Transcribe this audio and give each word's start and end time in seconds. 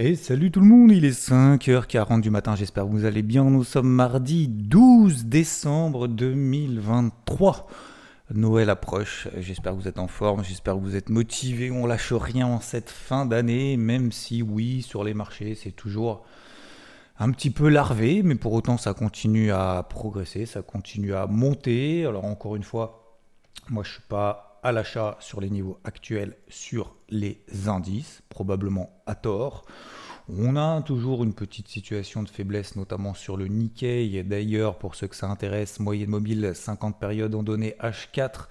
Et 0.00 0.14
salut 0.14 0.52
tout 0.52 0.60
le 0.60 0.66
monde, 0.66 0.92
il 0.92 1.04
est 1.04 1.28
5h40 1.28 2.20
du 2.20 2.30
matin, 2.30 2.54
j'espère 2.54 2.84
que 2.84 2.90
vous 2.90 3.04
allez 3.04 3.22
bien. 3.22 3.42
Nous 3.42 3.64
sommes 3.64 3.88
mardi 3.88 4.46
12 4.46 5.24
décembre 5.24 6.06
2023. 6.06 7.66
Noël 8.32 8.70
approche, 8.70 9.26
j'espère 9.38 9.72
que 9.72 9.78
vous 9.78 9.88
êtes 9.88 9.98
en 9.98 10.06
forme, 10.06 10.44
j'espère 10.44 10.76
que 10.76 10.82
vous 10.82 10.94
êtes 10.94 11.08
motivés, 11.08 11.72
on 11.72 11.84
lâche 11.84 12.12
rien 12.12 12.46
en 12.46 12.60
cette 12.60 12.90
fin 12.90 13.26
d'année, 13.26 13.76
même 13.76 14.12
si 14.12 14.40
oui, 14.40 14.82
sur 14.82 15.02
les 15.02 15.14
marchés, 15.14 15.56
c'est 15.56 15.72
toujours 15.72 16.24
un 17.18 17.32
petit 17.32 17.50
peu 17.50 17.68
larvé, 17.68 18.22
mais 18.22 18.36
pour 18.36 18.52
autant 18.52 18.76
ça 18.76 18.94
continue 18.94 19.50
à 19.50 19.84
progresser, 19.90 20.46
ça 20.46 20.62
continue 20.62 21.14
à 21.14 21.26
monter. 21.26 22.06
Alors 22.06 22.24
encore 22.24 22.54
une 22.54 22.62
fois, 22.62 23.18
moi 23.68 23.82
je 23.82 23.94
suis 23.94 24.02
pas 24.08 24.60
à 24.62 24.70
l'achat 24.70 25.16
sur 25.18 25.40
les 25.40 25.50
niveaux 25.50 25.80
actuels 25.82 26.36
sur 26.46 26.97
les 27.10 27.42
indices, 27.66 28.22
probablement 28.28 28.90
à 29.06 29.14
tort. 29.14 29.64
On 30.28 30.56
a 30.56 30.82
toujours 30.82 31.24
une 31.24 31.32
petite 31.32 31.68
situation 31.68 32.22
de 32.22 32.28
faiblesse, 32.28 32.76
notamment 32.76 33.14
sur 33.14 33.38
le 33.38 33.46
Nikkei. 33.46 34.22
D'ailleurs, 34.24 34.76
pour 34.76 34.94
ceux 34.94 35.06
que 35.06 35.16
ça 35.16 35.26
intéresse, 35.26 35.80
moyenne 35.80 36.10
mobile 36.10 36.52
50 36.54 37.00
périodes 37.00 37.34
en 37.34 37.42
données 37.42 37.76
H4. 37.80 38.48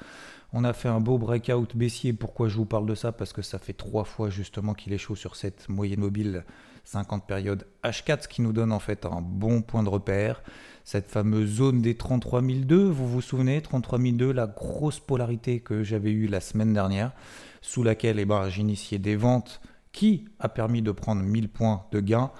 On 0.54 0.64
a 0.64 0.74
fait 0.74 0.88
un 0.88 1.00
beau 1.00 1.20
breakout 1.20 1.76
baissier. 1.76 2.14
Pourquoi 2.14 2.48
je 2.48 2.56
vous 2.56 2.66
parle 2.66 2.88
de 2.88 2.96
ça? 2.96 3.12
Parce 3.12 3.32
que 3.32 3.44
ça 3.44 3.60
fait 3.60 3.74
trois 3.74 4.06
fois 4.06 4.32
justement 4.32 4.74
qu'il 4.74 4.92
est 4.94 4.98
chaud 4.98 5.16
sur 5.16 5.36
cette 5.36 5.70
moyenne 5.70 6.00
mobile 6.00 6.46
50 6.86 7.28
périodes 7.28 7.68
H4, 7.84 8.24
ce 8.24 8.28
qui 8.28 8.42
nous 8.42 8.54
donne 8.54 8.72
en 8.72 8.80
fait 8.80 9.06
un 9.06 9.22
bon 9.22 9.62
point 9.62 9.84
de 9.84 9.90
repère. 9.90 10.42
Cette 10.88 11.10
fameuse 11.10 11.56
zone 11.56 11.82
des 11.82 11.98
33002, 11.98 12.82
vous 12.82 13.10
vous 13.10 13.20
souvenez, 13.20 13.62
33002, 13.62 14.32
la 14.32 14.48
grosse 14.48 15.02
polarité 15.02 15.60
que 15.60 15.84
j'avais 15.84 16.12
eue 16.12 16.28
la 16.28 16.40
semaine 16.40 16.72
dernière, 16.72 17.12
sous 17.60 17.84
laquelle 17.84 18.20
eh 18.20 18.24
ben, 18.24 18.48
j'initiais 18.48 18.98
des 18.98 19.18
ventes 19.18 19.60
qui 19.92 20.24
a 20.40 20.48
permis 20.48 20.82
de 20.82 20.92
prendre 20.94 21.22
1000 21.24 21.50
points 21.50 21.84
de 21.92 22.00
gain. 22.00 22.32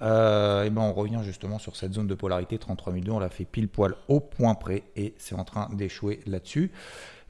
Euh, 0.00 0.64
et 0.64 0.70
ben 0.70 0.82
on 0.82 0.92
revient 0.92 1.20
justement 1.22 1.60
sur 1.60 1.76
cette 1.76 1.92
zone 1.92 2.08
de 2.08 2.16
polarité 2.16 2.58
33002, 2.58 3.12
on 3.12 3.20
l'a 3.20 3.28
fait 3.28 3.44
pile 3.44 3.68
poil 3.68 3.94
au 4.08 4.18
point 4.18 4.56
près 4.56 4.82
et 4.96 5.14
c'est 5.18 5.36
en 5.36 5.44
train 5.44 5.68
d'échouer 5.72 6.18
là-dessus. 6.26 6.72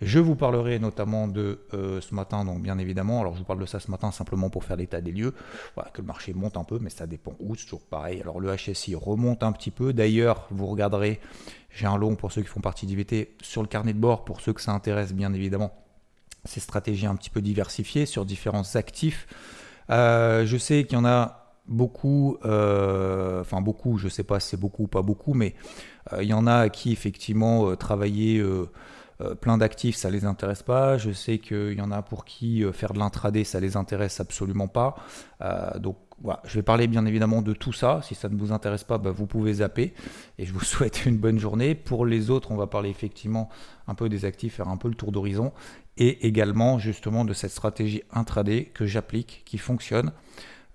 Je 0.05 0.19
vous 0.19 0.35
parlerai 0.35 0.81
notamment 0.81 1.29
de 1.29 1.61
euh, 1.75 2.01
ce 2.01 2.13
matin, 2.13 2.45
donc 2.45 2.61
bien 2.61 2.77
évidemment, 2.79 3.21
alors 3.21 3.35
je 3.35 3.39
vous 3.39 3.45
parle 3.45 3.61
de 3.61 3.67
ça 3.67 3.79
ce 3.79 3.89
matin 3.89 4.11
simplement 4.11 4.51
pour 4.51 4.65
faire 4.65 4.77
l'état 4.77 5.01
des 5.01 5.13
lieux, 5.13 5.33
voilà, 5.77 5.91
que 5.91 6.01
le 6.01 6.09
marché 6.09 6.35
monte 6.35 6.57
un 6.57 6.65
peu, 6.65 6.81
mais 6.81 6.91
ça 6.91 7.07
dépend 7.07 7.37
où, 7.39 7.55
c'est 7.55 7.67
toujours 7.67 7.87
pareil. 7.87 8.21
Alors 8.21 8.41
le 8.41 8.53
HSI 8.53 8.97
remonte 8.97 9.45
un 9.45 9.53
petit 9.53 9.71
peu, 9.71 9.93
d'ailleurs 9.93 10.49
vous 10.51 10.67
regarderez, 10.67 11.21
j'ai 11.71 11.87
un 11.87 11.97
long 11.97 12.17
pour 12.17 12.33
ceux 12.33 12.43
qui 12.43 12.49
font 12.49 12.61
partie 12.61 12.85
d'IVT 12.85 13.37
sur 13.43 13.63
le 13.63 13.69
carnet 13.69 13.93
de 13.93 13.99
bord, 14.01 14.25
pour 14.25 14.41
ceux 14.41 14.53
que 14.53 14.61
ça 14.61 14.73
intéresse 14.73 15.13
bien 15.13 15.33
évidemment, 15.35 15.73
ces 16.45 16.59
stratégies 16.59 17.07
un 17.07 17.15
petit 17.15 17.31
peu 17.31 17.41
diversifiées 17.41 18.05
sur 18.05 18.25
différents 18.25 18.75
actifs. 18.75 19.29
Euh, 19.91 20.45
je 20.47 20.57
sais 20.57 20.83
qu'il 20.83 20.99
y 20.99 21.01
en 21.01 21.05
a 21.05 21.55
beaucoup, 21.69 22.39
euh, 22.45 23.41
enfin 23.41 23.61
beaucoup, 23.61 23.99
je 23.99 24.07
ne 24.07 24.11
sais 24.11 24.25
pas 24.25 24.41
si 24.41 24.49
c'est 24.49 24.61
beaucoup 24.61 24.83
ou 24.83 24.89
pas 24.89 25.03
beaucoup, 25.03 25.35
mais 25.35 25.55
il 26.21 26.27
y 26.27 26.35
en 26.35 26.49
a 26.49 26.69
qui 26.71 26.91
effectivement 26.91 27.77
travaillaient 27.77 28.43
plein 29.35 29.59
d'actifs, 29.59 29.97
ça 29.97 30.11
les 30.11 30.25
intéresse 30.25 30.63
pas. 30.63 30.99
Je 30.99 31.13
sais 31.13 31.39
qu'il 31.39 31.75
y 31.75 31.81
en 31.81 31.91
a 31.91 32.03
pour 32.03 32.25
qui 32.25 32.65
euh, 32.65 32.73
faire 32.73 32.93
de 32.93 32.99
l'intraday, 32.99 33.45
ça 33.45 33.61
les 33.61 33.77
intéresse 33.77 34.21
absolument 34.21 34.69
pas. 34.69 34.97
Euh, 35.41 35.79
donc 35.79 35.97
voilà, 36.23 36.41
je 36.45 36.55
vais 36.55 36.63
parler 36.63 36.87
bien 36.87 37.05
évidemment 37.07 37.43
de 37.43 37.53
tout 37.53 37.73
ça. 37.73 38.01
Si 38.03 38.15
ça 38.15 38.29
ne 38.29 38.37
vous 38.37 38.53
intéresse 38.53 38.85
pas, 38.85 38.99
bah, 38.99 39.11
vous 39.11 39.27
pouvez 39.27 39.55
zapper. 39.55 39.95
Et 40.39 40.47
je 40.47 40.53
vous 40.53 40.61
souhaite 40.65 41.07
une 41.07 41.17
bonne 41.17 41.39
journée. 41.39 41.75
Pour 41.75 42.07
les 42.07 42.31
autres, 42.31 42.51
on 42.51 42.57
va 42.57 42.67
parler 42.67 42.91
effectivement 42.91 43.49
un 43.89 43.95
peu 43.95 44.09
des 44.09 44.25
actifs, 44.25 44.55
faire 44.55 44.69
un 44.69 44.77
peu 44.77 44.89
le 44.89 44.95
tour 44.95 45.13
d'horizon. 45.13 45.53
Et 45.99 46.27
également 46.27 46.79
justement 46.79 47.25
de 47.25 47.35
cette 47.35 47.51
stratégie 47.51 48.03
intraday 48.13 48.65
que 48.65 48.87
j'applique, 48.87 49.43
qui 49.45 49.59
fonctionne. 49.59 50.13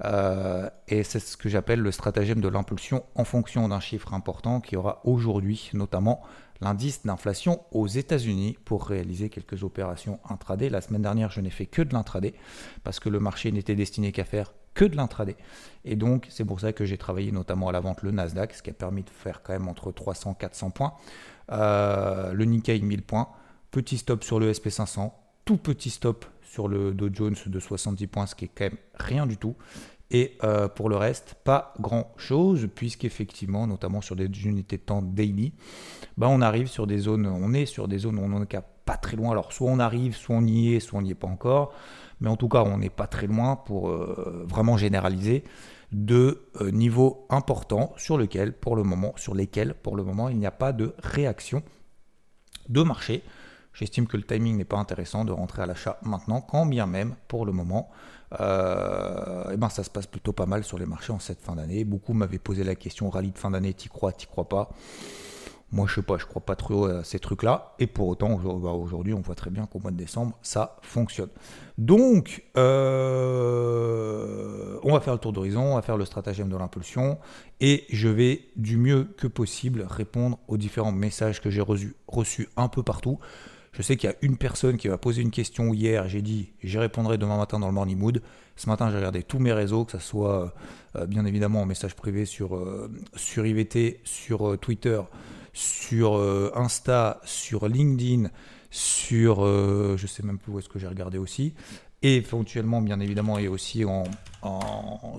Et 0.03 1.03
c'est 1.03 1.19
ce 1.19 1.37
que 1.37 1.49
j'appelle 1.49 1.79
le 1.79 1.91
stratagème 1.91 2.39
de 2.39 2.47
l'impulsion 2.47 3.03
en 3.15 3.23
fonction 3.23 3.67
d'un 3.67 3.79
chiffre 3.79 4.13
important 4.13 4.61
qui 4.61 4.75
aura 4.75 5.01
aujourd'hui 5.05 5.71
notamment 5.73 6.21
l'indice 6.61 7.05
d'inflation 7.05 7.61
aux 7.71 7.87
États-Unis 7.87 8.57
pour 8.65 8.85
réaliser 8.85 9.29
quelques 9.29 9.63
opérations 9.63 10.19
intraday. 10.29 10.69
La 10.69 10.81
semaine 10.81 11.01
dernière, 11.01 11.31
je 11.31 11.41
n'ai 11.41 11.49
fait 11.49 11.65
que 11.65 11.81
de 11.81 11.93
l'intraday 11.93 12.33
parce 12.83 12.99
que 12.99 13.09
le 13.09 13.19
marché 13.19 13.51
n'était 13.51 13.75
destiné 13.75 14.11
qu'à 14.11 14.23
faire 14.23 14.53
que 14.73 14.85
de 14.85 14.95
l'intraday. 14.95 15.35
Et 15.85 15.95
donc, 15.95 16.27
c'est 16.29 16.45
pour 16.45 16.59
ça 16.59 16.73
que 16.73 16.85
j'ai 16.85 16.97
travaillé 16.97 17.31
notamment 17.31 17.69
à 17.69 17.71
la 17.71 17.79
vente 17.79 18.03
le 18.03 18.11
Nasdaq, 18.11 18.53
ce 18.53 18.61
qui 18.61 18.69
a 18.69 18.73
permis 18.73 19.03
de 19.03 19.09
faire 19.09 19.41
quand 19.41 19.53
même 19.53 19.67
entre 19.67 19.91
300 19.91 20.33
et 20.33 20.41
400 20.41 20.69
points. 20.71 20.93
Euh, 21.51 22.33
le 22.33 22.45
Nikkei 22.45 22.79
1000 22.79 23.01
points. 23.03 23.29
Petit 23.71 23.97
stop 23.97 24.23
sur 24.23 24.39
le 24.39 24.51
SP500. 24.51 25.11
Tout 25.45 25.57
petit 25.57 25.89
stop 25.89 26.25
sur 26.51 26.67
le 26.67 26.93
Dow 26.93 27.09
Jones 27.11 27.35
de 27.45 27.59
70 27.59 28.07
points, 28.07 28.25
ce 28.25 28.35
qui 28.35 28.45
est 28.45 28.51
quand 28.53 28.65
même 28.65 28.77
rien 28.95 29.25
du 29.25 29.37
tout. 29.37 29.55
Et 30.09 30.37
euh, 30.43 30.69
pour 30.69 30.89
le 30.89 30.95
reste, 30.95 31.35
pas 31.43 31.73
grand-chose, 31.81 32.69
puisqu'effectivement, 32.73 33.67
notamment 33.67 34.01
sur 34.01 34.15
des 34.15 34.25
unités 34.45 34.77
de 34.77 34.83
temps 34.83 35.01
daily, 35.01 35.53
bah 36.17 36.27
on 36.29 36.41
arrive 36.41 36.67
sur 36.67 36.87
des 36.87 36.97
zones, 36.97 37.27
on 37.27 37.53
est 37.53 37.65
sur 37.65 37.89
des 37.89 37.99
zones 37.99 38.17
où 38.17 38.21
on 38.21 38.29
n'en 38.29 38.41
est 38.41 38.61
pas 38.85 38.95
très 38.95 39.17
loin. 39.17 39.31
Alors 39.31 39.51
soit 39.51 39.69
on 39.69 39.79
arrive, 39.79 40.15
soit 40.15 40.35
on 40.37 40.45
y 40.45 40.75
est, 40.75 40.79
soit 40.79 40.99
on 40.99 41.01
n'y 41.01 41.11
est 41.11 41.15
pas 41.15 41.27
encore. 41.27 41.73
Mais 42.21 42.29
en 42.29 42.37
tout 42.37 42.47
cas, 42.47 42.63
on 42.63 42.77
n'est 42.77 42.89
pas 42.89 43.07
très 43.07 43.27
loin 43.27 43.55
pour 43.57 43.89
euh, 43.89 44.45
vraiment 44.47 44.77
généraliser 44.77 45.43
de 45.91 46.47
euh, 46.61 46.71
niveaux 46.71 47.25
importants 47.29 47.93
sur, 47.97 48.17
lequel, 48.17 48.53
pour 48.53 48.75
le 48.75 48.83
moment, 48.83 49.13
sur 49.17 49.35
lesquels, 49.35 49.73
pour 49.73 49.95
le 49.95 50.03
moment, 50.03 50.29
il 50.29 50.37
n'y 50.37 50.45
a 50.45 50.51
pas 50.51 50.73
de 50.73 50.93
réaction 50.99 51.63
de 52.69 52.81
marché. 52.81 53.23
J'estime 53.77 54.07
que 54.07 54.17
le 54.17 54.23
timing 54.23 54.57
n'est 54.57 54.65
pas 54.65 54.77
intéressant 54.77 55.23
de 55.23 55.31
rentrer 55.31 55.61
à 55.61 55.67
l'achat 55.67 55.99
maintenant, 56.01 56.41
quand 56.41 56.65
bien 56.65 56.87
même, 56.87 57.13
pour 57.27 57.45
le 57.45 57.51
moment, 57.51 57.91
euh, 58.39 59.51
eh 59.53 59.57
ben 59.57 59.69
ça 59.69 59.83
se 59.83 59.91
passe 59.91 60.07
plutôt 60.07 60.33
pas 60.33 60.47
mal 60.47 60.63
sur 60.63 60.79
les 60.79 60.87
marchés 60.87 61.13
en 61.13 61.19
cette 61.19 61.41
fin 61.41 61.55
d'année. 61.55 61.83
Beaucoup 61.83 62.13
m'avaient 62.13 62.39
posé 62.39 62.63
la 62.63 62.73
question 62.73 63.11
rallye 63.11 63.29
de 63.29 63.37
fin 63.37 63.51
d'année, 63.51 63.75
t'y 63.75 63.87
crois, 63.87 64.13
t'y 64.13 64.25
crois 64.25 64.49
pas? 64.49 64.71
Moi, 65.71 65.85
je 65.85 65.93
sais 65.93 66.01
pas, 66.01 66.17
je 66.17 66.25
crois 66.25 66.43
pas 66.43 66.55
trop 66.55 66.85
à 66.85 67.03
ces 67.03 67.19
trucs-là. 67.19 67.75
Et 67.77 67.85
pour 67.85 68.07
autant, 68.07 68.37
bah, 68.37 68.71
aujourd'hui, 68.71 69.13
on 69.13 69.21
voit 69.21 69.35
très 69.35 69.51
bien 69.51 69.67
qu'au 69.67 69.77
mois 69.77 69.91
de 69.91 69.97
décembre, 69.97 70.35
ça 70.41 70.77
fonctionne. 70.81 71.29
Donc, 71.77 72.45
euh, 72.57 74.79
on 74.81 74.91
va 74.91 75.01
faire 75.01 75.13
le 75.13 75.19
tour 75.19 75.33
d'horizon, 75.33 75.61
on 75.61 75.75
va 75.75 75.83
faire 75.83 75.97
le 75.97 76.05
stratagème 76.05 76.49
de 76.49 76.57
l'impulsion. 76.57 77.19
Et 77.59 77.85
je 77.91 78.07
vais 78.07 78.41
du 78.55 78.77
mieux 78.77 79.03
que 79.03 79.27
possible 79.27 79.85
répondre 79.87 80.39
aux 80.47 80.57
différents 80.57 80.91
messages 80.91 81.41
que 81.41 81.51
j'ai 81.51 81.63
reçus 82.07 82.49
un 82.57 82.69
peu 82.69 82.81
partout. 82.81 83.19
Je 83.71 83.81
sais 83.81 83.95
qu'il 83.95 84.09
y 84.09 84.13
a 84.13 84.15
une 84.21 84.37
personne 84.37 84.77
qui 84.77 84.89
m'a 84.89 84.97
posé 84.97 85.21
une 85.21 85.31
question 85.31 85.73
hier, 85.73 86.07
j'ai 86.07 86.21
dit 86.21 86.51
j'y 86.63 86.77
répondrai 86.77 87.17
demain 87.17 87.37
matin 87.37 87.59
dans 87.59 87.67
le 87.67 87.73
morning 87.73 87.97
mood. 87.97 88.21
Ce 88.55 88.67
matin, 88.67 88.89
j'ai 88.89 88.97
regardé 88.97 89.21
tous 89.21 89.37
mes 89.37 89.53
réseaux, 89.53 89.85
que 89.85 89.91
ce 89.91 89.99
soit 89.99 90.53
euh, 90.95 91.05
bien 91.05 91.25
évidemment 91.25 91.61
en 91.61 91.65
message 91.65 91.95
privé 91.95 92.25
sur, 92.25 92.55
euh, 92.55 92.91
sur 93.15 93.45
IVT, 93.45 94.01
sur 94.03 94.49
euh, 94.49 94.57
Twitter, 94.57 94.99
sur 95.53 96.15
Insta, 96.55 97.21
sur 97.23 97.67
LinkedIn, 97.67 98.29
sur 98.69 99.43
je 99.97 100.05
sais 100.07 100.21
même 100.21 100.37
plus 100.37 100.51
où 100.51 100.59
est-ce 100.59 100.69
que 100.69 100.77
j'ai 100.77 100.87
regardé 100.87 101.17
aussi. 101.17 101.55
Et 102.03 102.17
éventuellement, 102.17 102.79
bien 102.79 102.99
évidemment, 102.99 103.39
et 103.39 103.47
aussi 103.47 103.83
en, 103.83 104.03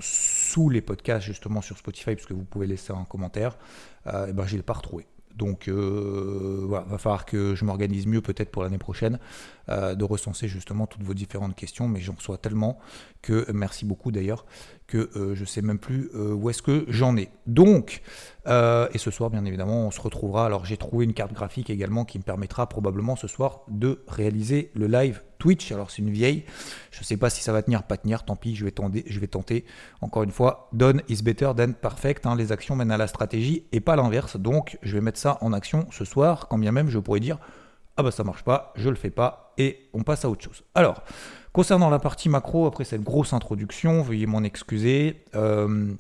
sous 0.00 0.70
les 0.70 0.80
podcasts, 0.80 1.26
justement 1.26 1.60
sur 1.60 1.76
Spotify, 1.76 2.14
puisque 2.14 2.30
vous 2.30 2.44
pouvez 2.44 2.68
laisser 2.68 2.92
un 2.92 3.04
commentaire, 3.04 3.58
je 4.06 4.30
ne 4.30 4.56
l'ai 4.56 4.62
pas 4.62 4.74
retrouvé. 4.74 5.06
Donc 5.38 5.68
euh, 5.68 6.64
voilà, 6.66 6.84
va 6.88 6.98
falloir 6.98 7.24
que 7.24 7.54
je 7.54 7.64
m'organise 7.64 8.06
mieux 8.06 8.20
peut-être 8.20 8.50
pour 8.50 8.64
l'année 8.64 8.78
prochaine, 8.78 9.18
euh, 9.68 9.94
de 9.94 10.04
recenser 10.04 10.48
justement 10.48 10.86
toutes 10.86 11.04
vos 11.04 11.14
différentes 11.14 11.54
questions, 11.54 11.88
mais 11.88 12.00
j'en 12.00 12.14
reçois 12.14 12.38
tellement 12.38 12.78
que, 13.22 13.46
merci 13.52 13.84
beaucoup 13.84 14.10
d'ailleurs, 14.10 14.44
que 14.88 15.10
euh, 15.16 15.34
je 15.34 15.40
ne 15.40 15.46
sais 15.46 15.62
même 15.62 15.78
plus 15.78 16.10
où 16.14 16.50
est-ce 16.50 16.62
que 16.62 16.84
j'en 16.88 17.16
ai. 17.16 17.30
Donc, 17.46 18.02
et 18.46 18.98
ce 18.98 19.10
soir 19.10 19.30
bien 19.30 19.44
évidemment, 19.44 19.86
on 19.86 19.90
se 19.90 20.00
retrouvera. 20.00 20.46
Alors 20.46 20.64
j'ai 20.64 20.76
trouvé 20.76 21.04
une 21.04 21.14
carte 21.14 21.32
graphique 21.32 21.70
également 21.70 22.04
qui 22.04 22.18
me 22.18 22.24
permettra 22.24 22.68
probablement 22.68 23.14
ce 23.14 23.28
soir 23.28 23.60
de 23.68 24.02
réaliser 24.08 24.70
le 24.74 24.86
live 24.86 25.22
Twitch. 25.38 25.72
Alors 25.72 25.90
c'est 25.90 26.02
une 26.02 26.10
vieille, 26.10 26.44
je 26.90 27.00
ne 27.00 27.04
sais 27.04 27.16
pas 27.16 27.30
si 27.30 27.42
ça 27.42 27.52
va 27.52 27.62
tenir, 27.62 27.82
pas 27.84 27.96
tenir, 27.96 28.24
tant 28.24 28.36
pis, 28.36 28.56
je 28.56 28.64
vais 28.64 28.70
tenter. 28.70 29.04
Je 29.06 29.20
vais 29.20 29.26
tenter. 29.26 29.64
Encore 30.00 30.22
une 30.22 30.32
fois, 30.32 30.68
done 30.72 31.02
is 31.08 31.22
better 31.22 31.52
than 31.56 31.72
perfect. 31.72 32.26
Hein. 32.26 32.36
les 32.36 32.52
actions 32.52 32.76
mènent 32.76 32.90
à 32.90 32.96
la 32.96 33.06
stratégie 33.06 33.64
et 33.72 33.80
pas 33.80 33.96
l'inverse. 33.96 34.36
Donc 34.36 34.78
je 34.82 34.94
vais 34.94 35.00
mettre 35.00 35.18
ça 35.18 35.38
en 35.40 35.52
action 35.52 35.86
ce 35.90 36.04
soir, 36.04 36.48
quand 36.48 36.58
bien 36.58 36.72
même 36.72 36.88
je 36.88 36.98
pourrais 36.98 37.20
dire 37.20 37.38
ah 37.96 38.04
bah 38.04 38.12
ça 38.12 38.22
marche 38.22 38.44
pas, 38.44 38.72
je 38.76 38.88
le 38.88 38.94
fais 38.94 39.10
pas 39.10 39.54
et 39.58 39.88
on 39.92 40.04
passe 40.04 40.24
à 40.24 40.30
autre 40.30 40.44
chose. 40.44 40.62
Alors 40.74 41.02
Concernant 41.52 41.90
la 41.90 41.98
partie 41.98 42.28
macro, 42.28 42.66
après 42.66 42.84
cette 42.84 43.02
grosse 43.02 43.32
introduction, 43.32 44.02
veuillez 44.02 44.26
m'en 44.26 44.44
excuser. 44.44 45.24
Euh, 45.34 45.92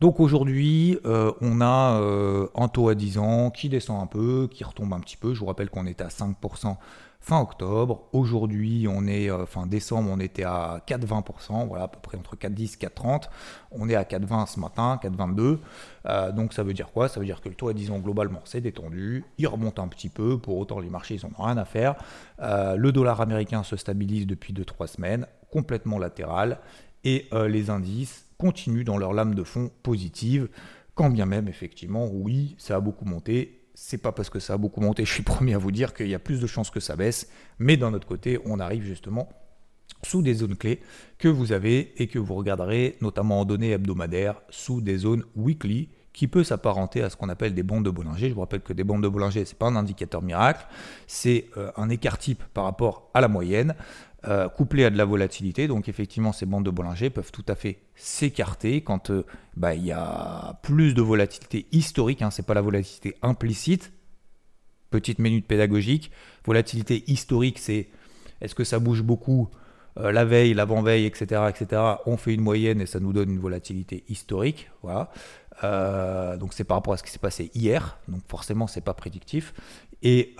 donc 0.00 0.20
aujourd'hui, 0.20 0.98
euh, 1.06 1.32
on 1.40 1.60
a 1.60 2.00
euh, 2.00 2.46
un 2.54 2.68
taux 2.68 2.88
à 2.88 2.94
10 2.94 3.18
ans 3.18 3.50
qui 3.50 3.68
descend 3.68 4.00
un 4.00 4.06
peu, 4.06 4.48
qui 4.48 4.62
retombe 4.62 4.92
un 4.92 5.00
petit 5.00 5.16
peu. 5.16 5.34
Je 5.34 5.40
vous 5.40 5.46
rappelle 5.46 5.70
qu'on 5.70 5.86
était 5.86 6.04
à 6.04 6.08
5% 6.08 6.76
fin 7.20 7.40
octobre. 7.40 8.08
Aujourd'hui, 8.12 8.86
on 8.88 9.06
est 9.06 9.30
euh, 9.30 9.46
fin 9.46 9.66
décembre, 9.66 10.10
on 10.12 10.18
était 10.20 10.44
à 10.44 10.82
4,20%, 10.86 11.68
voilà 11.68 11.84
à 11.84 11.88
peu 11.88 11.98
près 12.00 12.18
entre 12.18 12.36
4,10 12.36 12.78
4,30. 12.78 13.24
On 13.70 13.88
est 13.88 13.94
à 13.94 14.04
4,20 14.04 14.46
ce 14.46 14.60
matin, 14.60 14.98
4,22. 15.02 16.32
donc 16.34 16.52
ça 16.52 16.62
veut 16.62 16.72
dire 16.72 16.90
quoi? 16.92 17.08
Ça 17.08 17.20
veut 17.20 17.26
dire 17.26 17.40
que 17.40 17.48
le 17.48 17.54
taux 17.54 17.68
à 17.68 17.74
10 17.74 17.90
ans 17.90 17.98
globalement 17.98 18.40
c'est 18.44 18.60
détendu. 18.60 19.24
Il 19.38 19.46
remonte 19.46 19.78
un 19.78 19.88
petit 19.88 20.08
peu. 20.08 20.38
Pour 20.38 20.58
autant, 20.58 20.80
les 20.80 20.90
marchés 20.90 21.16
ils 21.16 21.26
n'ont 21.26 21.44
rien 21.44 21.56
à 21.58 21.64
faire. 21.64 21.94
le 22.40 22.90
dollar 22.90 23.20
américain 23.20 23.62
se 23.62 23.76
stabilise 23.76 24.26
depuis 24.26 24.52
2-3 24.52 24.86
semaines, 24.86 25.26
complètement 25.52 25.98
latéral. 25.98 26.58
Et 27.04 27.28
les 27.32 27.70
indices 27.70 28.26
continuent 28.38 28.84
dans 28.84 28.96
leur 28.96 29.12
lame 29.12 29.34
de 29.34 29.44
fond 29.44 29.70
positive, 29.82 30.48
quand 30.94 31.10
bien 31.10 31.26
même 31.26 31.48
effectivement, 31.48 32.08
oui, 32.10 32.56
ça 32.58 32.76
a 32.76 32.80
beaucoup 32.80 33.04
monté. 33.04 33.59
C'est 33.82 33.96
pas 33.96 34.12
parce 34.12 34.28
que 34.28 34.40
ça 34.40 34.52
a 34.52 34.58
beaucoup 34.58 34.82
monté, 34.82 35.06
je 35.06 35.12
suis 35.12 35.22
promis 35.34 35.54
à 35.54 35.58
vous 35.58 35.72
dire 35.72 35.94
qu'il 35.94 36.08
y 36.08 36.14
a 36.14 36.18
plus 36.18 36.38
de 36.38 36.46
chances 36.46 36.70
que 36.70 36.80
ça 36.80 36.96
baisse, 36.96 37.30
mais 37.58 37.78
d'un 37.78 37.94
autre 37.94 38.06
côté, 38.06 38.38
on 38.44 38.60
arrive 38.60 38.84
justement 38.84 39.30
sous 40.02 40.20
des 40.20 40.34
zones 40.34 40.54
clés 40.54 40.80
que 41.18 41.28
vous 41.28 41.52
avez 41.52 41.94
et 42.00 42.06
que 42.06 42.18
vous 42.18 42.34
regarderez 42.34 42.98
notamment 43.00 43.40
en 43.40 43.44
données 43.46 43.70
hebdomadaires 43.70 44.42
sous 44.50 44.82
des 44.82 44.98
zones 44.98 45.24
weekly 45.34 45.88
qui 46.12 46.26
peut 46.26 46.44
s'apparenter 46.44 47.02
à 47.02 47.10
ce 47.10 47.16
qu'on 47.16 47.28
appelle 47.28 47.54
des 47.54 47.62
bandes 47.62 47.84
de 47.84 47.90
Bollinger. 47.90 48.28
Je 48.28 48.34
vous 48.34 48.40
rappelle 48.40 48.60
que 48.60 48.72
des 48.72 48.84
bandes 48.84 49.02
de 49.02 49.08
Bollinger, 49.08 49.44
ce 49.44 49.52
n'est 49.52 49.58
pas 49.58 49.66
un 49.66 49.76
indicateur 49.76 50.22
miracle, 50.22 50.66
c'est 51.06 51.46
euh, 51.56 51.70
un 51.76 51.88
écart 51.88 52.18
type 52.18 52.42
par 52.52 52.64
rapport 52.64 53.10
à 53.14 53.20
la 53.20 53.28
moyenne. 53.28 53.74
Euh, 54.28 54.50
couplé 54.50 54.84
à 54.84 54.90
de 54.90 54.98
la 54.98 55.06
volatilité. 55.06 55.66
Donc 55.66 55.88
effectivement, 55.88 56.32
ces 56.32 56.44
bandes 56.44 56.66
de 56.66 56.70
Bollinger 56.70 57.08
peuvent 57.08 57.32
tout 57.32 57.44
à 57.48 57.54
fait 57.54 57.78
s'écarter 57.94 58.82
quand 58.82 59.10
euh, 59.10 59.24
bah, 59.56 59.74
il 59.74 59.86
y 59.86 59.92
a 59.92 60.60
plus 60.62 60.92
de 60.92 61.00
volatilité 61.00 61.66
historique. 61.72 62.20
Hein, 62.20 62.30
c'est 62.30 62.44
pas 62.44 62.52
la 62.52 62.60
volatilité 62.60 63.16
implicite. 63.22 63.92
Petite 64.90 65.20
minute 65.20 65.46
pédagogique. 65.46 66.10
Volatilité 66.44 67.02
historique, 67.06 67.58
c'est 67.58 67.88
est-ce 68.42 68.54
que 68.54 68.64
ça 68.64 68.78
bouge 68.78 69.02
beaucoup 69.02 69.48
euh, 70.00 70.12
la 70.12 70.24
veille, 70.24 70.54
l'avant-veille, 70.54 71.06
etc., 71.06 71.42
etc. 71.48 71.82
On 72.06 72.16
fait 72.16 72.34
une 72.34 72.40
moyenne 72.40 72.80
et 72.80 72.86
ça 72.86 73.00
nous 73.00 73.12
donne 73.12 73.30
une 73.30 73.38
volatilité 73.38 74.04
historique. 74.08 74.70
Voilà. 74.82 75.10
donc 76.38 76.54
c'est 76.54 76.64
par 76.64 76.78
rapport 76.78 76.94
à 76.94 76.96
ce 76.96 77.02
qui 77.02 77.10
s'est 77.10 77.18
passé 77.18 77.50
hier. 77.54 77.98
Donc 78.08 78.22
forcément, 78.28 78.66
c'est 78.66 78.80
pas 78.80 78.94
prédictif. 78.94 79.54
Et 80.02 80.36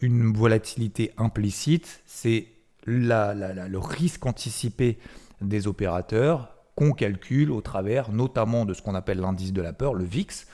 une 0.00 0.32
volatilité 0.32 1.12
implicite, 1.18 2.02
c'est 2.06 2.46
le 2.84 3.78
risque 3.78 4.24
anticipé 4.26 4.98
des 5.40 5.66
opérateurs 5.66 6.52
qu'on 6.74 6.92
calcule 6.92 7.50
au 7.50 7.60
travers 7.60 8.10
notamment 8.12 8.64
de 8.64 8.74
ce 8.74 8.82
qu'on 8.82 8.94
appelle 8.94 9.18
l'indice 9.18 9.52
de 9.52 9.62
la 9.62 9.72
peur, 9.72 9.94
le 9.94 10.04
VIX, 10.04 10.46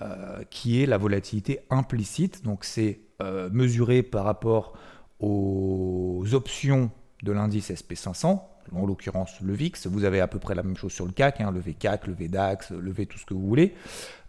euh, 0.00 0.42
qui 0.50 0.82
est 0.82 0.86
la 0.86 0.96
volatilité 0.96 1.60
implicite. 1.70 2.44
Donc 2.44 2.64
c'est 2.64 3.00
euh, 3.20 3.50
mesuré 3.52 4.02
par 4.02 4.24
rapport 4.24 4.74
aux 5.20 6.24
options 6.32 6.90
de 7.22 7.32
l'indice 7.32 7.70
SP500, 7.70 8.40
en 8.72 8.86
l'occurrence 8.86 9.40
le 9.40 9.54
VIX. 9.54 9.86
Vous 9.86 10.04
avez 10.04 10.20
à 10.20 10.28
peu 10.28 10.38
près 10.38 10.54
la 10.54 10.62
même 10.62 10.76
chose 10.76 10.92
sur 10.92 11.06
le 11.06 11.12
CAC, 11.12 11.40
hein, 11.40 11.50
le 11.50 11.60
VCAC, 11.60 12.06
le 12.06 12.12
VDAX, 12.12 12.70
le 12.70 12.90
V 12.90 13.06
tout 13.06 13.18
ce 13.18 13.26
que 13.26 13.34
vous 13.34 13.46
voulez. 13.46 13.74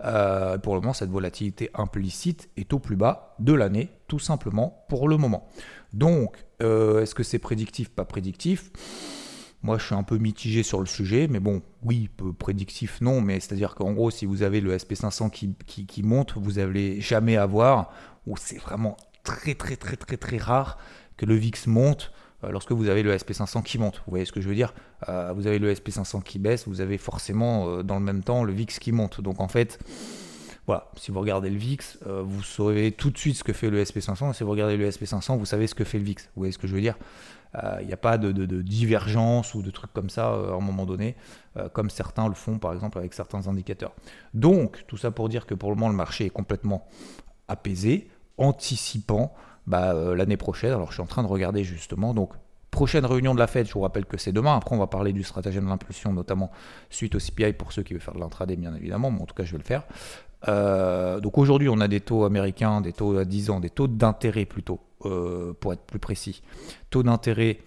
Euh, 0.03 0.57
pour 0.57 0.75
le 0.75 0.81
moment, 0.81 0.93
cette 0.93 1.09
volatilité 1.09 1.69
implicite 1.73 2.49
est 2.57 2.73
au 2.73 2.79
plus 2.79 2.95
bas 2.95 3.35
de 3.39 3.53
l'année, 3.53 3.89
tout 4.07 4.19
simplement 4.19 4.85
pour 4.89 5.07
le 5.07 5.17
moment. 5.17 5.47
Donc, 5.93 6.45
euh, 6.61 7.01
est-ce 7.01 7.15
que 7.15 7.23
c'est 7.23 7.39
prédictif, 7.39 7.89
pas 7.89 8.05
prédictif 8.05 8.71
moi, 9.61 9.77
je 9.77 9.85
suis 9.85 9.95
un 9.95 10.03
peu 10.03 10.17
mitigé 10.17 10.63
sur 10.63 10.79
le 10.79 10.85
sujet, 10.85 11.27
mais 11.29 11.41
bon, 11.41 11.61
oui, 11.83 12.09
prédictif, 12.37 13.01
non, 13.01 13.19
mais 13.19 13.41
c'est-à-dire 13.41 13.75
qu'en 13.75 13.91
gros, 13.91 14.09
si 14.09 14.25
vous 14.25 14.41
avez 14.41 14.61
le 14.61 14.73
SP500 14.73 15.29
qui, 15.31 15.53
qui, 15.85 16.01
monte, 16.01 16.37
vous 16.37 16.53
n'allez 16.53 17.01
jamais 17.01 17.35
avoir, 17.35 17.91
ou 18.25 18.37
c'est 18.37 18.57
vraiment 18.57 18.95
très, 19.23 19.55
très, 19.55 19.75
très, 19.75 19.97
très, 19.97 20.15
très 20.15 20.37
rare 20.37 20.77
que 21.17 21.25
le 21.25 21.35
VIX 21.35 21.67
monte 21.67 22.13
lorsque 22.43 22.71
vous 22.71 22.89
avez 22.89 23.03
le 23.03 23.15
SP500 23.15 23.63
qui 23.63 23.77
monte. 23.77 23.97
Vous 24.05 24.11
voyez 24.11 24.25
ce 24.25 24.31
que 24.31 24.41
je 24.41 24.47
veux 24.47 24.55
dire 24.55 24.73
euh, 25.09 25.33
Vous 25.35 25.47
avez 25.47 25.59
le 25.59 25.73
SP500 25.73 26.23
qui 26.23 26.39
baisse, 26.39 26.67
vous 26.67 26.81
avez 26.81 26.97
forcément 26.97 27.83
dans 27.83 27.95
le 27.99 28.05
même 28.05 28.23
temps 28.23 28.43
le 28.43 28.53
VIX 28.53 28.79
qui 28.79 28.91
monte. 28.91 29.21
Donc 29.21 29.41
en 29.41 29.47
fait, 29.47 29.79
voilà, 30.69 30.87
si 30.97 31.09
vous 31.09 31.19
regardez 31.19 31.49
le 31.49 31.57
VIX, 31.57 31.97
euh, 32.05 32.21
vous 32.21 32.43
saurez 32.43 32.91
tout 32.91 33.09
de 33.09 33.17
suite 33.17 33.35
ce 33.35 33.43
que 33.43 33.53
fait 33.53 33.71
le 33.71 33.83
SP500. 33.83 34.33
Si 34.33 34.43
vous 34.43 34.51
regardez 34.51 34.77
le 34.77 34.87
SP500, 34.87 35.35
vous 35.35 35.47
savez 35.47 35.65
ce 35.65 35.73
que 35.73 35.83
fait 35.83 35.97
le 35.97 36.03
VIX. 36.03 36.23
Vous 36.25 36.41
voyez 36.41 36.51
ce 36.51 36.59
que 36.59 36.67
je 36.67 36.75
veux 36.75 36.81
dire? 36.81 36.95
Il 37.55 37.59
euh, 37.63 37.83
n'y 37.85 37.91
a 37.91 37.97
pas 37.97 38.19
de, 38.19 38.31
divergence 38.61 39.55
ou 39.55 39.63
de 39.63 39.71
trucs 39.71 39.91
comme 39.93 40.11
ça 40.11 40.31
euh, 40.31 40.51
à 40.51 40.57
un 40.57 40.59
moment 40.59 40.85
donné, 40.85 41.15
comme 41.73 41.89
certains 41.89 42.27
le 42.27 42.35
font 42.35 42.59
par 42.59 42.71
exemple 42.73 42.99
avec 42.99 43.15
certains 43.15 43.47
indicateurs. 43.47 43.95
Donc, 44.35 44.83
tout 44.85 44.95
ça 44.95 45.09
pour 45.09 45.27
dire 45.27 45.47
que 45.47 45.55
pour 45.55 45.71
le 45.71 45.75
moment, 45.75 45.89
le 45.89 45.95
marché 45.95 46.27
est 46.27 46.29
complètement 46.29 46.87
apaisé, 47.47 48.07
anticipant 48.37 49.33
bah, 49.69 49.93
l'année 50.15 50.35
prochaine. 50.35 50.73
Alors, 50.73 50.89
je 50.89 50.95
suis 50.95 51.01
en 51.01 51.07
train 51.07 51.23
de 51.23 51.27
regarder 51.27 51.63
justement. 51.63 52.13
Donc, 52.13 52.33
prochaine 52.71 53.05
réunion 53.05 53.33
de 53.33 53.39
la 53.39 53.47
Fed, 53.47 53.67
je 53.67 53.73
vous 53.73 53.81
rappelle 53.81 54.05
que 54.05 54.17
c'est 54.17 54.31
demain. 54.31 54.55
Après, 54.55 54.75
on 54.75 54.79
va 54.79 54.87
parler 54.87 55.13
du 55.13 55.23
stratagème 55.23 55.65
de 55.65 55.69
l'impulsion, 55.69 56.13
notamment 56.13 56.51
suite 56.89 57.15
au 57.15 57.19
CPI 57.19 57.53
pour 57.53 57.71
ceux 57.71 57.83
qui 57.83 57.93
veulent 57.93 58.01
faire 58.01 58.15
de 58.15 58.19
l'intraday, 58.19 58.55
bien 58.55 58.73
évidemment. 58.75 59.11
Mais 59.11 59.21
en 59.21 59.25
tout 59.25 59.35
cas, 59.35 59.43
je 59.43 59.51
vais 59.53 59.57
le 59.57 59.63
faire. 59.63 59.83
Euh, 60.47 61.19
donc 61.19 61.37
aujourd'hui, 61.37 61.69
on 61.69 61.79
a 61.79 61.87
des 61.87 61.99
taux 61.99 62.25
américains, 62.25 62.81
des 62.81 62.93
taux 62.93 63.17
à 63.17 63.25
10 63.25 63.49
ans, 63.49 63.59
des 63.59 63.69
taux 63.69 63.87
d'intérêt 63.87 64.45
plutôt, 64.45 64.79
euh, 65.05 65.53
pour 65.59 65.73
être 65.73 65.83
plus 65.83 65.99
précis. 65.99 66.41
Taux 66.89 67.03
d'intérêt, 67.03 67.59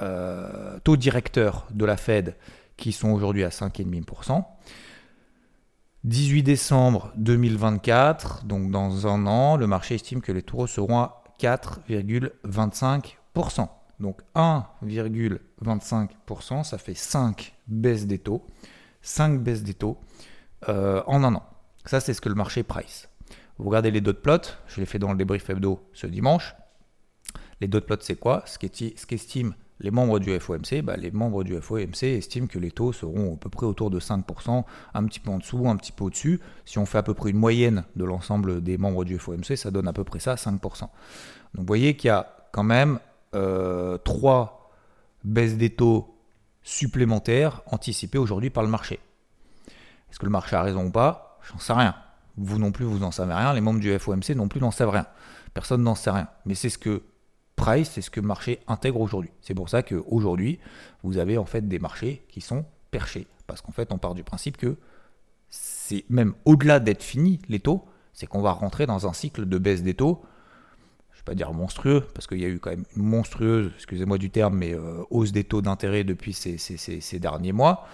euh, 0.00 0.78
taux 0.84 0.96
directeur 0.96 1.66
de 1.70 1.84
la 1.84 1.96
Fed 1.96 2.36
qui 2.76 2.92
sont 2.92 3.10
aujourd'hui 3.10 3.44
à 3.44 3.50
5,5%. 3.50 4.44
18 6.04 6.42
décembre 6.42 7.12
2024, 7.16 8.44
donc 8.44 8.70
dans 8.70 9.06
un 9.08 9.26
an, 9.26 9.56
le 9.56 9.66
marché 9.66 9.96
estime 9.96 10.20
que 10.20 10.30
les 10.30 10.42
taux 10.42 10.66
seront 10.68 10.98
à 10.98 11.17
4,25%. 11.40 13.68
Donc 14.00 14.20
1,25%, 14.34 16.64
ça 16.64 16.78
fait 16.78 16.94
5 16.94 17.54
baisses 17.66 18.06
des 18.06 18.18
taux. 18.18 18.46
5 19.02 19.40
baisses 19.40 19.62
des 19.62 19.74
taux 19.74 19.98
en 20.66 21.24
un 21.24 21.34
an. 21.34 21.42
Ça, 21.84 22.00
c'est 22.00 22.14
ce 22.14 22.20
que 22.20 22.28
le 22.28 22.34
marché 22.34 22.62
price. 22.62 23.08
Vous 23.56 23.68
regardez 23.68 23.90
les 23.90 24.00
dot 24.00 24.22
plots, 24.22 24.38
je 24.68 24.80
l'ai 24.80 24.86
fait 24.86 24.98
dans 24.98 25.10
le 25.10 25.18
débrief 25.18 25.50
hebdo 25.50 25.80
ce 25.92 26.06
dimanche. 26.06 26.54
Les 27.60 27.66
dot 27.66 27.86
plots, 27.86 27.96
c'est 28.00 28.16
quoi? 28.16 28.44
Ce 28.46 28.58
qu'estiment 28.58 29.54
les 29.80 29.90
membres 29.90 30.18
du 30.18 30.38
FOMC, 30.38 30.82
bah, 30.82 30.96
les 30.96 31.10
membres 31.10 31.44
du 31.44 31.60
FOMC 31.60 32.02
estiment 32.02 32.46
que 32.46 32.58
les 32.58 32.70
taux 32.70 32.92
seront 32.92 33.34
à 33.34 33.36
peu 33.36 33.48
près 33.48 33.66
autour 33.66 33.90
de 33.90 34.00
5%, 34.00 34.64
un 34.94 35.04
petit 35.04 35.20
peu 35.20 35.30
en 35.30 35.38
dessous, 35.38 35.68
un 35.68 35.76
petit 35.76 35.92
peu 35.92 36.04
au-dessus. 36.04 36.40
Si 36.64 36.78
on 36.78 36.86
fait 36.86 36.98
à 36.98 37.02
peu 37.02 37.14
près 37.14 37.30
une 37.30 37.38
moyenne 37.38 37.84
de 37.94 38.04
l'ensemble 38.04 38.62
des 38.62 38.76
membres 38.76 39.04
du 39.04 39.18
FOMC, 39.18 39.56
ça 39.56 39.70
donne 39.70 39.86
à 39.86 39.92
peu 39.92 40.04
près 40.04 40.18
ça, 40.18 40.34
5%. 40.34 40.80
Donc 40.80 40.90
vous 41.54 41.66
voyez 41.66 41.96
qu'il 41.96 42.08
y 42.08 42.10
a 42.10 42.26
quand 42.52 42.64
même 42.64 42.98
euh, 43.34 43.98
trois 43.98 44.72
baisses 45.24 45.56
des 45.56 45.70
taux 45.70 46.16
supplémentaires 46.62 47.62
anticipées 47.66 48.18
aujourd'hui 48.18 48.50
par 48.50 48.62
le 48.64 48.68
marché. 48.68 48.98
Est-ce 50.10 50.18
que 50.18 50.26
le 50.26 50.32
marché 50.32 50.56
a 50.56 50.62
raison 50.62 50.86
ou 50.86 50.90
pas? 50.90 51.38
J'en 51.50 51.58
sais 51.58 51.72
rien. 51.72 51.94
Vous 52.36 52.58
non 52.58 52.72
plus, 52.72 52.84
vous 52.84 52.98
n'en 52.98 53.10
savez 53.10 53.34
rien. 53.34 53.52
Les 53.52 53.60
membres 53.60 53.80
du 53.80 53.96
FOMC 53.98 54.30
non 54.30 54.48
plus 54.48 54.60
n'en 54.60 54.70
savent 54.70 54.90
rien. 54.90 55.06
Personne 55.54 55.82
n'en 55.82 55.94
sait 55.94 56.10
rien. 56.10 56.28
Mais 56.46 56.54
c'est 56.54 56.68
ce 56.68 56.78
que 56.78 57.02
Price, 57.58 57.90
c'est 57.92 58.00
ce 58.00 58.10
que 58.10 58.20
le 58.20 58.26
marché 58.26 58.60
intègre 58.66 59.00
aujourd'hui. 59.00 59.30
C'est 59.42 59.54
pour 59.54 59.68
ça 59.68 59.82
qu'aujourd'hui, 59.82 60.58
vous 61.02 61.18
avez 61.18 61.36
en 61.36 61.44
fait 61.44 61.68
des 61.68 61.78
marchés 61.78 62.24
qui 62.28 62.40
sont 62.40 62.64
perchés. 62.90 63.26
Parce 63.46 63.60
qu'en 63.60 63.72
fait, 63.72 63.92
on 63.92 63.98
part 63.98 64.14
du 64.14 64.24
principe 64.24 64.56
que 64.56 64.76
c'est 65.50 66.04
même 66.08 66.34
au-delà 66.44 66.80
d'être 66.80 67.02
fini, 67.02 67.40
les 67.48 67.60
taux, 67.60 67.84
c'est 68.12 68.26
qu'on 68.26 68.42
va 68.42 68.52
rentrer 68.52 68.86
dans 68.86 69.06
un 69.06 69.12
cycle 69.12 69.46
de 69.46 69.58
baisse 69.58 69.82
des 69.82 69.94
taux 69.94 70.22
pas 71.28 71.34
dire 71.34 71.52
monstrueux, 71.52 72.04
parce 72.14 72.26
qu'il 72.26 72.40
y 72.40 72.44
a 72.46 72.48
eu 72.48 72.58
quand 72.58 72.70
même 72.70 72.86
une 72.96 73.02
monstrueuse, 73.02 73.70
excusez-moi 73.76 74.16
du 74.16 74.30
terme, 74.30 74.56
mais 74.56 74.72
euh, 74.72 75.02
hausse 75.10 75.30
des 75.30 75.44
taux 75.44 75.60
d'intérêt 75.60 76.02
depuis 76.02 76.32
ces, 76.32 77.18
derniers 77.18 77.52
mois. 77.52 77.86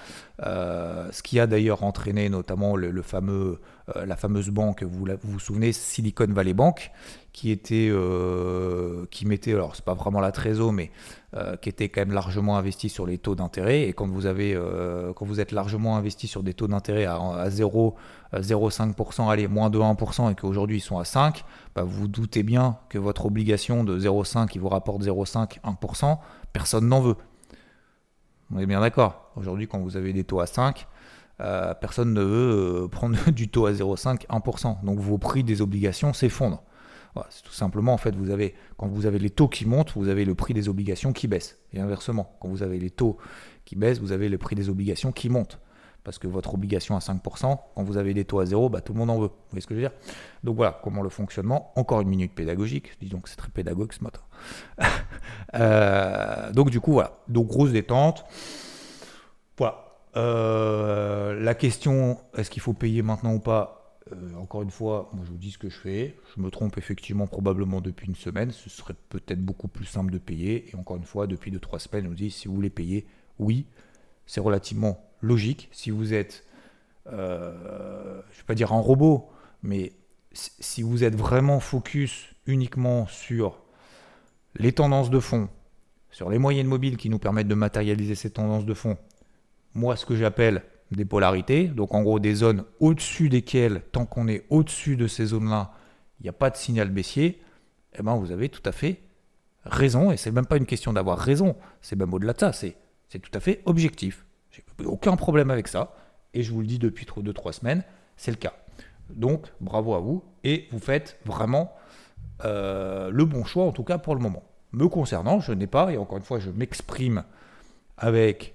Euh, 0.43 1.09
ce 1.13 1.23
qui 1.23 1.39
a 1.39 1.47
d'ailleurs 1.47 1.85
entraîné 1.85 2.29
notamment 2.29 2.75
le, 2.75 3.03
fameux, 3.03 3.61
euh, 3.95 4.05
la 4.05 4.17
fameuse 4.17 4.51
banque, 4.51 4.83
vous, 4.83 5.05
vous 5.05 5.17
vous 5.23 5.39
souvenez, 5.39 5.73
Silicon 5.73 6.27
Valley 6.29 6.55
Bank, 6.55 6.91
qui 7.33 7.51
était, 7.51 7.93
qui 9.11 9.27
mettait, 9.27 9.53
alors 9.53 9.75
c'est 9.75 9.85
pas 9.85 9.95
vraiment 9.95 10.21
la 10.21 10.33
trésor, 10.33 10.73
mais 10.73 10.91
qui 11.61 11.69
était 11.69 11.89
quand 11.89 12.03
même 12.03 12.13
largement 12.13 12.57
investi 12.57 12.89
sur 12.89 13.07
les 13.07 13.19
taux 13.19 13.35
d'intérêt. 13.35 13.83
Et 13.83 13.93
quand 13.93 14.07
vous 14.07 14.27
avez, 14.27 14.57
quand 15.17 15.27
vous 15.27 15.41
êtes 15.41 15.51
largement 15.51 15.97
investi 15.97 16.29
sur 16.29 16.45
des 16.45 16.55
taux 16.55 16.69
d'intérêt 16.69 17.07
à, 17.07 17.17
à 17.17 17.51
0, 17.51 17.97
0,5%, 18.35 19.29
allez, 19.29 19.49
moins 19.49 19.69
de 19.69 19.79
1%, 19.79 20.31
et 20.31 20.35
qu'aujourd'hui 20.37 20.77
ils 20.77 20.81
sont 20.81 20.99
à 20.99 21.05
5, 21.05 21.45
bah, 21.75 21.83
vous 21.83 22.07
doutez 22.07 22.45
bien 22.45 22.79
que 22.89 22.99
votre 22.99 23.27
obligation 23.27 23.83
de 23.83 23.99
0,5 23.99 24.47
qui 24.47 24.61
vous 24.61 24.69
rapporte 24.69 25.03
0,5, 25.03 25.59
1%, 25.65 26.19
personne 26.53 26.87
n'en 26.87 27.01
veut. 27.01 27.17
On 28.55 28.61
est 28.61 28.67
bien 28.67 28.81
d'accord. 28.81 29.33
Aujourd'hui, 29.35 29.67
quand 29.67 29.81
vous 29.81 29.97
avez 29.97 30.13
des 30.13 30.23
taux 30.23 30.39
à 30.39 30.47
5, 30.47 30.87
euh, 31.41 31.75
personne 31.75 32.15
ne 32.15 32.23
veut 32.23 32.85
euh, 32.85 32.89
prendre 32.89 33.19
du 33.33 33.49
taux 33.49 33.67
à 33.67 33.73
0,5, 33.73 34.29
1%. 34.29 34.85
Donc 34.85 35.01
vos 35.01 35.19
prix 35.19 35.43
des 35.43 35.61
obligations 35.61 36.13
s'effondrent. 36.13 36.63
c'est 37.31 37.43
tout 37.43 37.53
simplement, 37.53 37.93
en 37.93 37.97
fait, 37.97 38.15
vous 38.15 38.31
avez, 38.31 38.55
quand 38.77 38.87
vous 38.87 39.07
avez 39.07 39.19
les 39.19 39.31
taux 39.31 39.49
qui 39.49 39.67
montent, 39.67 39.95
vous 39.97 40.09
avez 40.09 40.25
le 40.25 40.37
prix 40.37 40.55
des 40.55 40.69
obligations 40.69 41.13
qui 41.13 41.27
baisse. 41.27 41.59
Et 41.73 41.81
inversement, 41.81 42.37
quand 42.41 42.49
vous 42.49 42.63
avez 42.63 42.79
les 42.79 42.91
taux 42.91 43.17
qui 43.65 43.75
baissent, 43.75 43.99
vous 43.99 44.13
avez 44.13 44.29
le 44.29 44.39
prix 44.39 44.55
des 44.55 44.69
obligations 44.69 45.11
qui 45.11 45.29
monte. 45.29 45.59
Parce 46.05 46.21
que 46.21 46.29
votre 46.29 46.55
obligation 46.55 46.95
à 46.95 47.01
5%, 47.01 47.59
quand 47.75 47.83
vous 47.83 47.97
avez 47.97 48.15
des 48.15 48.25
taux 48.25 48.39
à 48.39 48.47
zéro, 48.47 48.69
bah, 48.69 48.83
tout 48.83 48.93
le 48.93 49.01
monde 49.01 49.11
en 49.11 49.19
veut. 49.19 49.29
Vous 49.29 49.51
voyez 49.51 49.63
ce 49.63 49.67
que 49.67 49.75
je 49.75 49.81
veux 49.81 49.89
dire? 49.89 49.99
Donc 50.45 50.55
voilà, 50.55 50.79
comment 50.85 51.03
le 51.03 51.09
fonctionnement. 51.09 51.73
Encore 51.75 52.03
une 52.03 52.09
minute 52.09 52.35
pédagogique. 52.35 52.93
Disons 53.01 53.19
que 53.19 53.29
c'est 53.29 53.37
très 53.37 53.49
pédagogue 53.49 53.93
ce 53.93 54.05
matin. 54.05 54.21
Euh, 55.57 56.51
donc 56.53 56.71
du 56.71 56.81
coup, 56.81 56.93
voilà. 56.93 57.17
Donc 57.29 57.47
grosse 57.47 57.71
détente. 57.71 58.25
Voilà. 59.57 59.85
Euh, 60.17 61.41
la 61.41 61.55
question, 61.55 62.19
est-ce 62.37 62.51
qu'il 62.51 62.63
faut 62.63 62.73
payer 62.73 63.03
maintenant 63.03 63.35
ou 63.35 63.39
pas? 63.39 64.01
Euh, 64.13 64.35
Encore 64.37 64.63
une 64.63 64.71
fois, 64.71 65.11
moi 65.13 65.25
je 65.25 65.31
vous 65.31 65.39
dis 65.39 65.53
ce 65.53 65.59
que 65.59 65.69
je 65.71 65.79
fais. 65.79 66.17
Je 66.35 66.43
me 66.43 66.51
trompe 66.51 66.77
effectivement 66.77 67.27
probablement 67.27 67.81
depuis 67.81 68.09
une 68.09 68.17
semaine. 68.17 68.51
Ce 68.51 68.69
serait 68.69 68.97
peut-être 69.09 69.45
beaucoup 69.45 69.69
plus 69.69 69.85
simple 69.85 70.13
de 70.13 70.19
payer. 70.19 70.71
Et 70.73 70.75
encore 70.77 70.97
une 70.97 71.05
fois, 71.05 71.27
depuis 71.27 71.53
2-3 71.53 71.79
semaines, 71.79 72.09
on 72.09 72.15
dit 72.15 72.31
si 72.31 72.49
vous 72.49 72.55
voulez 72.55 72.71
payer, 72.71 73.07
oui, 73.39 73.67
c'est 74.27 74.41
relativement 74.41 75.09
logique. 75.21 75.69
Si 75.71 75.91
vous 75.91 76.15
êtes, 76.15 76.45
je 77.07 77.13
ne 77.13 78.17
vais 78.17 78.45
pas 78.47 78.55
dire 78.55 78.73
un 78.73 78.81
robot, 78.81 79.31
mais 79.63 79.93
si 80.33 80.83
vous 80.83 81.05
êtes 81.05 81.15
vraiment 81.15 81.61
focus 81.61 82.35
uniquement 82.47 83.07
sur 83.07 83.64
les 84.57 84.73
tendances 84.73 85.11
de 85.11 85.21
fond, 85.21 85.49
sur 86.11 86.31
les 86.31 86.39
moyennes 86.39 86.67
mobiles 86.67 86.97
qui 86.97 87.11
nous 87.11 87.19
permettent 87.19 87.49
de 87.49 87.55
matérialiser 87.55 88.15
ces 88.15 88.31
tendances 88.31 88.65
de 88.65 88.75
fond, 88.75 88.97
moi 89.75 89.97
ce 89.97 90.07
que 90.07 90.17
j'appelle 90.17 90.63
des 90.91 91.05
polarités, 91.05 91.67
donc 91.67 91.95
en 91.95 92.03
gros 92.03 92.21
des 92.21 92.35
zones 92.35 92.65
au-dessus 92.81 93.29
desquelles, 93.29 93.83
tant 93.93 94.07
qu'on 94.07 94.29
est 94.29 94.45
au-dessus 94.51 94.97
de 94.97 95.07
ces 95.07 95.27
zones-là, 95.27 95.73
il 96.21 96.25
n'y 96.25 96.29
a 96.29 96.33
pas 96.33 96.51
de 96.51 96.57
signal 96.57 96.91
baissier, 96.91 97.43
eh 97.99 98.03
ben 98.03 98.15
vous 98.15 98.31
avez 98.31 98.49
tout 98.49 98.63
à 98.65 98.73
fait 98.73 99.01
raison, 99.65 100.11
et 100.11 100.17
c'est 100.17 100.31
même 100.31 100.47
pas 100.47 100.57
une 100.57 100.67
question 100.67 100.93
d'avoir 100.93 101.19
raison, 101.19 101.57
c'est 101.81 101.97
même 101.97 102.13
au-delà 102.15 102.33
de 102.33 102.41
ça, 102.41 102.53
c'est 102.53 102.77
tout 103.21 103.31
à 103.35 103.41
fait 103.41 103.63
objectif. 103.65 104.25
J'ai 104.51 104.63
aucun 104.85 105.17
problème 105.17 105.51
avec 105.51 105.69
ça. 105.69 105.97
Et 106.33 106.43
je 106.43 106.53
vous 106.53 106.61
le 106.61 106.67
dis 106.67 106.79
depuis 106.79 107.07
2-3 107.07 107.53
semaines, 107.53 107.85
c'est 108.17 108.31
le 108.31 108.37
cas. 108.37 108.55
Donc, 109.11 109.47
bravo 109.61 109.95
à 109.95 110.01
vous. 110.01 110.25
Et 110.43 110.67
vous 110.73 110.79
faites 110.79 111.19
vraiment 111.25 111.73
euh, 112.45 113.11
le 113.11 113.25
bon 113.25 113.45
choix, 113.45 113.65
en 113.65 113.73
tout 113.73 113.85
cas 113.85 113.99
pour 113.99 114.15
le 114.15 114.21
moment. 114.21 114.43
Me 114.73 114.89
concernant, 114.89 115.41
je 115.41 115.53
n'ai 115.53 115.67
pas, 115.67 115.93
et 115.93 115.97
encore 115.97 116.19
une 116.19 116.25
fois, 116.25 116.41
je 116.41 116.51
m'exprime 116.51 117.25
avec 117.97 118.55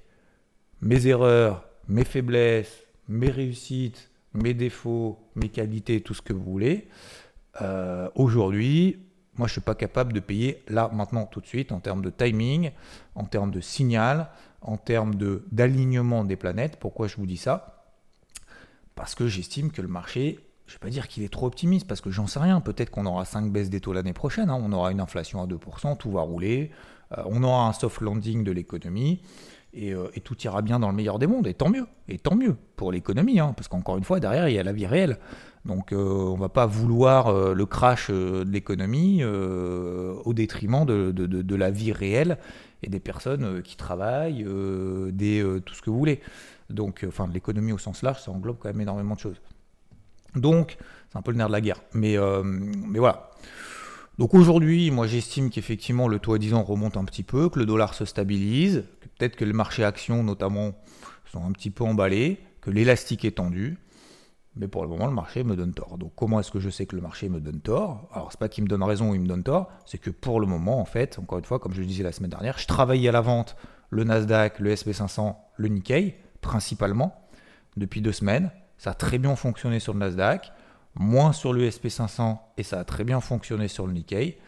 mes 0.81 1.07
erreurs, 1.07 1.65
mes 1.87 2.03
faiblesses, 2.03 2.83
mes 3.07 3.29
réussites, 3.29 4.09
mes 4.33 4.53
défauts, 4.53 5.17
mes 5.35 5.49
qualités, 5.49 6.01
tout 6.01 6.13
ce 6.13 6.21
que 6.21 6.33
vous 6.33 6.43
voulez. 6.43 6.87
Euh, 7.61 8.09
aujourd'hui, 8.15 8.99
moi, 9.35 9.47
je 9.47 9.51
ne 9.51 9.53
suis 9.53 9.61
pas 9.61 9.75
capable 9.75 10.11
de 10.11 10.19
payer 10.19 10.61
là, 10.67 10.89
maintenant, 10.93 11.25
tout 11.25 11.39
de 11.39 11.47
suite, 11.47 11.71
en 11.71 11.79
termes 11.79 12.01
de 12.01 12.09
timing, 12.09 12.71
en 13.15 13.23
termes 13.23 13.51
de 13.51 13.61
signal, 13.61 14.29
en 14.61 14.75
termes 14.75 15.15
d'alignement 15.51 16.25
des 16.25 16.35
planètes. 16.35 16.77
Pourquoi 16.77 17.07
je 17.07 17.15
vous 17.15 17.25
dis 17.25 17.37
ça? 17.37 17.85
Parce 18.95 19.15
que 19.15 19.27
j'estime 19.27 19.71
que 19.71 19.81
le 19.81 19.87
marché, 19.87 20.39
je 20.69 20.75
ne 20.75 20.77
vais 20.77 20.81
pas 20.81 20.89
dire 20.89 21.07
qu'il 21.07 21.23
est 21.23 21.29
trop 21.29 21.47
optimiste, 21.47 21.87
parce 21.87 21.99
que 21.99 22.11
j'en 22.11 22.27
sais 22.27 22.39
rien. 22.39 22.61
Peut-être 22.61 22.91
qu'on 22.91 23.07
aura 23.07 23.25
5 23.25 23.51
baisses 23.51 23.71
des 23.71 23.81
taux 23.81 23.91
l'année 23.91 24.13
prochaine, 24.13 24.51
hein. 24.51 24.61
on 24.61 24.71
aura 24.71 24.91
une 24.91 24.99
inflation 24.99 25.41
à 25.41 25.47
2%, 25.47 25.97
tout 25.97 26.11
va 26.11 26.21
rouler, 26.21 26.69
euh, 27.17 27.23
on 27.25 27.41
aura 27.41 27.67
un 27.67 27.73
soft 27.73 28.01
landing 28.01 28.43
de 28.43 28.51
l'économie. 28.51 29.21
Euh, 29.77 30.09
et, 30.13 30.21
tout 30.21 30.35
ira 30.43 30.61
bien 30.61 30.79
dans 30.79 30.89
le 30.89 30.95
meilleur 30.95 31.17
des 31.17 31.25
mondes, 31.25 31.47
et 31.47 31.55
tant 31.55 31.69
mieux, 31.69 31.87
et 32.07 32.19
tant 32.19 32.35
mieux 32.35 32.55
pour 32.75 32.91
l'économie, 32.91 33.39
hein, 33.39 33.53
parce 33.57 33.67
qu'encore 33.67 33.97
une 33.97 34.03
fois, 34.03 34.19
derrière, 34.19 34.47
il 34.47 34.53
y 34.53 34.59
a 34.59 34.63
la 34.63 34.71
vie 34.71 34.85
réelle. 34.85 35.17
Donc 35.65 35.91
euh, 35.91 35.97
on 35.97 36.35
ne 36.35 36.39
va 36.39 36.49
pas 36.49 36.67
vouloir 36.67 37.33
le 37.53 37.65
crash 37.65 38.09
de 38.09 38.45
l'économie 38.47 39.23
au 39.23 40.33
détriment 40.33 40.85
de, 40.85 41.55
la 41.55 41.71
vie 41.71 41.91
réelle 41.91 42.37
et 42.81 42.89
des 42.89 42.99
personnes 42.99 43.61
qui 43.61 43.75
travaillent, 43.75 44.45
des, 45.11 45.61
tout 45.65 45.73
ce 45.73 45.81
que 45.81 45.89
vous 45.89 45.97
voulez. 45.97 46.21
Donc, 46.69 47.03
enfin, 47.07 47.27
l'économie 47.31 47.73
au 47.73 47.77
sens 47.77 48.03
large, 48.03 48.21
ça 48.21 48.31
englobe 48.31 48.57
quand 48.59 48.69
même 48.69 48.81
énormément 48.81 49.15
de 49.15 49.19
choses. 49.19 49.41
Donc, 50.35 50.77
c'est 51.09 51.17
un 51.17 51.21
peu 51.21 51.31
le 51.31 51.37
nerf 51.37 51.47
de 51.47 51.53
la 51.53 51.61
guerre. 51.61 51.81
Mais, 51.93 52.17
mais 52.43 52.99
voilà. 52.99 53.31
Donc 54.19 54.33
aujourd'hui, 54.33 54.91
moi 54.91 55.07
j'estime 55.07 55.49
qu'effectivement 55.49 56.09
le 56.09 56.19
taux 56.19 56.33
à 56.33 56.37
10 56.37 56.53
ans 56.53 56.61
remonte 56.61 56.97
un 56.97 57.05
petit 57.05 57.23
peu, 57.23 57.47
que 57.47 57.57
le 57.57 57.65
dollar 57.65 57.93
se 57.93 58.03
stabilise, 58.03 58.83
que 58.99 59.07
peut-être 59.07 59.37
que 59.37 59.45
les 59.45 59.53
marchés 59.53 59.85
actions 59.85 60.23
notamment 60.23 60.73
sont 61.31 61.41
un 61.45 61.53
petit 61.53 61.69
peu 61.69 61.85
emballés, 61.85 62.41
que 62.59 62.69
l'élastique 62.69 63.23
est 63.23 63.37
tendu. 63.37 63.77
Mais 64.57 64.67
pour 64.67 64.83
le 64.83 64.89
moment, 64.89 65.07
le 65.07 65.13
marché 65.13 65.45
me 65.45 65.55
donne 65.55 65.73
tort. 65.73 65.97
Donc 65.97 66.11
comment 66.17 66.41
est-ce 66.41 66.51
que 66.51 66.59
je 66.59 66.69
sais 66.69 66.85
que 66.85 66.97
le 66.97 67.01
marché 67.01 67.29
me 67.29 67.39
donne 67.39 67.61
tort? 67.61 68.09
Alors 68.11 68.29
c'est 68.31 68.39
pas 68.39 68.49
qu'il 68.49 68.65
me 68.65 68.67
donne 68.67 68.83
raison 68.83 69.11
ou 69.11 69.15
il 69.15 69.21
me 69.21 69.27
donne 69.27 69.43
tort, 69.43 69.69
c'est 69.85 69.99
que 69.99 70.09
pour 70.09 70.41
le 70.41 70.47
moment, 70.47 70.81
en 70.81 70.85
fait, 70.85 71.17
encore 71.17 71.37
une 71.37 71.45
fois, 71.45 71.59
comme 71.59 71.73
je 71.73 71.79
le 71.79 71.87
disais 71.87 72.03
la 72.03 72.11
semaine 72.11 72.31
dernière, 72.31 72.57
je 72.57 72.67
travaillais 72.67 73.07
à 73.07 73.13
la 73.13 73.21
vente 73.21 73.55
le 73.89 74.03
Nasdaq, 74.03 74.59
le 74.59 74.73
SP500, 74.73 75.33
le 75.55 75.67
Nikkei, 75.69 76.17
principalement, 76.41 77.25
depuis 77.77 78.01
deux 78.01 78.11
semaines. 78.11 78.51
Ça 78.79 78.91
a 78.91 78.93
très 78.93 79.17
bien 79.17 79.35
fonctionné 79.35 79.79
sur 79.79 79.93
le 79.93 79.99
Nasdaq, 79.99 80.53
moins 80.95 81.33
sur 81.33 81.51
le 81.51 81.69
SP500 81.69 82.37
et 82.57 82.63
ça 82.63 82.79
a 82.79 82.85
très 82.85 83.03
bien 83.03 83.19
fonctionné 83.19 83.67
sur 83.67 83.85
le 83.85 83.91
Nikkei. 83.91 84.39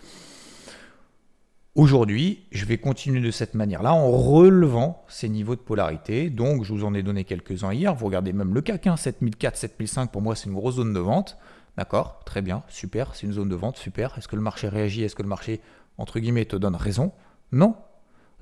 Aujourd'hui, 1.75 2.45
je 2.51 2.63
vais 2.63 2.77
continuer 2.77 3.19
de 3.19 3.29
cette 3.29 3.55
manière-là 3.55 3.93
en 3.93 4.09
relevant 4.09 5.03
ces 5.09 5.27
niveaux 5.27 5.55
de 5.55 5.61
polarité. 5.61 6.29
Donc, 6.29 6.63
je 6.63 6.71
vous 6.71 6.85
en 6.85 6.93
ai 6.93 7.03
donné 7.03 7.25
quelques-uns 7.25 7.73
hier. 7.73 7.93
Vous 7.93 8.05
regardez 8.05 8.31
même 8.31 8.53
le 8.53 8.61
CAC, 8.61 8.88
7004, 8.97 9.57
7005, 9.57 10.11
pour 10.11 10.21
moi, 10.21 10.35
c'est 10.35 10.47
une 10.47 10.55
grosse 10.55 10.75
zone 10.75 10.93
de 10.93 11.00
vente. 11.00 11.38
D'accord, 11.77 12.21
très 12.25 12.41
bien, 12.41 12.63
super, 12.69 13.15
c'est 13.15 13.27
une 13.27 13.33
zone 13.33 13.50
de 13.50 13.55
vente, 13.55 13.75
super. 13.77 14.17
Est-ce 14.17 14.29
que 14.29 14.35
le 14.38 14.41
marché 14.41 14.69
réagit? 14.69 15.03
Est-ce 15.03 15.15
que 15.15 15.23
le 15.23 15.29
marché, 15.29 15.59
entre 15.97 16.19
guillemets, 16.19 16.45
te 16.45 16.55
donne 16.55 16.75
raison? 16.75 17.11
Non. 17.51 17.75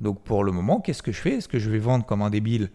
Donc, 0.01 0.24
pour 0.24 0.43
le 0.43 0.51
moment, 0.51 0.81
qu'est-ce 0.81 1.03
que 1.03 1.12
je 1.12 1.19
fais? 1.19 1.36
Est-ce 1.38 1.48
que 1.48 1.60
je 1.60 1.69
vais 1.69 1.79
vendre 1.79 2.05
comme 2.05 2.22
un 2.22 2.29
débile? 2.29 2.69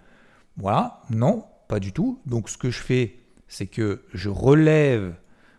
Voilà, 0.56 1.00
non, 1.10 1.44
pas 1.68 1.80
du 1.80 1.92
tout. 1.92 2.20
Donc, 2.26 2.48
ce 2.48 2.58
que 2.58 2.70
je 2.70 2.80
fais, 2.80 3.16
c'est 3.48 3.66
que 3.66 4.02
je 4.12 4.28
relève 4.28 5.14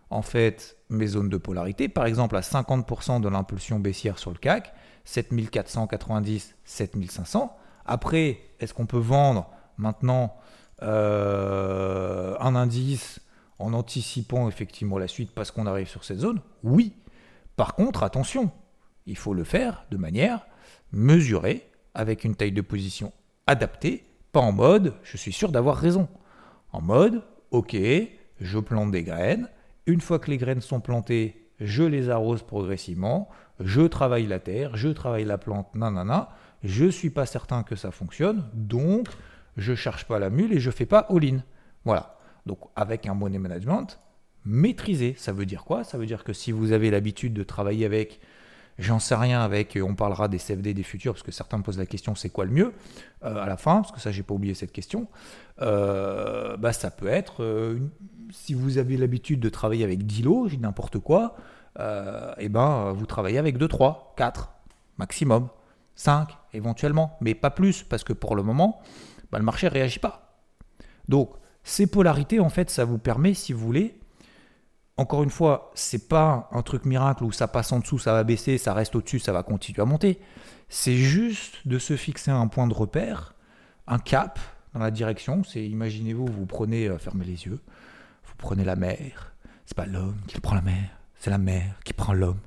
en 0.10 0.22
fait 0.22 0.78
mes 0.90 1.08
zones 1.08 1.30
de 1.30 1.38
polarité, 1.38 1.90
par 1.90 2.06
exemple 2.06 2.36
à 2.36 2.42
50% 2.42 3.22
de 3.22 3.28
l'impulsion 3.28 3.80
baissière 3.80 4.20
sur 4.20 4.32
le 4.32 4.38
CAC, 4.38 4.74
7490, 5.06 6.56
7500. 6.64 7.56
Après, 7.86 8.40
est-ce 8.60 8.74
qu'on 8.74 8.86
peut 8.86 8.98
vendre 8.98 9.50
maintenant 9.78 10.36
euh, 10.82 12.36
un 12.40 12.56
indice 12.56 13.20
en 13.60 13.74
anticipant 13.74 14.48
effectivement 14.50 14.98
la 14.98 15.08
suite 15.08 15.32
parce 15.32 15.52
qu'on 15.52 15.66
arrive 15.66 15.88
sur 15.88 16.04
cette 16.04 16.20
zone? 16.20 16.42
Oui. 16.64 16.94
Par 17.56 17.76
contre, 17.76 18.04
attention, 18.04 18.52
il 19.06 19.18
faut 19.18 19.34
le 19.34 19.44
faire 19.44 19.86
de 19.92 19.98
manière 19.98 20.46
mesurée, 20.92 21.70
avec 21.94 22.24
une 22.24 22.36
taille 22.36 22.52
de 22.52 22.62
position 22.62 23.14
adaptée, 23.48 24.06
en 24.42 24.52
mode 24.52 24.94
je 25.04 25.18
suis 25.18 25.34
sûr 25.34 25.52
d'avoir 25.52 25.78
raison. 25.78 26.08
En 26.72 26.82
mode, 26.82 27.24
ok, 27.52 27.76
je 28.40 28.60
plante 28.60 28.92
des 28.92 29.04
graines, 29.04 29.50
une 29.86 30.02
fois 30.02 30.20
que 30.20 30.30
les 30.30 30.38
graines 30.38 30.62
sont 30.62 30.82
plantées, 30.82 31.50
je 31.60 31.84
les 31.84 32.10
arrose 32.10 32.44
progressivement, 32.44 33.30
je 33.60 33.82
travaille 33.82 34.28
la 34.28 34.40
terre, 34.40 34.76
je 34.76 34.90
travaille 34.90 35.26
la 35.26 35.38
plante, 35.38 35.74
nanana, 35.76 36.30
je 36.64 36.86
suis 36.86 37.10
pas 37.10 37.26
certain 37.26 37.64
que 37.64 37.76
ça 37.76 37.92
fonctionne, 37.92 38.44
donc 38.54 39.08
je 39.58 39.76
charge 39.76 40.06
pas 40.06 40.20
la 40.20 40.30
mule 40.30 40.54
et 40.54 40.60
je 40.60 40.72
fais 40.72 40.86
pas 40.86 41.08
all-in. 41.10 41.44
Voilà. 41.86 42.18
Donc 42.46 42.60
avec 42.76 43.08
un 43.08 43.14
money 43.14 43.40
management 43.40 44.00
maîtrisé, 44.46 45.16
ça 45.18 45.32
veut 45.32 45.46
dire 45.46 45.64
quoi? 45.64 45.84
Ça 45.84 45.98
veut 45.98 46.06
dire 46.06 46.24
que 46.24 46.34
si 46.34 46.52
vous 46.52 46.72
avez 46.72 46.92
l'habitude 46.92 47.34
de 47.34 47.44
travailler 47.44 47.86
avec, 47.86 48.20
j'en 48.78 49.00
sais 49.00 49.16
rien, 49.16 49.42
avec, 49.42 49.78
on 49.82 49.96
parlera 49.96 50.28
des 50.28 50.38
CFD 50.38 50.74
des 50.74 50.84
futurs, 50.84 51.14
parce 51.14 51.24
que 51.24 51.32
certains 51.32 51.58
me 51.58 51.64
posent 51.64 51.78
la 51.78 51.86
question, 51.86 52.16
c'est 52.16 52.30
quoi 52.30 52.46
le 52.46 52.52
mieux 52.52 52.74
euh, 53.24 53.38
à 53.38 53.46
la 53.46 53.58
fin, 53.58 53.82
parce 53.82 53.92
que 53.92 54.00
ça, 54.00 54.12
j'ai 54.12 54.24
pas 54.24 54.34
oublié 54.34 54.54
cette 54.54 54.72
question. 54.72 55.08
Euh, 55.62 56.58
bah, 56.58 56.74
ça 56.74 56.92
peut 56.92 57.08
être, 57.08 57.44
euh, 57.44 57.80
si 58.32 58.54
vous 58.54 58.78
avez 58.78 58.98
l'habitude 58.98 59.40
de 59.40 59.50
travailler 59.50 59.84
avec 59.84 60.06
10 60.06 60.24
lots, 60.24 60.50
n'importe 60.60 61.00
quoi, 61.00 61.36
et 61.78 61.82
euh, 61.82 62.34
eh 62.38 62.50
ben, 62.50 62.94
vous 62.94 63.06
travaillez 63.06 63.38
avec 63.38 63.58
2, 63.58 63.68
3, 63.68 64.14
4 64.16 64.54
maximum, 64.98 65.50
5 65.96 66.30
éventuellement, 66.54 67.18
mais 67.20 67.36
pas 67.36 67.50
plus, 67.50 67.84
parce 67.84 68.04
que 68.04 68.14
pour 68.14 68.36
le 68.36 68.44
moment, 68.44 68.82
bah, 69.32 69.40
le 69.40 69.46
marché 69.46 69.68
ne 69.68 69.72
réagit 69.72 70.00
pas. 70.00 70.40
Donc, 71.10 71.32
ces 71.64 71.88
polarités, 71.88 72.40
en 72.40 72.50
fait, 72.50 72.70
ça 72.70 72.86
vous 72.86 72.98
permet, 72.98 73.34
si 73.34 73.52
vous 73.52 73.60
voulez, 73.60 74.00
encore 74.98 75.24
une 75.24 75.30
fois, 75.30 75.72
c'est 75.76 76.08
pas 76.08 76.50
un 76.52 76.62
truc 76.62 76.86
miracle 76.86 77.24
où 77.24 77.32
ça 77.32 77.48
passe 77.48 77.72
en 77.72 77.80
dessous, 77.80 78.00
ça 78.00 78.14
va 78.14 78.24
baisser, 78.24 78.58
ça 78.58 78.74
reste 78.74 78.96
au-dessus, 78.96 79.20
ça 79.20 79.34
va 79.34 79.44
continuer 79.44 79.82
à 79.82 79.86
monter. 79.86 80.20
C'est 80.70 80.96
juste 80.96 81.68
de 81.68 81.78
se 81.80 81.98
fixer 81.98 82.32
un 82.32 82.48
point 82.48 82.68
de 82.68 82.74
repère, 82.74 83.36
un 83.88 84.00
cap 84.00 84.40
dans 84.74 84.80
la 84.80 84.92
direction. 84.92 85.44
C'est, 85.44 85.66
imaginez-vous, 85.66 86.26
vous 86.26 86.46
prenez, 86.46 86.88
euh, 86.88 86.98
fermez 86.98 87.26
les 87.26 87.46
yeux, 87.46 87.60
vous 88.26 88.34
prenez 88.38 88.64
la 88.64 88.76
mer. 88.76 89.34
C'est 89.66 89.76
pas 89.76 89.86
l'homme 89.86 90.18
qui 90.28 90.40
prend 90.40 90.56
la 90.56 90.62
mer, 90.62 90.90
c'est 91.16 91.30
la 91.30 91.38
mer 91.38 91.76
qui 91.84 91.94
prend 91.94 92.14
l'homme. 92.14 92.40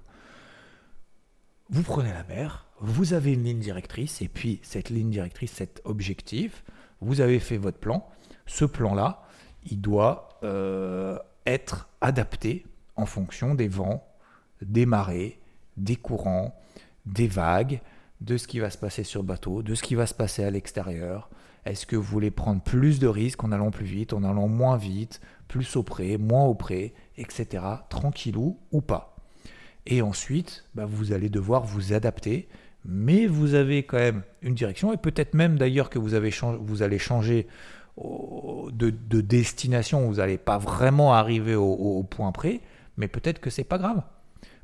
Vous 1.69 1.83
prenez 1.83 2.11
la 2.11 2.25
mer, 2.25 2.67
vous 2.81 3.13
avez 3.13 3.35
une 3.35 3.45
ligne 3.45 3.59
directrice, 3.59 4.23
et 4.23 4.29
puis 4.29 4.61
cette 4.63 4.89
ligne 4.89 5.11
directrice, 5.11 5.53
cet 5.53 5.83
objectif, 5.85 6.65
vous 7.01 7.21
avez 7.21 7.41
fait 7.41 7.59
votre 7.59 7.79
plan. 7.79 8.09
Ce 8.47 8.65
plan-là, 8.65 9.23
il 9.71 9.81
doit 9.81 10.39
euh, 10.45 11.19
être 11.49 11.89
adapté 12.01 12.67
en 12.97 13.07
fonction 13.07 13.55
des 13.55 13.69
vents, 13.69 14.07
des 14.63 14.87
marées, 14.87 15.41
des 15.77 15.97
courants, 15.97 16.55
des 17.07 17.27
vagues, 17.27 17.81
de 18.21 18.37
ce 18.37 18.47
qui 18.47 18.59
va 18.59 18.71
se 18.71 18.79
passer 18.79 19.05
sur 19.05 19.23
le 19.23 19.27
bateau, 19.27 19.63
de 19.63 19.75
ce 19.75 19.83
qui 19.83 19.95
va 19.95 20.07
se 20.07 20.15
passer 20.15 20.45
à 20.45 20.51
l'extérieur. 20.51 21.31
Est-ce 21.65 21.87
que 21.87 21.97
vous 21.97 22.03
voulez 22.03 22.31
prendre 22.31 22.61
plus 22.61 22.99
de 22.99 23.07
risques 23.07 23.45
en 23.45 23.53
allant 23.53 23.71
plus 23.71 23.87
vite, 23.87 24.13
en 24.13 24.25
allant 24.25 24.49
moins 24.49 24.77
vite, 24.77 25.21
plus 25.47 25.77
au 25.77 25.83
près, 25.83 26.17
moins 26.17 26.45
au 26.45 26.55
près, 26.55 26.95
etc. 27.17 27.65
Tranquillou 27.89 28.59
ou 28.73 28.81
pas? 28.81 29.17
Et 29.87 30.03
ensuite, 30.03 30.65
bah, 30.75 30.87
vous 30.87 31.13
allez 31.13 31.29
devoir 31.29 31.65
vous 31.65 31.93
adapter, 31.93 32.49
mais 32.85 33.27
vous 33.27 33.55
avez 33.55 33.85
quand 33.85 33.99
même 33.99 34.23
une 34.43 34.55
direction, 34.55 34.93
et 34.93 34.97
peut-être 34.97 35.35
même 35.35 35.57
d'ailleurs 35.57 35.91
que 35.91 35.99
vous, 35.99 36.15
avez 36.15 36.31
vous 36.61 36.83
allez 36.83 36.99
changer 36.99 37.47
de, 38.73 39.21
destination, 39.21 40.07
vous 40.07 40.17
n'allez 40.17 40.39
pas 40.39 40.59
vraiment 40.59 41.15
arriver 41.15 41.55
au, 41.55 42.03
point 42.05 42.33
près, 42.33 42.61
mais 42.97 43.09
peut-être 43.09 43.41
que 43.41 43.51
c'est 43.51 43.65
pas 43.65 43.79
grave. 43.79 44.03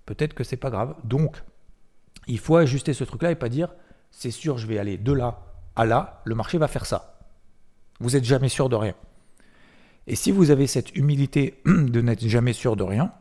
Peut-être 0.06 0.34
que 0.34 0.44
c'est 0.44 0.56
pas 0.56 0.70
grave. 0.70 0.94
Donc, 1.04 1.42
il 2.26 2.38
faut 2.38 2.56
ajuster 2.56 2.92
ce 2.92 3.04
truc-là 3.04 3.30
et 3.30 3.34
pas 3.34 3.48
dire 3.48 3.68
c'est 4.10 4.30
sûr, 4.30 4.58
je 4.58 4.66
vais 4.66 4.78
aller 4.78 4.96
de 4.96 5.12
là 5.12 5.40
à 5.76 5.84
là, 5.84 6.22
le 6.24 6.34
marché 6.34 6.58
va 6.58 6.68
faire 6.68 6.86
ça. 6.86 7.18
Vous 8.00 8.10
n'êtes 8.10 8.24
jamais 8.24 8.48
sûr 8.48 8.68
de 8.68 8.76
rien. 8.76 8.94
Et 10.06 10.14
si 10.14 10.30
vous 10.30 10.50
avez 10.50 10.66
cette 10.66 10.94
humilité 10.96 11.60
de 11.66 12.00
n'être 12.00 12.26
jamais 12.26 12.52
sûr 12.52 12.76
de 12.76 12.84
rien, 12.84 13.12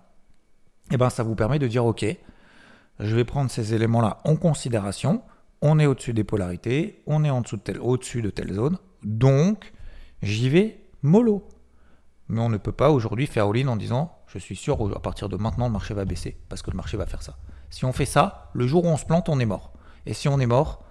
eh 0.91 0.98
ben 0.98 1.10
ça 1.10 1.24
vous 1.24 1.36
permet 1.36 1.60
de 1.60 1.67
dire 1.67 1.86
ok, 1.86 2.05
je 3.00 3.15
vais 3.15 3.24
prendre 3.24 3.50
ces 3.50 3.74
éléments-là 3.74 4.20
en 4.25 4.36
considération. 4.36 5.24
On 5.62 5.79
est 5.79 5.86
au-dessus 5.86 6.13
des 6.13 6.25
polarités, 6.25 7.01
on 7.08 7.24
est 7.24 7.29
en 7.29 7.41
dessous 7.41 7.58
de 7.58 7.62
telle, 7.62 7.79
au-dessus 7.79 8.22
de 8.22 8.29
telle 8.29 8.53
zone, 8.53 8.77
donc 9.03 9.72
j'y 10.23 10.49
vais 10.49 10.79
mollo. 11.03 11.47
Mais 12.29 12.39
on 12.39 12.49
ne 12.49 12.57
peut 12.57 12.71
pas 12.71 12.89
aujourd'hui 12.89 13.27
faire 13.27 13.47
all-in 13.47 13.67
en 13.67 13.75
disant 13.75 14.17
je 14.27 14.39
suis 14.39 14.55
sûr 14.55 14.95
à 14.95 14.99
partir 14.99 15.29
de 15.29 15.37
maintenant 15.37 15.67
le 15.67 15.73
marché 15.73 15.93
va 15.93 16.05
baisser 16.05 16.37
parce 16.49 16.63
que 16.63 16.71
le 16.71 16.77
marché 16.77 16.97
va 16.97 17.05
faire 17.05 17.21
ça. 17.21 17.37
Si 17.69 17.85
on 17.85 17.93
fait 17.93 18.05
ça, 18.05 18.49
le 18.53 18.65
jour 18.65 18.85
où 18.85 18.87
on 18.87 18.97
se 18.97 19.05
plante, 19.05 19.29
on 19.29 19.39
est 19.39 19.45
mort. 19.45 19.73
Et 20.05 20.13
si 20.13 20.27
on 20.27 20.39
est 20.39 20.45
mort, 20.47 20.83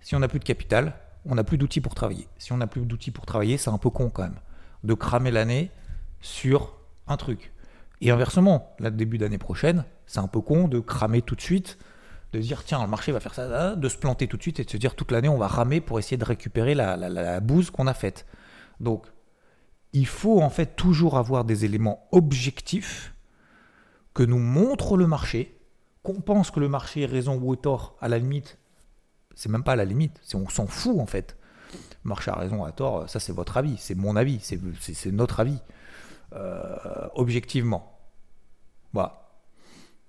si 0.00 0.14
on 0.14 0.18
n'a 0.18 0.28
plus 0.28 0.40
de 0.40 0.44
capital, 0.44 0.94
on 1.24 1.34
n'a 1.34 1.44
plus 1.44 1.56
d'outils 1.56 1.80
pour 1.80 1.94
travailler. 1.94 2.28
Si 2.36 2.52
on 2.52 2.58
n'a 2.58 2.66
plus 2.66 2.82
d'outils 2.82 3.10
pour 3.10 3.24
travailler, 3.24 3.56
c'est 3.56 3.70
un 3.70 3.78
peu 3.78 3.90
con 3.90 4.10
quand 4.10 4.24
même 4.24 4.38
de 4.82 4.94
cramer 4.94 5.30
l'année 5.30 5.70
sur 6.20 6.74
un 7.06 7.16
truc. 7.16 7.52
Et 8.00 8.10
inversement, 8.10 8.74
là, 8.80 8.90
début 8.90 9.18
d'année 9.18 9.38
prochaine, 9.38 9.84
c'est 10.06 10.18
un 10.18 10.28
peu 10.28 10.40
con 10.40 10.68
de 10.68 10.78
cramer 10.78 11.22
tout 11.22 11.34
de 11.34 11.40
suite, 11.40 11.78
de 12.32 12.38
dire 12.38 12.64
tiens, 12.64 12.82
le 12.82 12.88
marché 12.88 13.12
va 13.12 13.20
faire 13.20 13.34
ça, 13.34 13.76
de 13.76 13.88
se 13.88 13.96
planter 13.96 14.28
tout 14.28 14.36
de 14.36 14.42
suite 14.42 14.60
et 14.60 14.64
de 14.64 14.70
se 14.70 14.76
dire 14.76 14.94
toute 14.94 15.10
l'année 15.10 15.28
on 15.28 15.38
va 15.38 15.46
ramer 15.46 15.80
pour 15.80 15.98
essayer 15.98 16.16
de 16.16 16.24
récupérer 16.24 16.74
la, 16.74 16.96
la 16.96 17.40
bouse 17.40 17.70
qu'on 17.70 17.86
a 17.86 17.94
faite. 17.94 18.26
Donc, 18.80 19.06
il 19.92 20.06
faut 20.06 20.40
en 20.40 20.50
fait 20.50 20.76
toujours 20.76 21.16
avoir 21.16 21.44
des 21.44 21.64
éléments 21.64 22.08
objectifs 22.12 23.14
que 24.12 24.22
nous 24.22 24.38
montre 24.38 24.96
le 24.96 25.06
marché, 25.06 25.58
qu'on 26.02 26.20
pense 26.20 26.50
que 26.50 26.60
le 26.60 26.68
marché 26.68 27.02
est 27.02 27.06
raison 27.06 27.40
ou 27.40 27.56
tort, 27.56 27.96
à 28.00 28.08
la 28.08 28.18
limite, 28.18 28.58
c'est 29.34 29.48
même 29.48 29.64
pas 29.64 29.72
à 29.72 29.76
la 29.76 29.84
limite, 29.84 30.20
c'est 30.22 30.36
on 30.36 30.48
s'en 30.48 30.66
fout 30.66 30.98
en 31.00 31.06
fait 31.06 31.36
marché 32.04 32.30
a 32.30 32.34
raison, 32.34 32.64
à 32.64 32.72
tort, 32.72 33.08
ça 33.08 33.20
c'est 33.20 33.32
votre 33.32 33.56
avis, 33.56 33.76
c'est 33.78 33.94
mon 33.94 34.16
avis, 34.16 34.38
c'est 34.40 35.12
notre 35.12 35.40
avis. 35.40 35.58
Euh, 36.32 36.76
objectivement. 37.14 37.98
Voilà. 38.92 39.20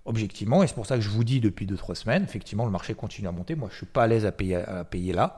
Objectivement, 0.05 0.61
et 0.63 0.67
c'est 0.67 0.75
pour 0.75 0.85
ça 0.85 0.95
que 0.95 1.01
je 1.01 1.09
vous 1.09 1.23
dis 1.23 1.39
depuis 1.39 1.65
2-3 1.65 1.95
semaines, 1.95 2.23
effectivement, 2.23 2.65
le 2.65 2.71
marché 2.71 2.93
continue 2.93 3.27
à 3.27 3.31
monter. 3.31 3.55
Moi, 3.55 3.69
je 3.71 3.77
suis 3.77 3.85
pas 3.85 4.03
à 4.03 4.07
l'aise 4.07 4.25
à 4.25 4.31
payer 4.31 5.13
là. 5.13 5.35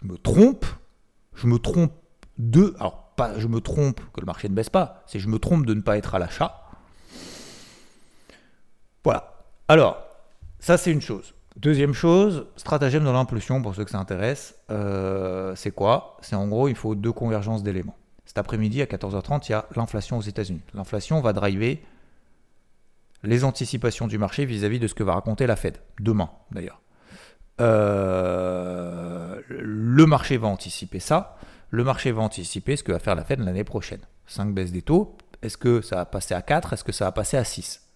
Je 0.00 0.06
me 0.06 0.16
trompe. 0.16 0.64
Je 1.40 1.46
me 1.46 1.58
trompe 1.58 1.92
de. 2.38 2.74
Alors, 2.78 3.12
pas 3.16 3.38
je 3.38 3.46
me 3.46 3.60
trompe 3.60 4.00
que 4.12 4.20
le 4.20 4.26
marché 4.26 4.48
ne 4.48 4.54
baisse 4.54 4.70
pas, 4.70 5.02
c'est 5.06 5.18
je 5.18 5.28
me 5.28 5.38
trompe 5.38 5.66
de 5.66 5.74
ne 5.74 5.80
pas 5.80 5.96
être 5.96 6.14
à 6.14 6.18
l'achat. 6.18 6.64
Voilà. 9.04 9.32
Alors, 9.68 10.02
ça 10.58 10.76
c'est 10.76 10.92
une 10.92 11.00
chose. 11.00 11.34
Deuxième 11.56 11.94
chose, 11.94 12.46
stratagème 12.56 13.04
de 13.04 13.10
l'impulsion, 13.10 13.60
pour 13.60 13.74
ceux 13.74 13.84
que 13.84 13.90
ça 13.90 13.98
intéresse, 13.98 14.54
euh, 14.70 15.54
c'est 15.56 15.72
quoi? 15.72 16.16
C'est 16.20 16.36
en 16.36 16.46
gros, 16.46 16.68
il 16.68 16.74
faut 16.76 16.94
deux 16.94 17.12
convergences 17.12 17.62
d'éléments. 17.62 17.96
Cet 18.24 18.38
après-midi, 18.38 18.80
à 18.82 18.84
14h30, 18.84 19.48
il 19.48 19.52
y 19.52 19.54
a 19.54 19.66
l'inflation 19.74 20.18
aux 20.18 20.22
États-Unis. 20.22 20.62
L'inflation 20.74 21.20
va 21.20 21.32
driver 21.32 21.82
les 23.22 23.44
anticipations 23.44 24.06
du 24.06 24.18
marché 24.18 24.44
vis-à-vis 24.44 24.78
de 24.78 24.86
ce 24.86 24.94
que 24.94 25.02
va 25.02 25.14
raconter 25.14 25.46
la 25.46 25.56
Fed, 25.56 25.78
demain 25.98 26.30
d'ailleurs. 26.52 26.80
Euh, 27.60 28.99
le 29.50 30.06
marché 30.06 30.36
va 30.36 30.48
anticiper 30.48 31.00
ça. 31.00 31.36
Le 31.70 31.84
marché 31.84 32.12
va 32.12 32.22
anticiper 32.22 32.76
ce 32.76 32.82
que 32.82 32.92
va 32.92 32.98
faire 32.98 33.14
la 33.14 33.24
Fed 33.24 33.40
l'année 33.40 33.64
prochaine. 33.64 34.00
5 34.26 34.54
baisses 34.54 34.72
des 34.72 34.82
taux. 34.82 35.16
Est-ce 35.42 35.56
que 35.56 35.80
ça 35.80 35.96
va 35.96 36.04
passer 36.04 36.34
à 36.34 36.42
4 36.42 36.72
Est-ce 36.72 36.84
que 36.84 36.92
ça 36.92 37.06
va 37.06 37.12
passer 37.12 37.36
à 37.36 37.44
6 37.44 37.88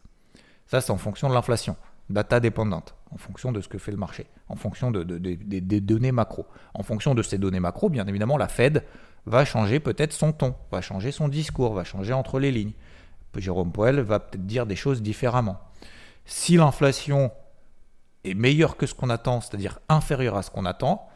Ça, 0.66 0.80
c'est 0.80 0.90
en 0.90 0.96
fonction 0.96 1.28
de 1.28 1.34
l'inflation 1.34 1.76
data 2.10 2.38
dépendante, 2.38 2.94
en 3.12 3.16
fonction 3.16 3.50
de 3.50 3.62
ce 3.62 3.68
que 3.68 3.78
fait 3.78 3.90
le 3.90 3.96
marché, 3.96 4.26
en 4.48 4.56
fonction 4.56 4.90
de, 4.90 5.02
des 5.02 5.80
données 5.80 6.12
macro. 6.12 6.46
En 6.74 6.82
fonction 6.82 7.14
de 7.14 7.22
ces 7.22 7.38
données 7.38 7.60
macro, 7.60 7.88
bien 7.88 8.06
évidemment, 8.06 8.36
la 8.36 8.48
Fed 8.48 8.84
va 9.26 9.44
changer 9.46 9.80
peut-être 9.80 10.12
son 10.12 10.32
ton, 10.32 10.54
va 10.70 10.82
changer 10.82 11.12
son 11.12 11.28
discours, 11.28 11.72
va 11.72 11.84
changer 11.84 12.12
entre 12.12 12.38
les 12.38 12.52
lignes. 12.52 12.74
Jérôme 13.36 13.72
Powell 13.72 14.00
va 14.00 14.20
peut-être 14.20 14.46
dire 14.46 14.66
des 14.66 14.76
choses 14.76 15.02
différemment. 15.02 15.58
Si 16.24 16.56
l'inflation 16.56 17.32
est 18.22 18.34
meilleure 18.34 18.76
que 18.76 18.86
ce 18.86 18.94
qu'on 18.94 19.10
attend, 19.10 19.40
c'est-à-dire 19.40 19.80
inférieure 19.88 20.36
à 20.36 20.42
ce 20.42 20.50
qu'on 20.50 20.66
attend, 20.66 21.08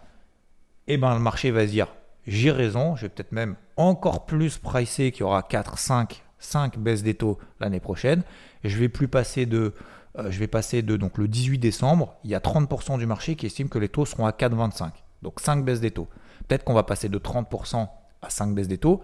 eh 0.89 0.97
ben 0.97 1.15
le 1.15 1.21
marché 1.21 1.51
va 1.51 1.67
se 1.67 1.71
dire 1.71 1.89
j'ai 2.27 2.51
raison, 2.51 2.95
je 2.95 3.03
vais 3.03 3.09
peut-être 3.09 3.33
même 3.33 3.57
encore 3.77 4.27
plus 4.27 4.59
pricer 4.59 5.13
qu'il 5.13 5.21
y 5.21 5.25
aura 5.25 5.43
4, 5.43 5.79
5, 5.79 6.23
5 6.39 6.79
baisses 6.79 7.03
des 7.03 7.15
taux 7.15 7.39
l'année 7.59 7.81
prochaine. 7.81 8.23
Je 8.65 8.77
vais 8.77 8.91
plus 8.91 9.09
passer 9.09 9.47
de 9.47 9.75
euh, 10.19 10.31
je 10.31 10.39
vais 10.39 10.47
passer 10.47 10.83
de 10.83 10.97
donc, 10.97 11.17
le 11.17 11.29
18 11.29 11.59
décembre, 11.59 12.17
il 12.25 12.31
y 12.31 12.35
a 12.35 12.41
30% 12.41 12.99
du 12.99 13.07
marché 13.07 13.37
qui 13.37 13.47
estime 13.47 13.69
que 13.69 13.79
les 13.79 13.89
taux 13.89 14.05
seront 14.05 14.27
à 14.27 14.31
4,25. 14.33 14.91
Donc 15.23 15.41
5 15.41 15.65
baisses 15.65 15.81
des 15.81 15.91
taux. 15.91 16.09
Peut-être 16.47 16.65
qu'on 16.65 16.75
va 16.75 16.83
passer 16.83 17.09
de 17.09 17.19
30% 17.19 17.89
à 18.23 18.31
5 18.31 18.55
baisses 18.55 18.69
des 18.69 18.79
taux 18.79 19.03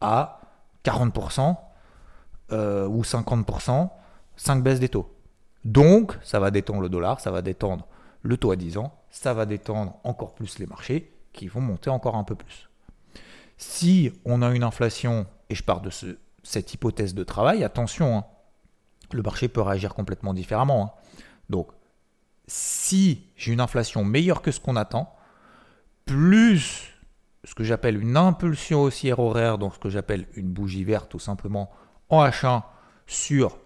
à 0.00 0.40
40% 0.84 1.56
euh, 2.52 2.86
ou 2.86 3.02
50%, 3.02 3.90
5 4.36 4.62
baisses 4.62 4.80
des 4.80 4.88
taux. 4.88 5.12
Donc 5.64 6.18
ça 6.22 6.40
va 6.40 6.50
détendre 6.50 6.80
le 6.80 6.88
dollar, 6.88 7.20
ça 7.20 7.30
va 7.30 7.42
détendre 7.42 7.86
le 8.22 8.36
taux 8.36 8.50
à 8.50 8.56
10 8.56 8.78
ans, 8.78 8.94
ça 9.10 9.34
va 9.34 9.46
détendre 9.46 9.98
encore 10.04 10.34
plus 10.34 10.58
les 10.58 10.66
marchés 10.66 11.19
qui 11.32 11.48
vont 11.48 11.60
monter 11.60 11.90
encore 11.90 12.16
un 12.16 12.24
peu 12.24 12.34
plus. 12.34 12.68
Si 13.56 14.12
on 14.24 14.42
a 14.42 14.50
une 14.50 14.62
inflation, 14.62 15.26
et 15.48 15.54
je 15.54 15.62
pars 15.62 15.80
de 15.80 15.90
ce, 15.90 16.18
cette 16.42 16.72
hypothèse 16.72 17.14
de 17.14 17.24
travail, 17.24 17.64
attention, 17.64 18.18
hein, 18.18 18.24
le 19.12 19.22
marché 19.22 19.48
peut 19.48 19.60
réagir 19.60 19.94
complètement 19.94 20.34
différemment. 20.34 20.84
Hein. 20.84 21.12
Donc, 21.50 21.68
si 22.46 23.26
j'ai 23.36 23.52
une 23.52 23.60
inflation 23.60 24.04
meilleure 24.04 24.42
que 24.42 24.50
ce 24.50 24.60
qu'on 24.60 24.76
attend, 24.76 25.14
plus 26.06 26.90
ce 27.44 27.54
que 27.54 27.64
j'appelle 27.64 28.00
une 28.00 28.16
impulsion 28.16 28.82
haussière 28.82 29.18
horaire, 29.18 29.58
donc 29.58 29.74
ce 29.74 29.78
que 29.78 29.88
j'appelle 29.88 30.26
une 30.34 30.50
bougie 30.50 30.84
verte 30.84 31.08
tout 31.08 31.18
simplement 31.18 31.70
en 32.08 32.24
H1 32.24 32.62
sur 33.06 33.58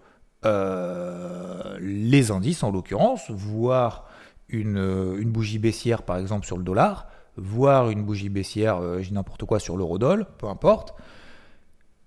euh, 0.45 1.77
les 1.81 2.31
indices 2.31 2.63
en 2.63 2.71
l'occurrence, 2.71 3.31
voire 3.31 4.07
une, 4.49 5.25
bougie 5.25 5.59
baissière 5.59 6.03
par 6.03 6.19
exemple 6.19 6.47
sur 6.47 6.57
le 6.57 6.65
dollar, 6.65 7.09
voire 7.37 7.91
une 7.91 8.05
bougie 8.05 8.29
baissière, 8.29 8.79
euh, 8.79 9.01
dis 9.01 9.13
n'importe 9.13 9.45
quoi 9.45 9.59
sur 9.59 9.77
l'eurodoll, 9.77 10.27
peu 10.39 10.47
importe, 10.47 10.95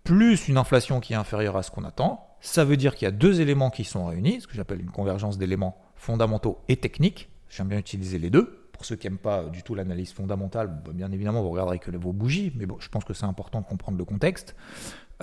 plus 0.03 0.47
une 0.47 0.57
inflation 0.57 0.99
qui 0.99 1.13
est 1.13 1.17
inférieure 1.17 1.57
à 1.57 1.63
ce 1.63 1.71
qu'on 1.71 1.83
attend, 1.83 2.27
ça 2.39 2.63
veut 2.63 2.77
dire 2.77 2.95
qu'il 2.95 3.05
y 3.05 3.09
a 3.09 3.11
deux 3.11 3.41
éléments 3.41 3.69
qui 3.69 3.83
sont 3.83 4.05
réunis, 4.05 4.41
ce 4.41 4.47
que 4.47 4.53
j'appelle 4.53 4.79
une 4.79 4.91
convergence 4.91 5.37
d'éléments 5.37 5.77
fondamentaux 5.95 6.59
et 6.67 6.77
techniques. 6.77 7.29
J'aime 7.49 7.67
bien 7.67 7.79
utiliser 7.79 8.19
les 8.19 8.29
deux. 8.29 8.69
Pour 8.71 8.85
ceux 8.85 8.95
qui 8.95 9.07
n'aiment 9.07 9.17
pas 9.17 9.43
du 9.45 9.63
tout 9.63 9.73
l'analyse 9.73 10.13
fondamentale, 10.13 10.67
bah, 10.67 10.91
bien 10.93 11.11
évidemment, 11.11 11.41
vous 11.41 11.49
regarderez 11.49 11.79
que 11.79 11.89
vos 11.97 12.13
bougies, 12.13 12.53
mais 12.55 12.65
bon, 12.67 12.77
je 12.79 12.89
pense 12.89 13.03
que 13.03 13.13
c'est 13.13 13.25
important 13.25 13.61
de 13.61 13.65
comprendre 13.65 13.97
le 13.97 14.05
contexte. 14.05 14.55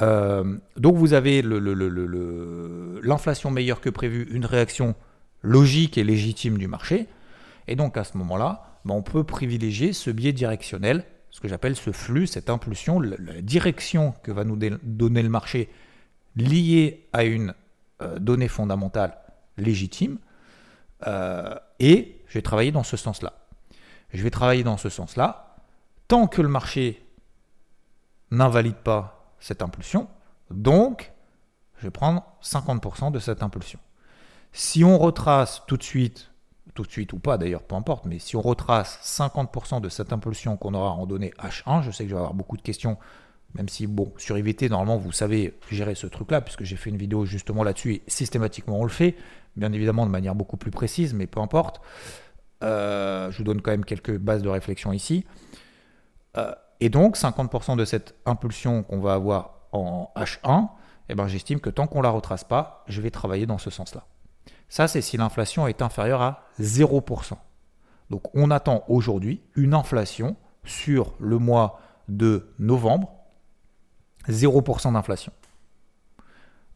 Euh, 0.01 0.59
donc 0.77 0.97
vous 0.97 1.13
avez 1.13 1.41
l'inflation 3.03 3.53
meilleure 3.53 3.81
que 3.81 3.91
prévu, 3.91 4.27
une 4.33 4.45
réaction 4.45 4.97
logique 5.43 5.97
et 5.99 6.05
légitime 6.05 6.59
du 6.59 6.67
marché. 6.67 7.07
Et 7.69 7.77
donc 7.77 7.97
à 7.97 8.05
ce 8.05 8.19
moment-là, 8.19 8.74
on 8.93 9.03
peut 9.03 9.25
privilégier 9.25 9.93
ce 9.93 10.11
biais 10.11 10.33
directionnel, 10.33 11.05
ce 11.31 11.41
que 11.41 11.49
j'appelle 11.49 11.77
ce 11.77 11.91
flux, 11.91 12.27
cette 12.27 12.51
impulsion, 12.51 13.01
la 13.01 13.41
direction 13.41 14.15
que 14.23 14.31
va 14.31 14.45
nous 14.45 14.57
donner 14.57 15.23
le 15.23 15.29
marché 15.29 15.69
lié 16.37 17.09
à 17.13 17.25
une 17.25 17.55
euh, 18.03 18.19
donnée 18.19 18.49
fondamentale 18.49 19.17
légitime, 19.57 20.19
euh, 21.07 21.55
et 21.81 22.21
je 22.29 22.35
vais 22.35 22.43
travailler 22.43 22.73
dans 22.73 22.83
ce 22.83 22.97
sens-là. 22.97 23.33
Je 24.13 24.23
vais 24.23 24.31
travailler 24.31 24.63
dans 24.63 24.77
ce 24.77 24.89
sens-là 24.89 25.57
tant 26.09 26.27
que 26.27 26.43
le 26.43 26.49
marché 26.49 27.05
n'invalide 28.31 28.77
pas 28.77 29.35
cette 29.41 29.63
impulsion, 29.63 30.09
donc 30.51 31.13
je 31.79 31.85
vais 31.85 31.91
prendre 31.91 32.23
50% 32.43 33.11
de 33.11 33.19
cette 33.19 33.43
impulsion. 33.43 33.79
Si 34.53 34.85
on 34.85 34.99
retrace 34.99 35.63
tout 35.67 35.77
de 35.77 35.83
suite, 35.83 36.31
tout 36.73 36.83
de 36.83 36.91
suite 36.91 37.13
ou 37.13 37.19
pas 37.19 37.37
d'ailleurs, 37.39 37.63
peu 37.63 37.75
importe, 37.75 38.07
mais 38.07 38.19
si 38.19 38.37
on 38.37 38.41
retrace 38.41 38.99
50% 39.03 39.81
de 39.81 39.89
cette 39.89 40.13
impulsion 40.13 40.57
qu'on 40.57 40.75
aura 40.75 40.91
en 40.91 41.07
donnée 41.07 41.33
H1, 41.39 41.83
je 41.83 41.91
sais 41.91 42.05
que 42.05 42.11
je 42.11 42.15
vais 42.15 42.21
avoir 42.21 42.35
beaucoup 42.35 42.57
de 42.57 42.63
questions 42.63 42.97
Même 43.55 43.69
si, 43.69 43.87
bon, 43.87 44.13
sur 44.17 44.37
IVT, 44.37 44.69
normalement, 44.69 44.97
vous 44.97 45.13
savez 45.13 45.57
gérer 45.71 45.95
ce 45.95 46.07
truc-là, 46.07 46.41
puisque 46.41 46.65
j'ai 46.65 46.77
fait 46.77 46.91
une 46.91 46.97
vidéo 46.97 47.25
justement 47.25 47.63
là-dessus 47.63 47.95
et 47.95 48.03
systématiquement 48.09 48.81
on 48.81 48.85
le 48.85 48.91
fait, 48.91 49.15
bien 49.57 49.73
évidemment 49.73 50.07
de 50.07 50.11
manière 50.11 50.35
beaucoup 50.35 50.57
plus 50.57 50.73
précise, 50.73 51.15
mais 51.15 51.27
peu 51.27 51.41
importe. 51.41 51.81
Euh, 52.63 53.31
je 53.31 53.39
vous 53.39 53.45
donne 53.45 53.61
quand 53.61 53.71
même 53.71 53.85
quelques 53.85 54.17
bases 54.17 54.43
de 54.43 54.49
réflexion 54.49 54.93
ici. 54.93 55.25
Euh, 56.37 56.53
et 56.81 56.89
donc, 56.89 57.17
50% 57.17 57.77
de 57.77 57.85
cette 57.85 58.17
impulsion 58.27 58.83
qu'on 58.83 59.01
va 59.01 59.15
avoir 59.15 59.69
en 59.73 60.11
H1, 60.17 60.69
eh 61.09 61.15
ben, 61.15 61.29
j'estime 61.29 61.61
que 61.61 61.71
tant 61.71 61.87
qu'on 61.87 61.99
ne 61.99 62.05
la 62.05 62.11
retrace 62.11 62.45
pas, 62.45 62.85
je 62.89 63.01
vais 63.01 63.11
travailler 63.11 63.47
dans 63.47 63.59
ce 63.59 63.71
sens-là. 63.71 64.07
Ça, 64.69 64.89
c'est 64.89 65.03
si 65.03 65.17
l'inflation 65.17 65.67
est 65.67 65.83
inférieure 65.83 66.23
à 66.23 66.45
0%. 66.61 67.35
Donc, 68.11 68.23
on 68.35 68.51
attend 68.51 68.85
aujourd'hui 68.89 69.41
une 69.55 69.75
inflation 69.75 70.37
sur 70.65 71.15
le 71.19 71.39
mois 71.39 71.81
de 72.09 72.49
novembre 72.59 73.13
0% 74.29 74.93
d'inflation. 74.93 75.33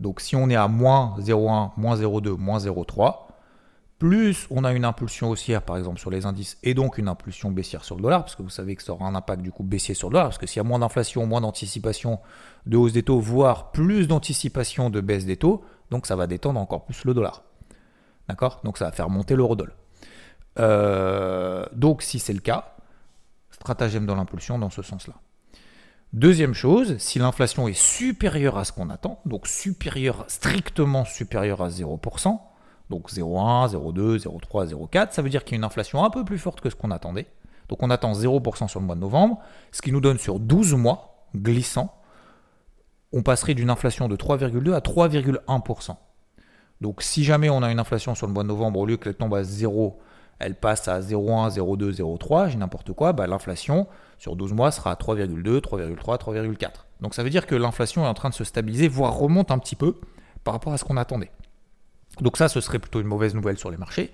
Donc 0.01 0.21
si 0.21 0.37
on 0.37 0.49
est 0.49 0.57
à 0.57 0.69
moins 0.69 1.17
0,1, 1.19 1.73
moins 1.77 1.97
0,2, 1.97 2.37
moins 2.37 2.59
0,3, 2.59 3.27
plus 3.99 4.47
on 4.51 4.63
a 4.63 4.73
une 4.73 4.85
impulsion 4.85 5.31
haussière 5.31 5.63
par 5.63 5.77
exemple 5.77 5.99
sur 5.99 6.11
les 6.11 6.25
indices 6.25 6.57
et 6.63 6.73
donc 6.73 6.99
une 6.99 7.09
impulsion 7.09 7.51
baissière 7.51 7.85
sur 7.85 7.97
le 7.97 8.03
dollar, 8.03 8.21
parce 8.23 8.37
que 8.37 8.43
vous 8.43 8.51
savez 8.51 8.77
que 8.77 8.83
ça 8.83 8.93
aura 8.93 9.07
un 9.07 9.15
impact 9.17 9.43
du 9.43 9.51
coup 9.51 9.65
baissier 9.65 9.95
sur 9.95 10.09
le 10.09 10.13
dollar, 10.13 10.29
parce 10.29 10.39
que 10.39 10.47
s'il 10.47 10.59
y 10.59 10.61
a 10.61 10.69
moins 10.69 10.79
d'inflation, 10.79 11.27
moins 11.27 11.41
d'anticipation 11.41 12.21
de 12.67 12.77
hausse 12.77 12.93
des 12.93 13.03
taux, 13.03 13.19
voire 13.19 13.73
plus 13.73 14.07
d'anticipation 14.07 14.89
de 14.89 15.01
baisse 15.01 15.25
des 15.25 15.37
taux, 15.37 15.65
donc 15.91 16.07
ça 16.07 16.15
va 16.15 16.29
détendre 16.29 16.61
encore 16.61 16.85
plus 16.85 17.05
le 17.05 17.13
dollar. 17.13 17.43
D'accord? 18.29 18.61
Donc 18.65 18.79
ça 18.79 18.87
va 18.87 18.93
faire 18.93 19.11
monter 19.11 19.35
l'eurodoll. 19.37 19.73
Euh, 20.59 21.65
donc 21.73 22.03
si 22.03 22.19
c'est 22.19 22.33
le 22.33 22.41
cas, 22.41 22.77
stratagème 23.51 24.07
de 24.07 24.13
l'impulsion 24.13 24.59
dans 24.59 24.71
ce 24.71 24.83
sens-là. 24.83 25.15
Deuxième 26.15 26.55
chose, 26.55 26.97
si 26.99 27.19
l'inflation 27.19 27.69
est 27.69 27.79
supérieure 27.79 28.57
à 28.57 28.65
ce 28.65 28.73
qu'on 28.73 28.89
attend, 28.89 29.21
donc 29.27 29.47
supérieure, 29.47 30.25
strictement 30.29 31.05
supérieure 31.05 31.61
à 31.63 31.69
0%, 31.69 32.39
donc 32.89 33.11
0,1, 33.11 33.73
0,2, 33.73 34.23
0,3, 34.23 34.69
0,4, 34.69 35.13
ça 35.13 35.21
veut 35.21 35.29
dire 35.29 35.45
qu'il 35.45 35.53
y 35.53 35.57
a 35.57 35.59
une 35.59 35.65
inflation 35.65 36.03
un 36.05 36.11
peu 36.11 36.25
plus 36.25 36.39
forte 36.39 36.63
que 36.63 36.71
ce 36.71 36.77
qu'on 36.77 36.91
attendait. 36.91 37.27
Donc 37.69 37.83
on 37.83 37.91
attend 37.91 38.13
0% 38.13 38.69
sur 38.69 38.81
le 38.81 38.87
mois 38.87 38.95
de 38.95 39.01
novembre, 39.01 39.39
ce 39.71 39.83
qui 39.83 39.93
nous 39.93 40.01
donne 40.01 40.19
sur 40.19 40.41
12 40.41 40.75
mois 40.75 41.27
glissant, 41.37 41.95
on 43.13 43.23
passerait 43.23 43.55
d'une 43.55 43.71
inflation 43.71 44.09
de 44.09 44.17
3,2 44.17 44.73
à 44.73 44.81
3,1%. 44.81 45.97
Donc 46.81 47.03
si 47.03 47.25
jamais 47.25 47.51
on 47.51 47.63
a 47.63 47.71
une 47.71 47.81
inflation 47.81 48.15
sur 48.15 48.27
le 48.27 48.33
mois 48.33 48.43
de 48.43 48.49
novembre, 48.49 48.81
au 48.81 48.87
lieu 48.87 48.97
qu'elle 48.97 49.15
tombe 49.15 49.35
à 49.35 49.43
0, 49.43 49.99
elle 50.39 50.55
passe 50.55 50.87
à 50.89 51.01
0,1, 51.01 51.57
0,2, 51.57 51.97
0,3, 51.97 52.51
j'ai 52.51 52.59
n'importe 52.59 52.93
quoi, 52.93 53.13
bah, 53.13 53.27
l'inflation 53.27 53.89
sur 54.19 54.37
12 54.37 54.53
mois 54.53 54.71
sera 54.71 54.93
à 54.93 54.95
3,2, 54.95 55.61
3,3, 55.61 56.19
3,4. 56.19 56.69
Donc 57.01 57.15
ça 57.15 57.23
veut 57.23 57.31
dire 57.31 57.47
que 57.47 57.55
l'inflation 57.55 58.05
est 58.05 58.09
en 58.09 58.15
train 58.15 58.29
de 58.29 58.35
se 58.35 58.45
stabiliser, 58.45 58.89
voire 58.89 59.15
remonte 59.15 59.51
un 59.51 59.59
petit 59.59 59.77
peu 59.77 59.97
par 60.45 60.55
rapport 60.55 60.73
à 60.73 60.79
ce 60.79 60.85
qu'on 60.85 60.97
attendait. 60.97 61.31
Donc 62.21 62.37
ça, 62.37 62.49
ce 62.49 62.61
serait 62.61 62.79
plutôt 62.79 63.01
une 63.01 63.07
mauvaise 63.07 63.35
nouvelle 63.35 63.59
sur 63.59 63.71
les 63.71 63.77
marchés. 63.77 64.13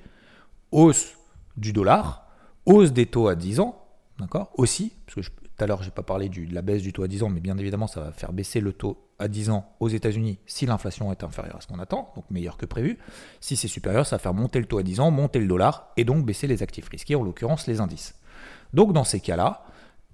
Hausse 0.73 1.15
du 1.57 1.73
dollar, 1.73 2.27
hausse 2.67 2.93
des 2.93 3.07
taux 3.07 3.29
à 3.29 3.35
10 3.35 3.61
ans, 3.61 3.87
d'accord? 4.19 4.51
Aussi, 4.57 4.93
parce 5.07 5.27
que 5.27 5.33
tout 5.57 5.65
à 5.65 5.67
l'heure, 5.69 5.83
je 5.83 5.89
n'ai 5.89 5.93
pas 5.93 6.03
parlé 6.03 6.29
de 6.29 6.53
la 6.53 6.63
baisse 6.63 6.83
du 6.83 6.93
taux 6.93 7.05
à 7.05 7.09
10 7.09 7.23
ans, 7.23 7.29
mais 7.29 7.41
bien 7.41 7.57
évidemment, 7.59 7.87
ça 7.87 8.01
va 8.01 8.13
faire 8.13 8.33
baisser 8.33 8.61
le 8.61 8.73
taux 8.73 9.09
à 9.21 9.29
10 9.29 9.51
ans 9.51 9.73
aux 9.79 9.89
États-Unis 9.89 10.39
si 10.47 10.67
l'inflation 10.67 11.13
est 11.13 11.23
inférieure 11.23 11.57
à 11.57 11.61
ce 11.61 11.69
qu'on 11.69 11.79
attend, 11.79 12.13
donc 12.17 12.25
meilleur 12.31 12.57
que 12.57 12.67
prévu. 12.67 12.99
Si 13.41 13.57
c'est 13.57 13.69
supérieur, 13.69 14.05
ça 14.05 14.17
va 14.17 14.21
faire 14.21 14.35
monter 14.35 14.59
le 14.59 14.67
taux 14.67 14.79
à 14.79 14.83
10 14.83 14.99
ans, 14.99 15.11
monter 15.13 15.39
le 15.39 15.47
dollar, 15.47 15.93
et 15.97 16.05
donc 16.05 16.25
baisser 16.25 16.49
les 16.49 16.63
actifs 16.63 16.89
risqués, 16.89 17.15
en 17.15 17.23
l'occurrence 17.23 17.69
les 17.69 17.81
indices. 17.81 18.17
Donc 18.73 18.93
dans 18.93 19.05
ces 19.05 19.21
cas-là, 19.21 19.65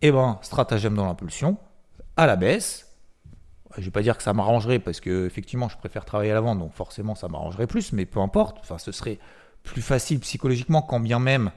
eh 0.02 0.12
ben, 0.12 0.38
stratagème 0.42 0.94
dans 0.94 1.06
l'impulsion, 1.06 1.56
à 2.16 2.26
la 2.26 2.36
baisse. 2.36 2.86
Je 3.76 3.80
ne 3.80 3.84
vais 3.86 3.90
pas 3.92 4.02
dire 4.02 4.16
que 4.16 4.22
ça 4.22 4.34
m'arrangerait 4.34 4.78
parce 4.78 5.00
que 5.00 5.26
effectivement 5.26 5.68
je 5.68 5.78
préfère 5.78 6.04
travailler 6.04 6.32
à 6.32 6.34
la 6.34 6.40
vente, 6.40 6.58
donc 6.58 6.72
forcément 6.72 7.14
ça 7.14 7.28
m'arrangerait 7.28 7.66
plus, 7.66 7.92
mais 7.92 8.04
peu 8.04 8.20
importe. 8.20 8.58
Ce 8.78 8.92
serait 8.92 9.18
plus 9.62 9.80
facile 9.80 10.20
psychologiquement 10.20 10.82
quand 10.82 11.00
bien 11.00 11.18
même 11.18 11.50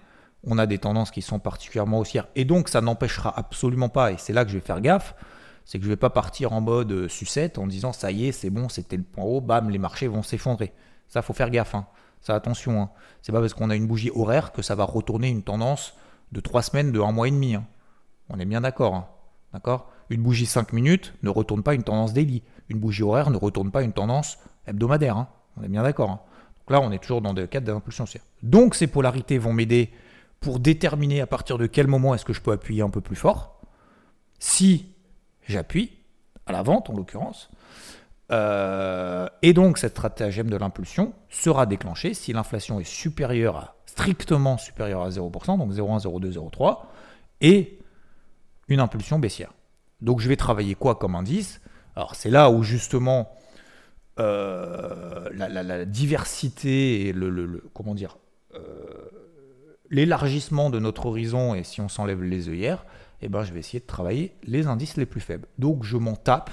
on 0.46 0.58
a 0.58 0.66
des 0.66 0.78
tendances 0.78 1.12
qui 1.12 1.22
sont 1.22 1.40
particulièrement 1.40 2.00
haussières. 2.00 2.28
Et 2.36 2.46
donc 2.46 2.70
ça 2.70 2.82
n'empêchera 2.82 3.34
absolument 3.38 3.90
pas, 3.90 4.12
et 4.12 4.18
c'est 4.18 4.34
là 4.34 4.44
que 4.46 4.52
je 4.52 4.58
vais 4.58 4.66
faire 4.66 4.82
gaffe, 4.82 5.16
c'est 5.66 5.78
que 5.78 5.86
je 5.86 5.90
ne 5.90 5.94
vais 5.94 6.00
pas 6.00 6.10
partir 6.10 6.54
en 6.54 6.62
mode 6.62 6.92
euh, 6.92 7.08
sucette 7.08 7.58
en 7.58 7.68
disant 7.68 7.94
ça 7.94 8.12
y 8.12 8.28
est, 8.28 8.32
c'est 8.32 8.50
bon, 8.50 8.70
c'était 8.70 8.98
le 8.98 9.04
point 9.04 9.24
haut, 9.24 9.42
bam, 9.42 9.70
les 9.70 9.78
marchés 9.78 10.08
vont 10.08 10.24
s'effondrer. 10.24 10.74
Ça, 11.08 11.22
faut 11.22 11.34
faire 11.34 11.50
gaffe. 11.50 11.76
Hein. 11.76 11.86
Ça, 12.22 12.36
attention. 12.36 12.82
Hein. 12.82 12.90
C'est 13.22 13.32
pas 13.32 13.40
parce 13.40 13.54
qu'on 13.54 13.70
a 13.70 13.76
une 13.76 13.88
bougie 13.88 14.12
horaire 14.16 14.52
que 14.52 14.62
ça 14.62 14.76
va 14.76 14.84
retourner 14.84 15.30
une 15.30 15.44
tendance 15.44 15.94
de 16.32 16.40
trois 16.40 16.64
semaines, 16.64 16.92
de 16.92 17.00
un 17.00 17.12
mois 17.12 17.28
et 17.28 17.32
demi. 17.32 17.56
Hein. 17.56 17.66
On 18.30 18.40
est 18.40 18.46
bien 18.46 18.62
d'accord. 18.62 19.08
D'accord? 19.54 19.92
Une 20.10 20.22
bougie 20.22 20.46
5 20.46 20.74
minutes 20.74 21.14
ne 21.22 21.30
retourne 21.30 21.64
pas 21.64 21.76
une 21.76 21.84
tendance 21.84 22.14
daily. 22.14 22.44
Une 22.70 22.80
bougie 22.80 23.04
horaire 23.04 23.30
ne 23.30 23.38
retourne 23.38 23.72
pas 23.72 23.84
une 23.84 23.94
tendance 23.94 24.40
hebdomadaire. 24.66 25.28
On 25.58 25.64
est 25.64 25.68
bien 25.68 25.84
d'accord. 25.84 26.10
Donc 26.10 26.72
là, 26.72 26.82
on 26.82 26.92
est 26.92 27.00
toujours 27.00 27.22
dans 27.22 27.34
des 27.34 27.48
cadres 27.48 27.68
d'impulsion 27.68 28.06
haussière. 28.06 28.24
Donc 28.42 28.74
ces 28.74 28.88
polarités 28.88 29.38
vont 29.38 29.54
m'aider 29.54 29.92
pour 30.44 30.60
déterminer 30.60 31.22
à 31.22 31.26
partir 31.26 31.58
de 31.58 31.66
quel 31.66 31.88
moment 31.88 32.14
est-ce 32.14 32.26
que 32.26 32.34
je 32.34 32.42
peux 32.42 32.52
appuyer 32.52 32.82
un 32.82 32.90
peu 32.90 33.00
plus 33.00 33.16
fort. 33.16 33.62
Si 34.40 34.94
j'appuie, 35.48 35.92
à 36.46 36.52
la 36.52 36.62
vente 36.62 36.90
en 36.90 36.94
l'occurrence, 36.94 37.50
euh, 38.32 39.28
et 39.42 39.54
donc 39.54 39.78
cette 39.78 39.94
stratagème 39.94 40.50
de 40.50 40.58
l'impulsion 40.58 41.14
sera 41.30 41.66
déclenchée 41.66 42.14
si 42.14 42.34
l'inflation 42.34 42.82
est 42.82 42.88
supérieure 42.88 43.56
à 43.56 43.76
strictement 43.86 44.58
supérieure 44.58 45.04
à 45.04 45.10
0%, 45.10 45.58
donc 45.58 45.72
0,1, 45.72 46.04
0,2, 46.04 46.34
0,3, 46.34 46.80
et 47.40 47.80
une 48.68 48.82
impulsion 48.82 49.20
baissière. 49.20 49.54
Donc 50.02 50.20
je 50.20 50.28
vais 50.28 50.36
travailler 50.36 50.76
quoi 50.76 50.96
comme 50.96 51.16
indice? 51.16 51.62
Alors 51.96 52.16
c'est 52.16 52.30
là 52.30 52.50
où 52.50 52.64
justement 52.64 53.30
euh, 54.20 55.30
la, 55.32 55.86
diversité 55.86 57.08
et 57.08 57.14
le, 57.14 57.64
comment 57.74 57.96
dire 57.96 58.18
l'élargissement 59.90 60.70
de 60.70 60.80
notre 60.80 61.06
horizon 61.06 61.56
et 61.56 61.64
si 61.64 61.82
on 61.82 61.90
s'enlève 61.90 62.24
les 62.24 62.50
œillères, 62.50 62.86
eh 63.22 63.30
ben, 63.30 63.44
je 63.44 63.54
vais 63.54 63.60
essayer 63.60 63.80
de 63.80 63.86
travailler 63.86 64.34
les 64.44 64.68
indices 64.68 64.98
les 64.98 65.06
plus 65.06 65.22
faibles. 65.22 65.48
Donc 65.58 65.84
je 65.84 65.98
m'en 65.98 66.16
tape, 66.16 66.52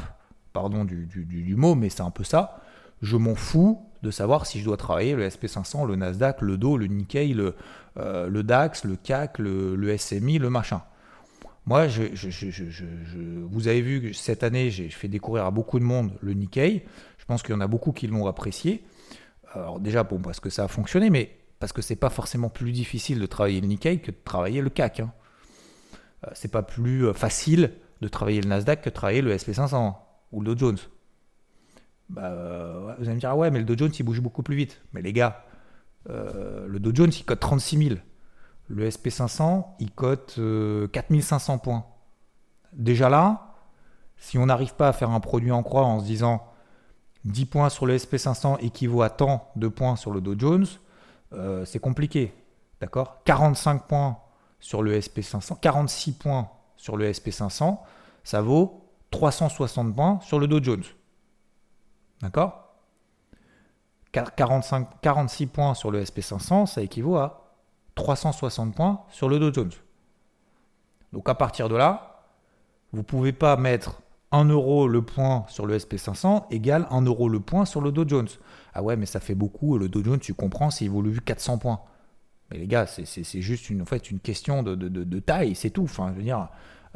pardon 0.52 0.84
du, 0.84 1.06
du 1.06 1.56
mot, 1.56 1.74
mais 1.74 1.88
c'est 1.88 2.02
un 2.02 2.10
peu 2.10 2.24
ça. 2.24 2.60
Je 3.02 3.16
m'en 3.16 3.34
fous 3.34 3.80
de 4.02 4.10
savoir 4.10 4.46
si 4.46 4.60
je 4.60 4.64
dois 4.64 4.76
travailler 4.76 5.14
le 5.14 5.26
SP500, 5.28 5.86
le 5.86 5.96
Nasdaq, 5.96 6.40
le 6.42 6.56
DO, 6.56 6.76
le 6.76 6.86
Nikkei, 6.86 7.34
le, 7.34 7.54
euh, 7.98 8.42
DAX, 8.42 8.84
le 8.84 8.96
CAC, 8.96 9.38
le, 9.38 9.96
SMI, 9.96 10.38
le 10.38 10.50
machin. 10.50 10.82
Moi, 11.66 11.88
je, 11.88 12.02
vous 13.50 13.68
avez 13.68 13.82
vu 13.82 14.00
que 14.00 14.12
cette 14.12 14.42
année, 14.42 14.70
j'ai 14.70 14.88
fait 14.88 15.08
découvrir 15.08 15.44
à 15.44 15.50
beaucoup 15.50 15.78
de 15.78 15.84
monde 15.84 16.12
le 16.20 16.32
Nikkei. 16.32 16.84
Je 17.18 17.24
pense 17.26 17.42
qu'il 17.42 17.54
y 17.54 17.58
en 17.58 17.60
a 17.60 17.66
beaucoup 17.66 17.92
qui 17.92 18.06
l'ont 18.06 18.26
apprécié. 18.26 18.84
Alors 19.52 19.80
déjà, 19.80 20.02
bon, 20.02 20.18
parce 20.18 20.40
que 20.40 20.50
ça 20.50 20.64
a 20.64 20.68
fonctionné, 20.68 21.10
mais 21.10 21.36
parce 21.60 21.72
que 21.72 21.82
c'est 21.82 21.94
pas 21.94 22.10
forcément 22.10 22.48
plus 22.48 22.72
difficile 22.72 23.20
de 23.20 23.26
travailler 23.26 23.60
le 23.60 23.68
Nikkei 23.68 24.00
que 24.00 24.10
de 24.10 24.16
travailler 24.24 24.62
le 24.62 24.70
CAC. 24.70 25.00
Hein. 25.00 25.12
Euh, 26.26 26.30
c'est 26.32 26.50
pas 26.50 26.62
plus 26.62 27.06
euh, 27.06 27.12
facile 27.12 27.74
de 28.00 28.08
travailler 28.08 28.40
le 28.40 28.48
Nasdaq 28.48 28.82
que 28.82 28.88
de 28.88 28.94
travailler 28.94 29.20
le 29.20 29.36
SP500 29.36 29.94
ou 30.32 30.40
le 30.40 30.54
Dow 30.54 30.58
Jones. 30.58 30.78
Bah, 32.08 32.96
vous 32.98 33.04
allez 33.04 33.14
me 33.14 33.20
dire, 33.20 33.30
ah 33.30 33.36
ouais, 33.36 33.50
mais 33.50 33.60
le 33.60 33.66
Dow 33.66 33.76
Jones, 33.76 33.92
il 33.96 34.02
bouge 34.02 34.20
beaucoup 34.20 34.42
plus 34.42 34.56
vite. 34.56 34.80
Mais 34.94 35.02
les 35.02 35.12
gars, 35.12 35.44
euh, 36.08 36.66
le 36.66 36.80
Dow 36.80 36.92
Jones, 36.94 37.12
il 37.14 37.24
cote 37.24 37.40
36 37.40 37.88
000. 37.88 38.00
Le 38.68 38.88
SP500, 38.88 39.66
il 39.80 39.90
cote 39.90 40.40
4500 40.92 41.58
points. 41.58 41.84
Déjà 42.72 43.10
là, 43.10 43.54
si 44.16 44.38
on 44.38 44.46
n'arrive 44.46 44.74
pas 44.74 44.88
à 44.88 44.92
faire 44.92 45.10
un 45.10 45.20
produit 45.20 45.52
en 45.52 45.62
croix 45.62 45.84
en 45.84 46.00
se 46.00 46.04
disant 46.04 46.46
10 47.24 47.46
points 47.46 47.68
sur 47.68 47.84
le 47.84 47.96
SP500 47.96 48.58
équivaut 48.60 49.02
à 49.02 49.10
tant 49.10 49.50
de 49.56 49.68
points 49.68 49.96
sur 49.96 50.10
le 50.10 50.20
Dow 50.20 50.34
Jones, 50.38 50.66
c'est 51.64 51.78
compliqué. 51.78 52.34
D'accord? 52.80 53.22
45 53.24 53.86
points 53.86 54.18
sur 54.58 54.82
le 54.82 54.98
SP500, 54.98 55.58
46 55.60 56.12
points 56.12 56.50
sur 56.76 56.96
le 56.96 57.10
SP500, 57.10 57.78
ça 58.24 58.40
vaut 58.40 58.90
360 59.10 59.94
points 59.94 60.18
sur 60.22 60.38
le 60.38 60.46
Dow 60.46 60.62
Jones. 60.62 60.84
D'accord? 62.22 62.74
45, 64.12 65.00
46 65.02 65.46
points 65.46 65.74
sur 65.74 65.90
le 65.90 66.02
SP500, 66.02 66.66
ça 66.66 66.82
équivaut 66.82 67.16
à 67.16 67.54
360 67.94 68.74
points 68.74 69.04
sur 69.10 69.28
le 69.28 69.38
Dow 69.38 69.52
Jones. 69.52 69.72
Donc 71.12 71.28
à 71.28 71.34
partir 71.34 71.68
de 71.68 71.76
là, 71.76 72.24
vous 72.92 72.98
ne 72.98 73.04
pouvez 73.04 73.32
pas 73.32 73.56
mettre 73.56 74.00
1 74.32 74.44
euro 74.44 74.86
le 74.86 75.02
point 75.02 75.44
sur 75.48 75.66
le 75.66 75.76
SP500 75.76 76.44
égale 76.50 76.86
1 76.90 77.02
euro 77.02 77.28
le 77.28 77.40
point 77.40 77.64
sur 77.64 77.80
le 77.80 77.90
Dow 77.90 78.06
Jones. 78.06 78.28
Ah 78.74 78.82
ouais, 78.82 78.96
mais 78.96 79.06
ça 79.06 79.20
fait 79.20 79.34
beaucoup. 79.34 79.76
Le 79.78 79.88
Dow 79.88 80.04
Jones, 80.04 80.20
tu 80.20 80.34
comprends, 80.34 80.70
c'est 80.70 80.84
évolue 80.84 81.20
400 81.20 81.58
points. 81.58 81.80
Mais 82.50 82.58
les 82.58 82.66
gars, 82.66 82.86
c'est 82.86 83.40
juste 83.40 83.70
une, 83.70 83.84
question 84.22 84.62
de, 84.62 85.18
taille, 85.20 85.54
c'est 85.54 85.70
tout. 85.70 85.84
Enfin, 85.84 86.14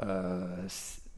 euh, 0.02 0.66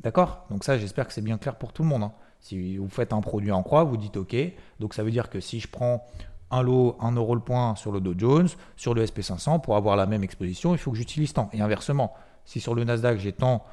d'accord? 0.00 0.46
Donc 0.50 0.64
ça, 0.64 0.78
j'espère 0.78 1.06
que 1.06 1.12
c'est 1.12 1.22
bien 1.22 1.38
clair 1.38 1.56
pour 1.56 1.72
tout 1.72 1.82
le 1.82 1.88
monde. 1.88 2.02
Hein. 2.02 2.12
Si 2.40 2.76
vous 2.76 2.88
faites 2.88 3.12
un 3.12 3.20
produit 3.20 3.50
en 3.52 3.62
croix, 3.62 3.84
vous 3.84 3.96
dites 3.96 4.16
OK. 4.16 4.36
Donc 4.78 4.94
ça 4.94 5.02
veut 5.02 5.10
dire 5.10 5.30
que 5.30 5.40
si 5.40 5.60
je 5.60 5.68
prends 5.68 6.06
un 6.50 6.62
lot, 6.62 6.96
1 7.00 7.12
euro 7.12 7.34
le 7.34 7.40
point 7.40 7.74
sur 7.76 7.92
le 7.92 8.00
Dow 8.00 8.14
Jones, 8.16 8.48
sur 8.76 8.94
le 8.94 9.04
SP500, 9.04 9.60
pour 9.60 9.76
avoir 9.76 9.96
la 9.96 10.06
même 10.06 10.22
exposition, 10.22 10.74
il 10.74 10.78
faut 10.78 10.90
que 10.90 10.96
j'utilise 10.96 11.32
tant. 11.32 11.50
Et 11.52 11.60
inversement, 11.60 12.14
si 12.44 12.60
sur 12.60 12.74
le 12.74 12.84
Nasdaq, 12.84 13.18
j'ai 13.18 13.32
tant 13.32 13.64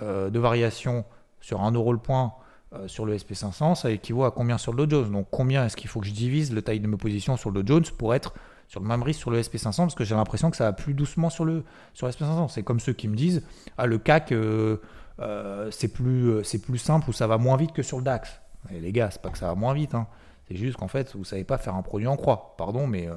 euh, 0.00 0.30
de 0.30 0.38
variations 0.38 1.04
sur 1.42 1.60
1 1.60 1.72
euro 1.72 1.92
le 1.92 1.98
point 1.98 2.32
euh, 2.74 2.88
sur 2.88 3.04
le 3.04 3.14
SP500, 3.14 3.74
ça 3.74 3.90
équivaut 3.90 4.24
à 4.24 4.30
combien 4.30 4.56
sur 4.56 4.72
le 4.72 4.86
Dow 4.86 5.02
Jones? 5.02 5.12
Donc 5.12 5.26
combien 5.30 5.66
est-ce 5.66 5.76
qu'il 5.76 5.90
faut 5.90 6.00
que 6.00 6.06
je 6.06 6.12
divise 6.12 6.54
le 6.54 6.62
taille 6.62 6.80
de 6.80 6.86
mes 6.86 6.96
positions 6.96 7.36
sur 7.36 7.50
le 7.50 7.62
Dow 7.62 7.74
Jones 7.74 7.84
pour 7.98 8.14
être 8.14 8.32
sur 8.66 8.80
le 8.80 8.86
même 8.86 9.02
risque 9.02 9.20
sur 9.20 9.30
le 9.30 9.42
SP500 9.42 9.76
Parce 9.76 9.94
que 9.94 10.04
j'ai 10.04 10.14
l'impression 10.14 10.50
que 10.50 10.56
ça 10.56 10.64
va 10.64 10.72
plus 10.72 10.94
doucement 10.94 11.28
sur 11.28 11.44
le, 11.44 11.64
sur 11.92 12.06
le 12.06 12.12
SP500. 12.14 12.48
C'est 12.48 12.62
comme 12.62 12.80
ceux 12.80 12.94
qui 12.94 13.08
me 13.08 13.16
disent, 13.16 13.42
ah 13.76 13.84
le 13.84 13.98
CAC, 13.98 14.32
euh, 14.32 14.78
euh, 15.20 15.70
c'est 15.70 15.88
plus, 15.88 16.42
c'est 16.44 16.62
plus 16.62 16.78
simple 16.78 17.10
ou 17.10 17.12
ça 17.12 17.26
va 17.26 17.36
moins 17.36 17.58
vite 17.58 17.72
que 17.72 17.82
sur 17.82 17.98
le 17.98 18.04
DAX. 18.04 18.40
Et 18.70 18.80
les 18.80 18.92
gars, 18.92 19.10
c'est 19.10 19.20
pas 19.20 19.28
que 19.28 19.38
ça 19.38 19.48
va 19.48 19.54
moins 19.54 19.74
vite. 19.74 19.94
Hein. 19.94 20.06
C'est 20.48 20.56
juste 20.56 20.78
qu'en 20.78 20.88
fait, 20.88 21.14
vous 21.14 21.24
savez 21.24 21.44
pas 21.44 21.58
faire 21.58 21.74
un 21.74 21.82
produit 21.82 22.06
en 22.06 22.16
croix. 22.16 22.54
Pardon, 22.56 22.86
mais 22.86 23.08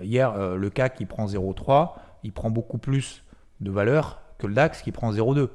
hier, 0.00 0.56
le 0.56 0.70
CAC, 0.70 0.98
il 1.00 1.06
prend 1.08 1.26
0,3, 1.26 1.94
il 2.22 2.32
prend 2.32 2.50
beaucoup 2.50 2.78
plus 2.78 3.24
de 3.60 3.70
valeur 3.70 4.20
que 4.38 4.46
le 4.46 4.54
DAX 4.54 4.82
qui 4.82 4.92
prend 4.92 5.12
0,2. 5.12 5.48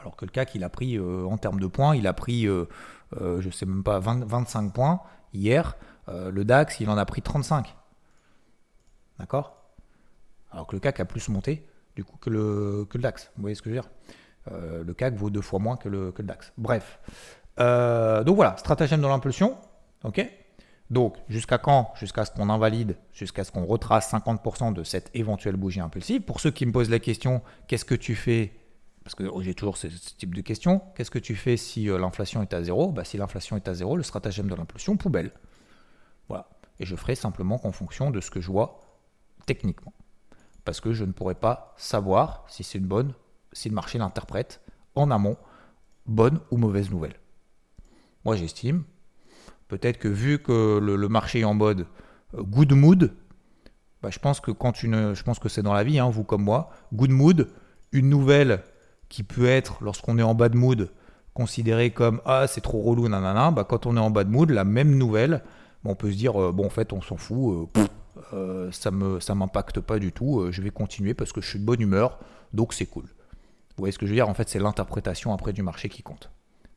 Alors 0.00 0.16
que 0.16 0.24
le 0.24 0.30
CAC, 0.30 0.54
il 0.54 0.64
a 0.64 0.68
pris, 0.68 0.96
euh, 0.96 1.24
en 1.24 1.36
termes 1.36 1.60
de 1.60 1.66
points, 1.66 1.94
il 1.94 2.06
a 2.06 2.12
pris, 2.12 2.46
euh, 2.46 2.64
euh, 3.20 3.40
je 3.40 3.48
ne 3.48 3.52
sais 3.52 3.66
même 3.66 3.84
pas, 3.84 3.98
25 3.98 4.72
points 4.72 5.00
hier. 5.32 5.76
le 6.08 6.44
DAX, 6.44 6.80
il 6.80 6.90
en 6.90 6.98
a 6.98 7.04
pris 7.04 7.22
35. 7.22 7.76
D'accord? 9.18 9.62
Alors 10.50 10.66
que 10.66 10.74
le 10.74 10.80
CAC 10.80 10.98
a 10.98 11.04
plus 11.04 11.28
monté, 11.28 11.64
du 11.94 12.02
coup, 12.02 12.16
que 12.16 12.30
le, 12.30 12.84
que 12.90 12.98
le 12.98 13.02
DAX. 13.02 13.30
Vous 13.36 13.42
voyez 13.42 13.54
ce 13.54 13.62
que 13.62 13.70
je 13.70 13.76
veux 13.76 13.80
dire? 13.80 13.90
Le 14.84 14.92
CAC 14.92 15.14
vaut 15.14 15.30
deux 15.30 15.42
fois 15.42 15.60
moins 15.60 15.76
que 15.76 15.88
le, 15.88 16.10
que 16.10 16.22
le 16.22 16.26
DAX. 16.26 16.52
Bref. 16.56 16.98
donc 17.58 18.34
voilà, 18.34 18.56
stratagème 18.56 19.02
de 19.02 19.06
l'impulsion. 19.06 19.56
OK? 20.02 20.26
Donc, 20.90 21.14
jusqu'à 21.28 21.58
quand? 21.58 21.92
Jusqu'à 21.94 22.24
ce 22.24 22.32
qu'on 22.32 22.50
invalide, 22.50 22.96
jusqu'à 23.12 23.44
ce 23.44 23.52
qu'on 23.52 23.64
retrace 23.64 24.12
50% 24.12 24.72
de 24.72 24.82
cette 24.82 25.10
éventuelle 25.14 25.54
bougie 25.54 25.78
impulsive. 25.78 26.22
Pour 26.22 26.40
ceux 26.40 26.50
qui 26.50 26.66
me 26.66 26.72
posent 26.72 26.90
la 26.90 26.98
question, 26.98 27.42
qu'est-ce 27.68 27.84
que 27.84 27.94
tu 27.94 28.16
fais 28.16 28.52
parce 29.04 29.14
que 29.14 29.24
j'ai 29.40 29.54
toujours 29.54 29.76
ce, 29.76 29.86
type 29.86 30.34
de 30.34 30.40
question. 30.40 30.82
Qu'est-ce 30.94 31.10
que 31.10 31.18
tu 31.18 31.34
fais 31.34 31.56
si 31.56 31.88
euh, 31.88 31.98
l'inflation 31.98 32.42
est 32.42 32.52
à 32.52 32.62
zéro? 32.62 32.92
Bah, 32.92 33.04
Si 33.04 33.16
l'inflation 33.16 33.56
est 33.56 33.66
à 33.66 33.74
zéro, 33.74 33.96
le 33.96 34.02
stratagème 34.02 34.48
de 34.48 34.54
l'impulsion, 34.54 34.96
poubelle. 34.96 35.32
Voilà. 36.28 36.48
Et 36.78 36.86
je 36.86 36.96
ferai 36.96 37.14
simplement 37.14 37.58
qu'en 37.58 37.72
fonction 37.72 38.10
de 38.10 38.20
ce 38.20 38.30
que 38.30 38.40
je 38.40 38.50
vois 38.50 38.80
techniquement. 39.46 39.92
Parce 40.64 40.80
que 40.80 40.92
je 40.92 41.04
ne 41.04 41.12
pourrais 41.12 41.34
pas 41.34 41.74
savoir 41.76 42.44
si 42.48 42.62
c'est 42.62 42.78
une 42.78 42.86
bonne, 42.86 43.14
si 43.52 43.68
le 43.68 43.74
marché 43.74 43.98
l'interprète 43.98 44.60
en 44.94 45.10
amont, 45.10 45.36
bonne 46.06 46.40
ou 46.50 46.58
mauvaise 46.58 46.90
nouvelle. 46.90 47.14
Moi 48.24 48.36
j'estime, 48.36 48.84
peut-être 49.68 49.98
que 49.98 50.08
vu 50.08 50.38
que 50.42 50.78
le, 50.78 51.08
marché 51.08 51.40
est 51.40 51.44
en 51.44 51.54
mode 51.54 51.86
euh, 52.34 52.42
good 52.42 52.72
mood, 52.72 53.14
bah, 54.02 54.10
je 54.10 54.18
pense 54.18 54.40
que 54.40 54.50
quand 54.50 54.82
une, 54.82 55.14
je 55.14 55.22
pense 55.22 55.38
que 55.38 55.48
c'est 55.48 55.62
dans 55.62 55.72
la 55.72 55.84
vie, 55.84 55.98
hein, 55.98 56.10
vous 56.10 56.24
comme 56.24 56.42
moi, 56.42 56.70
good 56.92 57.10
mood, 57.10 57.50
une 57.92 58.08
nouvelle 58.08 58.62
qui 59.10 59.22
peut 59.22 59.46
être, 59.46 59.84
lorsqu'on 59.84 60.18
est 60.18 60.22
en 60.22 60.34
bad 60.34 60.54
mood, 60.54 60.90
considéré 61.34 61.90
comme 61.90 62.22
ah 62.24 62.46
c'est 62.46 62.62
trop 62.62 62.80
relou, 62.80 63.08
nanana, 63.08 63.50
bah, 63.50 63.64
quand 63.64 63.84
on 63.84 63.96
est 63.96 64.00
en 64.00 64.10
bad 64.10 64.30
mood, 64.30 64.48
la 64.48 64.64
même 64.64 64.96
nouvelle, 64.96 65.42
on 65.84 65.94
peut 65.94 66.10
se 66.10 66.16
dire 66.16 66.40
euh, 66.40 66.52
bon 66.52 66.66
en 66.66 66.70
fait 66.70 66.94
on 66.94 67.02
s'en 67.02 67.18
fout, 67.18 67.68
euh, 67.76 67.86
euh, 68.32 68.72
ça 68.72 68.90
me 68.90 69.20
ça 69.20 69.34
m'impacte 69.34 69.80
pas 69.80 69.98
du 69.98 70.12
tout, 70.12 70.46
je 70.50 70.62
vais 70.62 70.70
continuer 70.70 71.12
parce 71.12 71.32
que 71.32 71.42
je 71.42 71.48
suis 71.48 71.58
de 71.58 71.64
bonne 71.64 71.80
humeur, 71.82 72.18
donc 72.54 72.72
c'est 72.72 72.86
cool. 72.86 73.04
Vous 73.04 73.82
voyez 73.82 73.92
ce 73.92 73.98
que 73.98 74.06
je 74.06 74.12
veux 74.12 74.16
dire? 74.16 74.28
En 74.28 74.34
fait 74.34 74.48
c'est 74.48 74.60
l'interprétation 74.60 75.34
après 75.34 75.52
du 75.52 75.62
marché 75.62 75.88
qui 75.88 76.02
compte. 76.02 76.30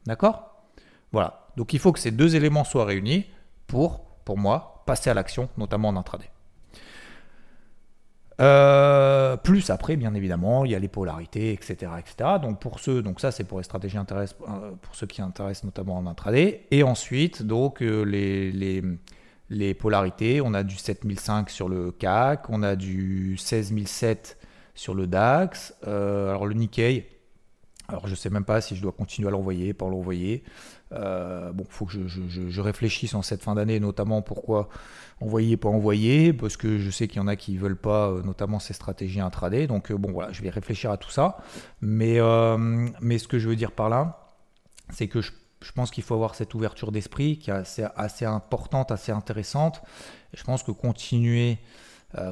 D'accord? 0.05 0.65
Voilà. 1.11 1.47
Donc 1.55 1.73
il 1.73 1.79
faut 1.79 1.91
que 1.91 1.99
ces 1.99 2.11
deux 2.11 2.35
éléments 2.35 2.63
soient 2.63 2.85
réunis 2.85 3.25
pour, 3.67 3.99
pour 4.25 4.37
moi, 4.37 4.83
passer 4.85 5.09
à 5.09 5.13
l'action, 5.13 5.49
notamment 5.57 5.89
en 5.89 5.95
intraday. 5.95 6.29
Euh, 8.39 9.37
plus 9.37 9.69
après, 9.69 9.95
bien 9.95 10.13
évidemment, 10.13 10.65
il 10.65 10.71
y 10.71 10.75
a 10.75 10.79
les 10.79 10.87
polarités, 10.87 11.53
etc., 11.53 11.91
etc. 11.99 12.31
Donc 12.41 12.59
pour 12.59 12.79
ceux, 12.79 13.01
donc 13.01 13.19
ça 13.19 13.31
c'est 13.31 13.43
pour 13.43 13.59
les 13.59 13.63
stratégies 13.63 13.97
intéressent, 13.97 14.37
euh, 14.47 14.71
pour 14.81 14.95
ceux 14.95 15.07
qui 15.07 15.21
intéressent 15.21 15.65
notamment 15.65 15.97
en 15.97 16.07
intraday. 16.07 16.65
Et 16.71 16.83
ensuite, 16.83 17.43
donc 17.43 17.81
euh, 17.81 18.03
les, 19.49 19.73
polarités, 19.75 20.41
on 20.41 20.53
a 20.53 20.63
du 20.63 20.75
7005 20.75 21.49
sur 21.49 21.69
le 21.69 21.91
CAC, 21.91 22.49
on 22.49 22.63
a 22.63 22.75
du 22.75 23.37
16007 23.37 24.37
sur 24.73 24.95
le 24.95 25.05
DAX. 25.05 25.75
alors 25.83 26.47
le 26.47 26.55
Nikkei, 26.55 27.07
alors 27.87 28.07
je 28.07 28.15
sais 28.15 28.29
même 28.29 28.45
pas 28.45 28.61
si 28.61 28.75
je 28.75 28.81
dois 28.81 28.93
continuer 28.93 29.27
à 29.27 29.31
l'envoyer, 29.31 29.73
pas 29.73 29.87
l'envoyer. 29.87 30.43
Euh, 30.93 31.51
bon, 31.51 31.63
il 31.67 31.73
faut 31.73 31.85
que 31.85 32.07
je, 32.07 32.61
réfléchisse 32.61 33.13
en 33.15 33.21
cette 33.21 33.43
fin 33.43 33.55
d'année, 33.55 33.79
notamment 33.79 34.21
pourquoi 34.21 34.69
envoyer, 35.19 35.57
pas 35.57 35.69
envoyer, 35.69 36.33
parce 36.33 36.57
que 36.57 36.79
je 36.79 36.89
sais 36.89 37.07
qu'il 37.07 37.17
y 37.17 37.19
en 37.21 37.27
a 37.27 37.35
qui 37.35 37.53
ne 37.53 37.59
veulent 37.59 37.79
pas, 37.79 38.09
euh, 38.09 38.21
notamment 38.21 38.59
ces 38.59 38.73
stratégies 38.73 39.19
intraday. 39.19 39.67
Donc 39.67 39.91
euh, 39.91 39.97
bon, 39.97 40.11
voilà, 40.11 40.31
je 40.31 40.41
vais 40.41 40.49
réfléchir 40.49 40.91
à 40.91 40.97
tout 40.97 41.09
ça. 41.09 41.37
Mais, 41.81 42.17
ce 42.17 43.27
que 43.27 43.39
je 43.39 43.47
veux 43.47 43.55
dire 43.55 43.71
par 43.71 43.89
là, 43.89 44.29
c'est 44.89 45.07
que 45.07 45.21
je, 45.21 45.31
pense 45.73 45.91
qu'il 45.91 46.03
faut 46.03 46.13
avoir 46.13 46.35
cette 46.35 46.53
ouverture 46.53 46.91
d'esprit 46.91 47.37
qui 47.37 47.49
est 47.49 47.83
assez, 47.95 48.25
importante, 48.25 48.91
assez 48.91 49.11
intéressante. 49.11 49.81
Je 50.33 50.43
pense 50.43 50.63
que 50.63 50.71
continuer 50.71 51.57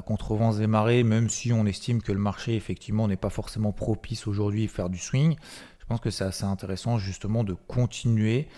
contre 0.06 0.36
vents 0.36 0.52
et 0.52 0.66
marées, 0.68 1.02
même 1.02 1.28
si 1.28 1.52
on 1.52 1.66
estime 1.66 2.02
que 2.02 2.12
le 2.12 2.18
marché 2.18 2.54
effectivement 2.54 3.08
n'est 3.08 3.16
pas 3.16 3.30
forcément 3.30 3.72
propice 3.72 4.28
aujourd'hui 4.28 4.66
à 4.66 4.68
faire 4.68 4.88
du 4.88 4.98
swing, 4.98 5.36
je 5.82 5.86
pense 5.86 6.00
que 6.00 6.10
c'est 6.10 6.24
assez 6.24 6.44
intéressant 6.44 6.96
justement 6.96 7.44
de 7.44 7.54
continuer 7.54 8.48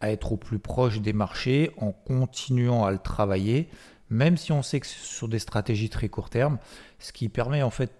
à 0.00 0.10
être 0.12 0.32
au 0.32 0.36
plus 0.36 0.60
proche 0.60 1.00
des 1.00 1.12
marchés 1.12 1.72
en 1.76 1.90
continuant 1.90 2.84
à 2.84 2.92
le 2.92 2.98
travailler, 2.98 3.68
même 4.10 4.36
si 4.36 4.52
on 4.52 4.62
sait 4.62 4.78
que 4.78 4.86
c'est 4.86 4.96
sur 4.96 5.28
des 5.28 5.40
stratégies 5.40 5.90
très 5.90 6.08
court 6.08 6.30
terme, 6.30 6.58
ce 7.00 7.12
qui 7.12 7.28
permet 7.28 7.62
en 7.62 7.70
fait 7.70 7.92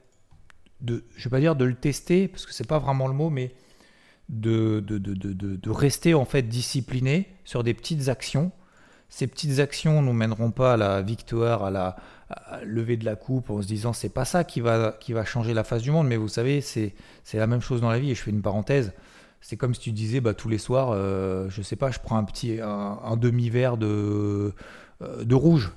de, 0.80 1.04
je 1.16 1.24
vais 1.24 1.30
pas 1.30 1.40
dire 1.40 1.56
de 1.56 1.64
le 1.64 1.74
tester, 1.74 2.28
parce 2.28 2.46
que 2.46 2.52
c'est 2.52 2.66
pas 2.66 2.78
vraiment 2.78 3.08
le 3.08 3.14
mot, 3.14 3.30
mais 3.30 3.52
de, 4.28 4.80
de, 4.86 4.98
de, 4.98 5.14
de, 5.34 5.70
rester 5.70 6.14
en 6.14 6.24
fait 6.24 6.42
discipliné 6.42 7.28
sur 7.44 7.64
des 7.64 7.74
petites 7.74 8.08
actions. 8.08 8.52
Ces 9.08 9.26
petites 9.26 9.58
actions 9.58 10.02
ne 10.02 10.06
nous 10.06 10.12
mèneront 10.12 10.50
pas 10.50 10.74
à 10.74 10.76
la 10.76 11.02
victoire, 11.02 11.64
à 11.64 11.70
la, 11.70 11.96
lever 12.64 12.96
de 12.96 13.04
la 13.04 13.16
coupe 13.16 13.50
en 13.50 13.62
se 13.62 13.66
disant 13.66 13.92
c'est 13.92 14.08
pas 14.08 14.24
ça 14.24 14.44
qui 14.44 14.60
va, 14.60 14.98
changer 15.24 15.54
la 15.54 15.64
face 15.64 15.82
du 15.82 15.90
monde, 15.90 16.06
mais 16.08 16.16
vous 16.16 16.28
savez, 16.28 16.60
c'est 16.60 16.94
la 17.32 17.46
même 17.46 17.60
chose 17.60 17.80
dans 17.80 17.90
la 17.90 17.98
vie, 17.98 18.10
et 18.10 18.14
je 18.14 18.22
fais 18.22 18.30
une 18.30 18.42
parenthèse. 18.42 18.92
C'est 19.40 19.56
comme 19.56 19.74
si 19.74 19.80
tu 19.80 19.92
disais 19.92 20.20
bah, 20.20 20.34
tous 20.34 20.48
les 20.48 20.58
soirs, 20.58 20.90
euh, 20.92 21.48
je 21.48 21.62
sais 21.62 21.76
pas, 21.76 21.90
je 21.90 22.00
prends 22.00 22.18
un 22.18 22.24
petit 22.24 22.60
un, 22.60 23.16
demi-verre 23.16 23.76
de, 23.76 24.52
euh, 25.02 25.24
de 25.24 25.34
rouge 25.34 25.72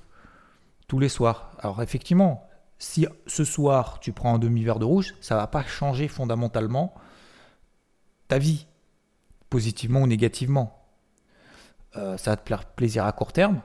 tous 0.87 0.99
les 0.99 1.09
soirs. 1.09 1.51
Alors 1.59 1.81
effectivement, 1.81 2.49
si 2.79 3.05
ce 3.27 3.43
soir 3.43 3.99
tu 3.99 4.11
prends 4.11 4.35
un 4.35 4.39
demi-verre 4.39 4.79
de 4.79 4.85
rouge, 4.85 5.15
ça 5.21 5.35
va 5.35 5.47
pas 5.47 5.63
changer 5.63 6.07
fondamentalement 6.07 6.93
ta 8.27 8.39
vie, 8.39 8.65
positivement 9.49 10.01
ou 10.01 10.07
négativement. 10.07 10.80
Euh, 11.97 12.17
ça 12.17 12.31
va 12.31 12.37
te 12.37 12.47
faire 12.47 12.65
plaisir 12.65 13.05
à 13.05 13.11
court 13.11 13.33
terme, 13.33 13.61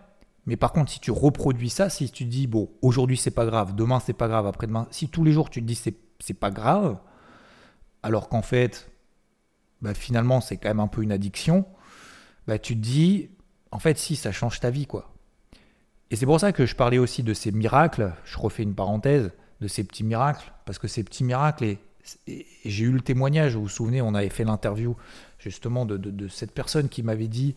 mais 0.46 0.56
par 0.56 0.72
contre, 0.72 0.90
si 0.90 1.00
tu 1.00 1.10
reproduis 1.10 1.70
ça, 1.70 1.88
si 1.88 2.10
tu 2.10 2.24
dis, 2.24 2.46
bon, 2.46 2.70
aujourd'hui 2.82 3.16
c'est 3.16 3.30
pas 3.30 3.46
grave, 3.46 3.74
demain 3.74 4.00
c'est 4.00 4.12
pas 4.12 4.28
grave, 4.28 4.46
après-demain, 4.46 4.88
si 4.90 5.08
tous 5.08 5.22
les 5.22 5.32
jours 5.32 5.48
tu 5.48 5.60
te 5.60 5.66
dis 5.66 5.76
c'est, 5.76 5.94
c'est 6.18 6.34
pas 6.34 6.50
grave, 6.50 6.98
alors 8.02 8.28
qu'en 8.28 8.42
fait, 8.42 8.90
bah, 9.80 9.94
finalement 9.94 10.40
c'est 10.40 10.56
quand 10.56 10.68
même 10.68 10.80
un 10.80 10.88
peu 10.88 11.02
une 11.02 11.12
addiction, 11.12 11.66
bah, 12.46 12.58
tu 12.58 12.74
te 12.74 12.80
dis, 12.80 13.30
en 13.70 13.78
fait, 13.78 13.98
si, 13.98 14.16
ça 14.16 14.32
change 14.32 14.60
ta 14.60 14.70
vie, 14.70 14.86
quoi. 14.86 15.12
Et 16.10 16.16
c'est 16.16 16.26
pour 16.26 16.38
ça 16.38 16.52
que 16.52 16.66
je 16.66 16.76
parlais 16.76 16.98
aussi 16.98 17.22
de 17.22 17.34
ces 17.34 17.50
miracles, 17.50 18.12
je 18.24 18.38
refais 18.38 18.62
une 18.62 18.74
parenthèse, 18.74 19.32
de 19.60 19.68
ces 19.68 19.84
petits 19.84 20.04
miracles, 20.04 20.52
parce 20.64 20.78
que 20.78 20.88
ces 20.88 21.02
petits 21.02 21.24
miracles, 21.24 21.64
et, 21.64 21.78
j'ai 22.26 22.84
eu 22.84 22.92
le 22.92 23.00
témoignage, 23.00 23.56
vous 23.56 23.62
vous 23.62 23.68
souvenez, 23.68 24.02
on 24.02 24.14
avait 24.14 24.28
fait 24.28 24.44
l'interview 24.44 24.96
justement 25.38 25.86
de, 25.86 26.28
cette 26.28 26.52
personne 26.52 26.88
qui 26.88 27.02
m'avait 27.02 27.28
dit, 27.28 27.56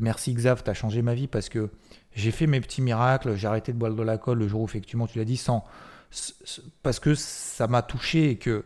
merci 0.00 0.32
Xav, 0.34 0.62
tu 0.62 0.70
as 0.70 0.74
changé 0.74 1.02
ma 1.02 1.14
vie 1.14 1.26
parce 1.26 1.48
que 1.48 1.70
j'ai 2.14 2.30
fait 2.30 2.46
mes 2.46 2.60
petits 2.60 2.82
miracles, 2.82 3.34
j'ai 3.36 3.46
arrêté 3.46 3.72
de 3.72 3.78
boire 3.78 3.92
de 3.92 4.02
la 4.02 4.18
colle 4.18 4.38
le 4.38 4.48
jour 4.48 4.62
où 4.62 4.64
effectivement 4.64 5.06
tu 5.06 5.18
l'as 5.18 5.24
dit, 5.24 5.36
sans, 5.36 5.64
parce 6.82 7.00
que 7.00 7.14
ça 7.14 7.66
m'a 7.66 7.82
touché 7.82 8.30
et 8.30 8.36
que 8.36 8.64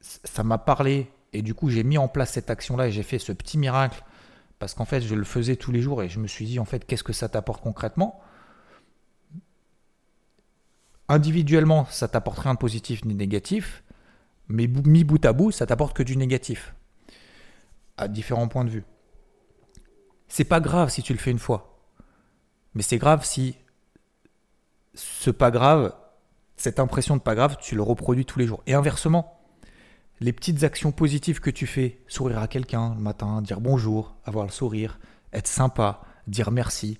ça 0.00 0.42
m'a 0.42 0.58
parlé. 0.58 1.10
Et 1.32 1.42
du 1.42 1.54
coup, 1.54 1.70
j'ai 1.70 1.84
mis 1.84 1.98
en 1.98 2.08
place 2.08 2.32
cette 2.32 2.50
action-là 2.50 2.88
et 2.88 2.92
j'ai 2.92 3.02
fait 3.02 3.18
ce 3.18 3.32
petit 3.32 3.58
miracle 3.58 4.02
parce 4.58 4.74
qu'en 4.74 4.84
fait, 4.84 5.00
je 5.00 5.14
le 5.14 5.24
faisais 5.24 5.56
tous 5.56 5.72
les 5.72 5.80
jours 5.80 6.02
et 6.02 6.08
je 6.08 6.18
me 6.18 6.26
suis 6.26 6.44
dit, 6.44 6.58
en 6.58 6.64
fait, 6.64 6.84
qu'est-ce 6.84 7.04
que 7.04 7.12
ça 7.12 7.28
t'apporte 7.28 7.62
concrètement? 7.62 8.20
Individuellement, 11.08 11.86
ça 11.90 12.08
t'apporte 12.08 12.40
rien 12.40 12.54
de 12.54 12.58
positif 12.58 13.04
ni 13.04 13.14
négatif, 13.14 13.82
mais 14.50 14.66
mis 14.66 15.04
bout 15.04 15.24
à 15.24 15.32
bout, 15.32 15.52
ça 15.52 15.64
t'apporte 15.64 15.96
que 15.96 16.02
du 16.02 16.16
négatif 16.16 16.74
à 17.96 18.08
différents 18.08 18.48
points 18.48 18.64
de 18.64 18.70
vue. 18.70 18.84
C'est 20.28 20.44
pas 20.44 20.60
grave 20.60 20.90
si 20.90 21.02
tu 21.02 21.12
le 21.12 21.18
fais 21.18 21.30
une 21.30 21.38
fois. 21.38 21.80
Mais 22.74 22.82
c'est 22.82 22.98
grave 22.98 23.24
si 23.24 23.56
ce 24.94 25.30
pas 25.30 25.50
grave, 25.50 25.94
cette 26.56 26.80
impression 26.80 27.16
de 27.16 27.22
pas 27.22 27.34
grave, 27.34 27.58
tu 27.60 27.74
le 27.74 27.82
reproduis 27.82 28.24
tous 28.24 28.38
les 28.38 28.46
jours. 28.46 28.62
Et 28.66 28.74
inversement, 28.74 29.40
les 30.18 30.32
petites 30.32 30.64
actions 30.64 30.92
positives 30.92 31.40
que 31.40 31.50
tu 31.50 31.66
fais, 31.66 32.00
sourire 32.08 32.40
à 32.40 32.48
quelqu'un 32.48 32.94
le 32.94 33.00
matin, 33.00 33.42
dire 33.42 33.60
bonjour, 33.60 34.16
avoir 34.24 34.44
le 34.46 34.50
sourire, 34.50 34.98
être 35.32 35.48
sympa, 35.48 36.00
dire 36.26 36.50
merci. 36.50 36.98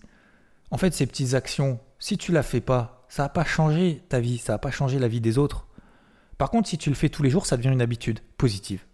En 0.70 0.78
fait, 0.78 0.94
ces 0.94 1.06
petites 1.06 1.34
actions, 1.34 1.80
si 1.98 2.16
tu 2.16 2.30
la 2.32 2.42
fais 2.42 2.60
pas, 2.60 3.06
ça 3.08 3.24
va 3.24 3.28
pas 3.28 3.44
changer 3.44 4.04
ta 4.08 4.20
vie, 4.20 4.38
ça 4.38 4.52
va 4.52 4.58
pas 4.58 4.70
changer 4.70 4.98
la 4.98 5.08
vie 5.08 5.20
des 5.20 5.36
autres. 5.36 5.66
Par 6.40 6.48
contre, 6.48 6.70
si 6.70 6.78
tu 6.78 6.88
le 6.88 6.96
fais 6.96 7.10
tous 7.10 7.22
les 7.22 7.28
jours, 7.28 7.44
ça 7.44 7.58
devient 7.58 7.68
une 7.68 7.82
habitude 7.82 8.20
positive. 8.38 8.86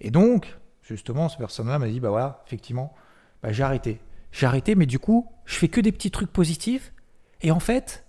Et 0.00 0.10
donc, 0.10 0.58
justement, 0.82 1.28
cette 1.28 1.38
personne-là 1.38 1.78
m'a 1.78 1.86
dit, 1.86 2.00
bah 2.00 2.10
voilà, 2.10 2.42
effectivement, 2.44 2.92
bah, 3.40 3.52
j'ai 3.52 3.62
arrêté. 3.62 4.00
J'ai 4.32 4.46
arrêté, 4.46 4.74
mais 4.74 4.86
du 4.86 4.98
coup, 4.98 5.30
je 5.44 5.54
fais 5.54 5.68
que 5.68 5.80
des 5.80 5.92
petits 5.92 6.10
trucs 6.10 6.32
positifs. 6.32 6.92
Et 7.40 7.52
en 7.52 7.60
fait, 7.60 8.04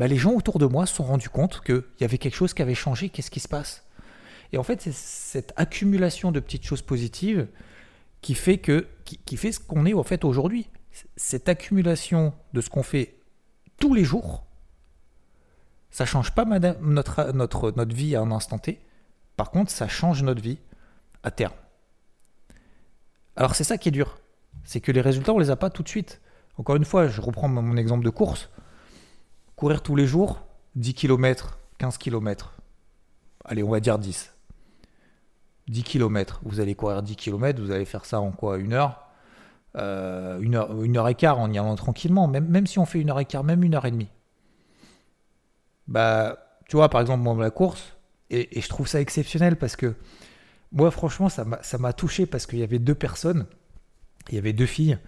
bah, 0.00 0.08
les 0.08 0.16
gens 0.16 0.32
autour 0.32 0.58
de 0.58 0.66
moi 0.66 0.86
se 0.86 0.96
sont 0.96 1.04
rendus 1.04 1.28
compte 1.28 1.60
qu'il 1.60 1.84
y 2.00 2.04
avait 2.04 2.18
quelque 2.18 2.34
chose 2.34 2.52
qui 2.52 2.62
avait 2.62 2.74
changé. 2.74 3.10
Qu'est-ce 3.10 3.30
qui 3.30 3.38
se 3.38 3.46
passe? 3.46 3.84
Et 4.52 4.58
en 4.58 4.64
fait, 4.64 4.80
c'est 4.82 4.92
cette 4.92 5.52
accumulation 5.54 6.32
de 6.32 6.40
petites 6.40 6.64
choses 6.64 6.82
positives 6.82 7.46
qui 8.22 8.34
fait, 8.34 8.60
ce 8.60 9.60
qu'on 9.60 9.86
est 9.86 9.94
en 9.94 10.02
fait 10.02 10.24
aujourd'hui. 10.24 10.68
Cette 11.14 11.48
accumulation 11.48 12.34
de 12.54 12.60
ce 12.60 12.70
qu'on 12.70 12.82
fait 12.82 13.20
tous 13.78 13.94
les 13.94 14.02
jours, 14.02 14.45
ça 15.90 16.04
change 16.04 16.32
pas 16.32 16.44
notre, 16.44 17.32
notre, 17.32 17.70
notre 17.72 17.94
vie 17.94 18.16
à 18.16 18.20
un 18.20 18.30
instant 18.30 18.58
T. 18.58 18.80
Par 19.36 19.50
contre, 19.50 19.70
ça 19.70 19.88
change 19.88 20.22
notre 20.22 20.42
vie 20.42 20.58
à 21.22 21.30
terme. 21.30 21.54
Alors 23.36 23.54
c'est 23.54 23.64
ça 23.64 23.78
qui 23.78 23.88
est 23.88 23.92
dur. 23.92 24.18
C'est 24.64 24.80
que 24.80 24.92
les 24.92 25.00
résultats, 25.00 25.32
on 25.32 25.38
les 25.38 25.50
a 25.50 25.56
pas 25.56 25.70
tout 25.70 25.82
de 25.82 25.88
suite. 25.88 26.20
Encore 26.58 26.76
une 26.76 26.84
fois, 26.84 27.08
je 27.08 27.20
reprends 27.20 27.48
mon 27.48 27.76
exemple 27.76 28.04
de 28.04 28.10
course. 28.10 28.48
Courir 29.56 29.82
tous 29.82 29.96
les 29.96 30.06
jours, 30.06 30.42
10 30.74 30.94
km, 30.94 31.58
15 31.78 31.98
km. 31.98 32.54
Allez, 33.44 33.62
on 33.62 33.70
va 33.70 33.80
dire 33.80 33.98
10. 33.98 34.32
10 35.68 35.82
km. 35.82 36.40
Vous 36.44 36.60
allez 36.60 36.74
courir 36.74 37.02
10 37.02 37.16
km, 37.16 37.60
vous 37.60 37.70
allez 37.70 37.84
faire 37.84 38.04
ça 38.04 38.20
en 38.20 38.32
quoi? 38.32 38.58
Une 38.58 38.72
heure? 38.72 39.02
Euh, 39.76 40.40
une, 40.40 40.54
heure, 40.54 40.82
une 40.82 40.96
heure 40.96 41.08
et 41.08 41.14
quart 41.14 41.38
en 41.38 41.52
y 41.52 41.58
allant 41.58 41.74
tranquillement, 41.76 42.28
même, 42.28 42.46
même 42.46 42.66
si 42.66 42.78
on 42.78 42.86
fait 42.86 42.98
une 42.98 43.10
heure 43.10 43.20
et 43.20 43.26
quart, 43.26 43.44
même 43.44 43.62
une 43.62 43.74
heure 43.74 43.84
et 43.84 43.90
demie. 43.90 44.08
Bah, 45.88 46.38
tu 46.68 46.76
vois, 46.76 46.88
par 46.88 47.00
exemple, 47.00 47.22
moi, 47.22 47.36
la 47.38 47.50
course, 47.50 47.96
et, 48.30 48.60
je 48.60 48.68
trouve 48.68 48.88
ça 48.88 49.00
exceptionnel 49.00 49.56
parce 49.56 49.76
que 49.76 49.94
moi, 50.72 50.90
franchement, 50.90 51.28
ça 51.28 51.78
m'a 51.78 51.92
touché 51.92 52.26
parce 52.26 52.46
qu'il 52.46 52.58
y 52.58 52.64
avait 52.64 52.78
deux 52.78 52.94
personnes, 52.94 53.46
il 54.28 54.34
y 54.34 54.38
avait 54.38 54.52
deux 54.52 54.66
filles. 54.66 54.98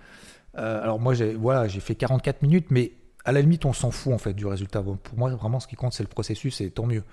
Euh, 0.57 0.83
alors 0.83 1.01
moi, 1.01 1.15
j'ai 1.15 1.35
voilà, 1.35 1.69
fait 1.69 1.95
44 1.95 2.43
minutes, 2.43 2.67
mais 2.71 2.93
à 3.25 3.33
la 3.33 3.41
limite, 3.41 3.65
on 3.65 3.73
s'en 3.73 3.91
fout 3.91 4.13
en 4.13 4.19
fait 4.19 4.33
du 4.35 4.47
résultat. 4.47 4.83
pour 4.83 5.19
moi, 5.19 5.31
vraiment, 5.31 5.61
ce 5.61 5.67
qui 5.67 5.77
compte, 5.77 5.93
c'est 5.93 6.03
le 6.03 6.09
processus 6.09 6.61
et 6.61 6.71
tant 6.71 6.87
mieux. 6.87 7.05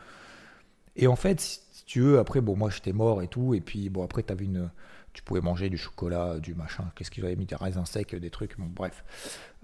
Et 0.95 1.07
en 1.07 1.15
fait, 1.15 1.41
si, 1.41 1.59
tu 1.85 2.01
veux, 2.01 2.19
après, 2.19 2.41
bon, 2.41 2.55
moi, 2.55 2.69
j'étais 2.69 2.93
mort 2.93 3.21
et 3.21 3.27
tout, 3.27 3.53
et 3.53 3.61
puis 3.61 3.89
bon, 3.89 4.03
après, 4.03 4.23
avais 4.29 4.45
une, 4.45 4.69
tu 5.13 5.23
pouvais 5.23 5.41
manger 5.41 5.69
du 5.69 5.77
chocolat, 5.77 6.39
du 6.39 6.55
machin, 6.55 6.85
qu'est-ce 6.95 7.11
qu'ils 7.11 7.25
avaient 7.25 7.35
mis, 7.35 7.45
des 7.45 7.55
raisins 7.55 7.85
secs, 7.85 8.15
des 8.15 8.29
trucs, 8.29 8.57
bon, 8.57 8.67
bref, 8.67 9.03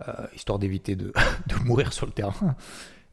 euh, 0.07 0.27
histoire 0.35 0.59
d'éviter 0.59 0.95
de, 0.95 1.13
de 1.47 1.55
mourir 1.63 1.93
sur 1.93 2.05
le 2.05 2.11
terrain. 2.11 2.55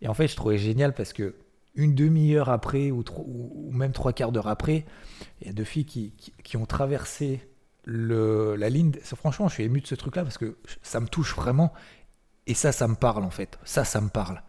Et 0.03 0.09
en 0.09 0.15
fait, 0.15 0.29
je 0.29 0.37
trouvais 0.37 0.59
génial 0.59 0.95
parce 0.95 1.13
que 1.13 1.35
une 1.75 1.95
demi-heure 1.95 2.49
après 2.49 2.91
ou, 2.91 3.05
même 3.71 3.93
trois 3.93 4.13
quarts 4.13 4.33
d'heure 4.33 4.49
après, 4.49 4.85
il 5.41 5.47
y 5.47 5.51
a 5.51 5.53
deux 5.53 5.65
filles 5.65 5.87
qui, 5.87 6.57
ont 6.57 6.67
traversé 6.67 7.49
la 7.87 8.69
ligne. 8.69 8.93
Franchement, 9.03 9.49
je 9.49 9.55
suis 9.55 9.65
ému 9.65 9.81
de 9.81 9.87
ce 9.87 9.95
truc-là 9.95 10.25
parce 10.25 10.39
que 10.39 10.59
ça 10.83 11.01
me 11.01 11.07
touche 11.07 11.35
vraiment. 11.37 11.73
Et 12.47 12.55
ça, 12.55 12.73
ça 12.73 12.89
me 12.89 12.97
parle 12.97 13.25
en 13.25 13.31
fait. 13.31 13.59
Ça, 13.65 13.85
ça 13.85 14.01
me 14.01 14.09
parle. 14.09 14.43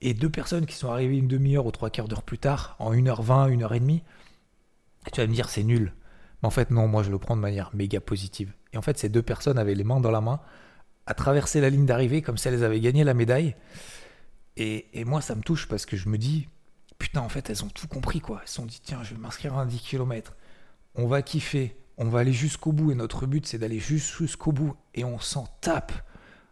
Et 0.00 0.14
deux 0.14 0.30
personnes 0.30 0.66
qui 0.66 0.74
sont 0.74 0.90
arrivées 0.90 1.18
une 1.18 1.28
demi-heure 1.28 1.66
ou 1.66 1.70
trois 1.70 1.90
quarts 1.90 2.08
d'heure 2.08 2.22
plus 2.22 2.38
tard, 2.38 2.74
en 2.78 2.94
1h20, 2.94 3.54
1h30, 3.56 4.00
tu 5.12 5.20
vas 5.20 5.26
me 5.26 5.32
dire 5.32 5.48
c'est 5.50 5.62
nul. 5.62 5.94
Mais 6.42 6.46
en 6.46 6.50
fait, 6.50 6.70
non, 6.70 6.88
moi 6.88 7.02
je 7.02 7.10
le 7.10 7.18
prends 7.18 7.36
de 7.36 7.42
manière 7.42 7.70
méga 7.74 8.00
positive. 8.00 8.52
Et 8.72 8.78
en 8.78 8.82
fait, 8.82 8.98
ces 8.98 9.08
deux 9.08 9.22
personnes 9.22 9.58
avaient 9.58 9.74
les 9.74 9.84
mains 9.84 10.00
dans 10.00 10.10
la 10.10 10.20
main, 10.20 10.40
à 11.06 11.14
traverser 11.14 11.60
la 11.60 11.70
ligne 11.70 11.86
d'arrivée 11.86 12.22
comme 12.22 12.38
si 12.38 12.48
elles 12.48 12.64
avaient 12.64 12.80
gagné 12.80 13.04
la 13.04 13.14
médaille. 13.14 13.54
Et, 14.56 15.04
moi, 15.04 15.20
ça 15.20 15.34
me 15.34 15.42
touche 15.42 15.68
parce 15.68 15.86
que 15.86 15.96
je 15.96 16.08
me 16.08 16.18
dis, 16.18 16.48
putain, 16.98 17.20
en 17.20 17.28
fait, 17.28 17.48
elles 17.50 17.64
ont 17.64 17.68
tout 17.68 17.88
compris, 17.88 18.20
quoi. 18.20 18.40
Elles 18.42 18.48
se 18.48 18.54
sont 18.54 18.66
dit, 18.66 18.80
tiens, 18.82 19.02
je 19.02 19.14
vais 19.14 19.20
m'inscrire 19.20 19.54
à 19.54 19.62
un 19.62 19.66
10 19.66 19.80
km. 19.80 20.36
On 20.94 21.06
va 21.06 21.22
kiffer, 21.22 21.76
on 21.96 22.08
va 22.08 22.20
aller 22.20 22.32
jusqu'au 22.32 22.72
bout. 22.72 22.92
Et 22.92 22.94
notre 22.94 23.26
but, 23.26 23.46
c'est 23.46 23.58
d'aller 23.58 23.78
jusqu'au 23.78 24.52
bout. 24.52 24.74
Et 24.94 25.04
on 25.04 25.18
s'en 25.18 25.46
tape 25.60 25.92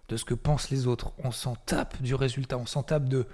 de 0.08 0.16
ce 0.16 0.24
que 0.24 0.34
pensent 0.34 0.70
les 0.70 0.86
autres. 0.86 1.12
On 1.22 1.32
s'en 1.32 1.54
tape 1.54 2.00
du 2.00 2.14
résultat. 2.14 2.56
On 2.56 2.66
s'en 2.66 2.82
tape 2.82 3.08
de 3.08 3.26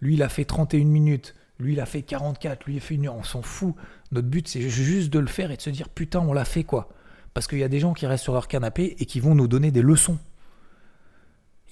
lui, 0.00 0.14
il 0.14 0.22
a 0.22 0.28
fait 0.28 0.44
31 0.44 0.84
minutes. 0.84 1.34
Lui, 1.58 1.74
il 1.74 1.80
a 1.80 1.86
fait 1.86 2.02
44. 2.02 2.64
Lui, 2.64 2.74
il 2.74 2.78
a 2.78 2.80
fait 2.80 2.94
une 2.94 3.06
heure. 3.06 3.16
On 3.16 3.22
s'en 3.22 3.42
fout. 3.42 3.74
Notre 4.10 4.28
but, 4.28 4.48
c'est 4.48 4.68
juste 4.68 5.10
de 5.10 5.18
le 5.18 5.26
faire 5.26 5.50
et 5.50 5.56
de 5.56 5.62
se 5.62 5.70
dire, 5.70 5.88
putain, 5.88 6.20
on 6.20 6.32
l'a 6.32 6.44
fait, 6.44 6.64
quoi. 6.64 6.88
Parce 7.34 7.46
qu'il 7.46 7.58
y 7.58 7.64
a 7.64 7.68
des 7.68 7.80
gens 7.80 7.92
qui 7.92 8.06
restent 8.06 8.24
sur 8.24 8.32
leur 8.32 8.48
canapé 8.48 8.96
et 8.98 9.06
qui 9.06 9.20
vont 9.20 9.34
nous 9.34 9.48
donner 9.48 9.70
des 9.70 9.82
leçons 9.82 10.18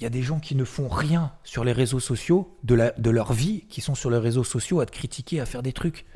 il 0.00 0.04
y 0.04 0.06
a 0.06 0.10
des 0.10 0.22
gens 0.22 0.40
qui 0.40 0.54
ne 0.54 0.64
font 0.64 0.88
rien 0.88 1.30
sur 1.44 1.62
les 1.62 1.72
réseaux 1.72 2.00
sociaux 2.00 2.56
de, 2.64 2.74
la, 2.74 2.92
de 2.92 3.10
leur 3.10 3.34
vie, 3.34 3.66
qui 3.68 3.82
sont 3.82 3.94
sur 3.94 4.10
les 4.10 4.16
réseaux 4.16 4.44
sociaux 4.44 4.80
à 4.80 4.86
te 4.86 4.92
critiquer, 4.92 5.40
à 5.40 5.46
faire 5.46 5.62
des 5.62 5.74
trucs. 5.74 6.06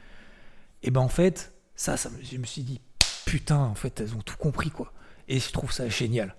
Et 0.82 0.90
ben 0.90 1.02
en 1.02 1.08
fait, 1.08 1.52
ça, 1.76 1.98
ça 1.98 2.10
je 2.22 2.38
me 2.38 2.46
suis 2.46 2.62
dit, 2.62 2.80
putain, 3.26 3.58
en 3.58 3.74
fait, 3.74 4.00
elles 4.00 4.14
ont 4.14 4.22
tout 4.22 4.38
compris, 4.38 4.70
quoi. 4.70 4.92
Et 5.28 5.38
je 5.38 5.52
trouve 5.52 5.70
ça 5.70 5.86
génial. 5.88 6.34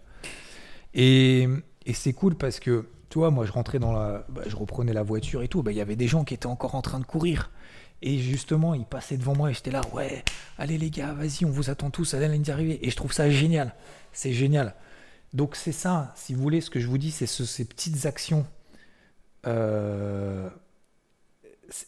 Et, 0.95 1.47
et 1.85 1.93
c'est 1.93 2.13
cool 2.13 2.35
parce 2.35 2.59
que, 2.59 2.89
tu 3.09 3.19
vois, 3.19 3.29
moi, 3.29 3.45
je 3.45 3.51
rentrais 3.51 3.77
dans 3.77 3.93
la. 3.93 4.25
Bah, 4.29 4.41
je 4.47 4.55
reprenais 4.55 4.93
la 4.93 5.03
voiture 5.03 5.43
et 5.43 5.47
tout, 5.47 5.61
bah, 5.61 5.71
il 5.71 5.77
y 5.77 5.81
avait 5.81 5.95
des 5.95 6.07
gens 6.07 6.23
qui 6.23 6.33
étaient 6.33 6.47
encore 6.47 6.73
en 6.73 6.81
train 6.81 6.99
de 6.99 7.05
courir. 7.05 7.51
Et 8.01 8.17
justement, 8.17 8.73
ils 8.73 8.85
passaient 8.85 9.17
devant 9.17 9.35
moi 9.35 9.51
et 9.51 9.53
j'étais 9.53 9.71
là, 9.71 9.81
ouais, 9.93 10.23
allez 10.57 10.77
les 10.77 10.89
gars, 10.89 11.13
vas-y, 11.13 11.45
on 11.45 11.49
vous 11.49 11.69
attend 11.69 11.91
tous 11.91 12.15
à 12.15 12.19
la 12.19 12.27
ligne 12.27 12.41
d'arrivée. 12.41 12.79
Et 12.85 12.89
je 12.89 12.95
trouve 12.95 13.13
ça 13.13 13.29
génial. 13.29 13.75
C'est 14.13 14.33
génial. 14.33 14.73
Donc 15.35 15.57
c'est 15.57 15.73
ça, 15.73 16.13
si 16.15 16.33
vous 16.33 16.41
voulez, 16.41 16.61
ce 16.61 16.69
que 16.69 16.79
je 16.79 16.87
vous 16.87 16.97
dis, 16.97 17.11
c'est 17.11 17.27
ces 17.27 17.65
petites 17.65 18.05
actions. 18.05 18.45
Euh, 19.45 20.49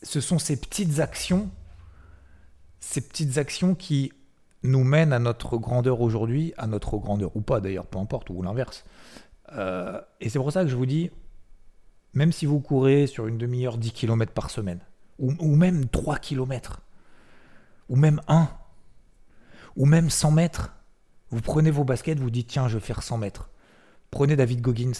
ce 0.03 0.19
sont 0.19 0.37
ces 0.37 0.59
petites 0.59 0.99
actions, 0.99 1.49
ces 2.81 2.99
petites 2.99 3.37
actions 3.37 3.73
qui 3.73 4.11
nous 4.63 4.83
mènent 4.83 5.13
à 5.13 5.19
notre 5.19 5.57
grandeur 5.57 6.01
aujourd'hui, 6.01 6.53
à 6.57 6.67
notre 6.67 6.97
grandeur 6.97 7.37
ou 7.37 7.41
pas 7.41 7.61
d'ailleurs, 7.61 7.85
peu 7.85 7.99
importe, 7.99 8.29
ou 8.31 8.41
l'inverse. 8.41 8.83
Euh, 9.53 10.01
et 10.19 10.27
c'est 10.27 10.39
pour 10.39 10.51
ça 10.51 10.63
que 10.63 10.69
je 10.69 10.75
vous 10.75 10.85
dis, 10.85 11.09
même 12.13 12.33
si 12.33 12.45
vous 12.45 12.59
courez 12.59 13.07
sur 13.07 13.27
une 13.27 13.37
demi-heure 13.37 13.77
10 13.77 13.93
km 13.93 14.33
par 14.33 14.49
semaine, 14.49 14.81
ou, 15.19 15.31
ou, 15.39 15.55
même 15.55 15.87
3 15.87 16.17
km, 16.17 16.81
ou 17.87 17.95
même 17.95 18.19
1, 18.27 18.49
ou 19.77 19.85
même 19.85 20.09
100 20.09 20.31
mètres, 20.31 20.73
vous 21.29 21.41
prenez 21.41 21.71
vos 21.71 21.83
baskets, 21.83 22.19
vous 22.19 22.29
dites 22.29 22.47
tiens, 22.47 22.67
je 22.67 22.77
vais 22.77 22.85
faire 22.85 23.03
100 23.03 23.17
mètres. 23.17 23.49
Prenez 24.11 24.35
David 24.35 24.61
Goggins. 24.61 24.93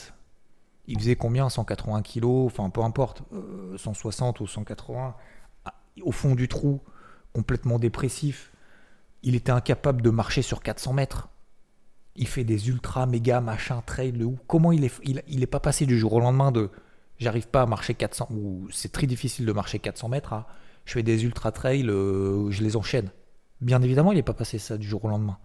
Il 0.88 1.00
faisait 1.00 1.16
combien 1.16 1.50
180 1.50 2.02
kilos, 2.02 2.46
enfin 2.46 2.70
peu 2.70 2.82
importe, 2.82 3.24
160 3.78 4.40
euh, 4.40 4.44
ou 4.44 4.48
180, 4.48 5.16
ah, 5.66 5.74
au 6.02 6.12
fond 6.12 6.36
du 6.36 6.48
trou, 6.48 6.82
complètement 7.34 7.80
dépressif. 7.80 8.52
Il 9.24 9.36
était 9.36 9.52
incapable 9.52 10.02
de 10.02 10.10
marcher 10.10 10.42
sur 10.42 10.62
400 10.62 10.94
mètres. 10.94 11.30
Il 12.16 12.28
fait 12.28 12.44
des 12.44 12.70
ultra 12.70 13.06
méga 13.06 13.42
machin 13.42 13.82
trail 13.86 14.14
Comment 14.48 14.72
il 14.72 14.86
est 14.86 14.94
il, 15.28 15.48
pas 15.48 15.60
passé 15.60 15.86
du 15.86 15.98
jour 16.00 16.14
au 16.14 16.20
lendemain 16.20 16.52
de 16.52 16.70
j'arrive 17.20 17.48
pas 17.48 17.64
à 17.64 17.66
marcher 17.66 17.94
400 17.94 18.30
ou 18.32 18.68
c'est 18.72 18.92
très 18.92 19.08
difficile 19.08 19.46
de 19.46 19.52
marcher 19.52 19.80
400 19.80 20.10
mètres 20.10 20.34
à 20.34 20.48
je 20.86 20.94
fais 20.94 21.04
des 21.04 21.26
ultra 21.26 21.52
trails, 21.52 21.86
euh, 21.90 22.50
je 22.50 22.64
les 22.64 22.78
enchaîne. 22.78 23.12
Bien 23.60 23.82
évidemment, 23.82 24.14
il 24.14 24.16
n'est 24.16 24.24
pas 24.24 24.34
passé 24.34 24.58
ça 24.58 24.78
du 24.78 24.88
jour 24.88 25.04
au 25.04 25.10
lendemain 25.10 25.38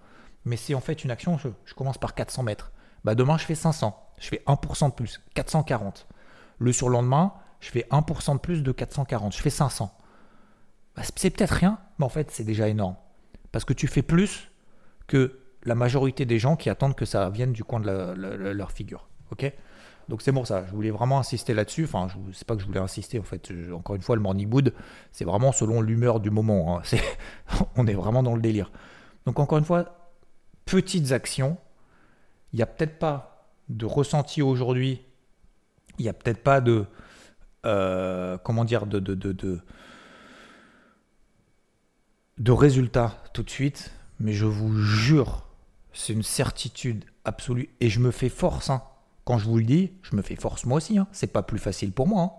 mais 0.44 0.56
c'est 0.56 0.74
en 0.74 0.80
fait 0.80 1.04
une 1.04 1.10
action, 1.10 1.38
je, 1.38 1.74
commence 1.74 1.98
par 1.98 2.14
400 2.14 2.42
mètres. 2.42 2.72
Bah 3.04 3.14
demain, 3.14 3.36
je 3.38 3.44
fais 3.44 3.54
500, 3.54 3.96
je 4.18 4.28
fais 4.28 4.42
1% 4.46 4.90
de 4.90 4.94
plus, 4.94 5.20
440. 5.34 6.06
Le 6.58 6.72
surlendemain, 6.72 7.32
je 7.60 7.70
fais 7.70 7.86
1% 7.90 8.34
de 8.34 8.38
plus 8.38 8.62
de 8.62 8.72
440, 8.72 9.34
je 9.34 9.42
fais 9.42 9.50
500. 9.50 9.92
Bah, 10.96 11.02
c'est 11.16 11.30
peut-être 11.30 11.50
rien, 11.50 11.78
mais 11.98 12.04
en 12.04 12.08
fait, 12.08 12.30
c'est 12.30 12.44
déjà 12.44 12.68
énorme. 12.68 12.96
Parce 13.50 13.64
que 13.64 13.72
tu 13.72 13.86
fais 13.86 14.02
plus 14.02 14.50
que 15.06 15.40
la 15.64 15.74
majorité 15.74 16.24
des 16.24 16.38
gens 16.38 16.56
qui 16.56 16.70
attendent 16.70 16.96
que 16.96 17.04
ça 17.04 17.30
vienne 17.30 17.52
du 17.52 17.64
coin 17.64 17.80
de 17.80 17.90
leur 17.90 18.72
figure. 18.72 19.08
Donc 20.08 20.22
c'est 20.22 20.32
pour 20.32 20.46
ça, 20.46 20.64
je 20.66 20.72
voulais 20.72 20.90
vraiment 20.90 21.18
insister 21.18 21.54
là-dessus. 21.54 21.84
Enfin, 21.84 22.08
je 22.08 22.36
sais 22.36 22.44
pas 22.44 22.54
que 22.54 22.60
je 22.60 22.66
voulais 22.66 22.80
insister 22.80 23.18
en 23.18 23.22
fait. 23.22 23.52
encore 23.72 23.96
une 23.96 24.02
fois, 24.02 24.16
le 24.16 24.22
morning 24.22 24.48
mood, 24.48 24.74
c'est 25.12 25.24
vraiment 25.24 25.52
selon 25.52 25.80
l'humeur 25.80 26.20
du 26.20 26.30
moment. 26.30 26.78
Hein. 26.78 26.98
on 27.76 27.86
est 27.86 27.94
vraiment 27.94 28.22
dans 28.22 28.34
le 28.34 28.42
délire. 28.42 28.72
Donc 29.26 29.38
encore 29.38 29.58
une 29.58 29.64
fois, 29.64 30.01
petites 30.64 31.12
actions. 31.12 31.58
Il 32.52 32.56
n'y 32.56 32.62
a 32.62 32.66
peut-être 32.66 32.98
pas 32.98 33.48
de 33.68 33.86
ressenti 33.86 34.42
aujourd'hui. 34.42 35.02
Il 35.98 36.02
n'y 36.02 36.08
a 36.08 36.12
peut-être 36.12 36.42
pas 36.42 36.60
de. 36.60 36.86
Euh, 37.64 38.38
comment 38.38 38.64
dire 38.64 38.86
de, 38.86 38.98
de, 38.98 39.14
de, 39.14 39.60
de, 42.38 42.52
résultats 42.52 43.22
tout 43.32 43.42
de 43.42 43.50
suite. 43.50 43.92
Mais 44.18 44.32
je 44.32 44.46
vous 44.46 44.76
jure, 44.76 45.46
c'est 45.92 46.12
une 46.12 46.24
certitude 46.24 47.04
absolue. 47.24 47.70
Et 47.80 47.88
je 47.88 48.00
me 48.00 48.10
fais 48.10 48.28
force. 48.28 48.70
Hein. 48.70 48.82
Quand 49.24 49.38
je 49.38 49.44
vous 49.44 49.58
le 49.58 49.64
dis, 49.64 49.92
je 50.02 50.16
me 50.16 50.22
fais 50.22 50.34
force 50.34 50.64
moi 50.64 50.78
aussi. 50.78 50.98
Hein. 50.98 51.06
C'est 51.12 51.32
pas 51.32 51.42
plus 51.42 51.58
facile 51.58 51.92
pour 51.92 52.08
moi. 52.08 52.22
Hein. 52.22 52.32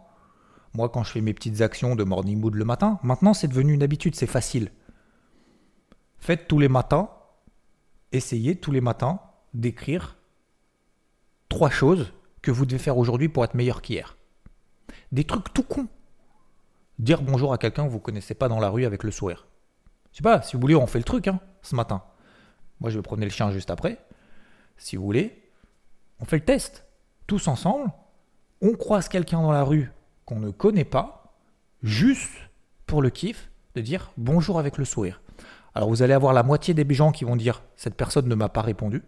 Moi, 0.75 0.89
quand 0.89 1.03
je 1.03 1.11
fais 1.11 1.21
mes 1.21 1.33
petites 1.33 1.61
actions 1.61 1.95
de 1.95 2.03
morning 2.03 2.39
mood 2.39 2.55
le 2.55 2.65
matin, 2.65 2.99
maintenant 3.03 3.33
c'est 3.33 3.47
devenu 3.47 3.73
une 3.73 3.83
habitude, 3.83 4.15
c'est 4.15 4.27
facile. 4.27 4.71
Faites 6.17 6.47
tous 6.47 6.57
les 6.57 6.69
matins 6.69 7.09
essayez 8.13 8.55
tous 8.55 8.71
les 8.71 8.79
matins 8.79 9.19
d'écrire 9.53 10.17
trois 11.49 11.69
choses 11.69 12.13
que 12.41 12.51
vous 12.51 12.65
devez 12.65 12.79
faire 12.79 12.97
aujourd'hui 12.97 13.27
pour 13.27 13.43
être 13.43 13.55
meilleur 13.55 13.81
qu'hier. 13.81 14.17
Des 15.11 15.23
trucs 15.23 15.53
tout 15.53 15.63
cons. 15.63 15.87
Dire 16.99 17.21
bonjour 17.21 17.51
à 17.51 17.57
quelqu'un 17.57 17.85
que 17.85 17.89
vous 17.89 17.97
ne 17.97 18.03
connaissez 18.03 18.35
pas 18.35 18.47
dans 18.47 18.59
la 18.59 18.69
rue 18.69 18.85
avec 18.85 19.03
le 19.03 19.11
sourire. 19.11 19.47
Je 20.11 20.17
sais 20.17 20.23
pas, 20.23 20.41
si 20.43 20.55
vous 20.55 20.61
voulez, 20.61 20.75
on 20.75 20.87
fait 20.87 20.99
le 20.99 21.03
truc 21.03 21.27
hein, 21.27 21.39
ce 21.63 21.75
matin. 21.75 22.03
moi 22.79 22.91
je 22.91 22.97
vais 22.97 23.01
promener 23.01 23.25
le 23.25 23.31
chien 23.31 23.51
juste 23.51 23.71
après, 23.71 23.97
si 24.77 24.95
vous 24.95 25.03
voulez, 25.03 25.43
on 26.19 26.25
fait 26.25 26.37
le 26.37 26.45
test, 26.45 26.85
tous 27.25 27.47
ensemble, 27.47 27.91
on 28.61 28.73
croise 28.75 29.09
quelqu'un 29.09 29.41
dans 29.41 29.51
la 29.51 29.63
rue 29.63 29.91
qu'on 30.25 30.39
ne 30.39 30.51
connaît 30.51 30.85
pas, 30.85 31.35
juste 31.81 32.31
pour 32.85 33.01
le 33.01 33.09
kiff, 33.09 33.49
de 33.75 33.81
dire 33.81 34.11
bonjour 34.17 34.59
avec 34.59 34.77
le 34.77 34.85
sourire. 34.85 35.22
Alors 35.75 35.89
vous 35.89 36.01
allez 36.03 36.13
avoir 36.13 36.33
la 36.33 36.43
moitié 36.43 36.73
des 36.73 36.93
gens 36.93 37.11
qui 37.11 37.25
vont 37.25 37.35
dire 37.35 37.63
cette 37.75 37.95
personne 37.95 38.27
ne 38.27 38.35
m'a 38.35 38.49
pas 38.49 38.61
répondu 38.61 39.03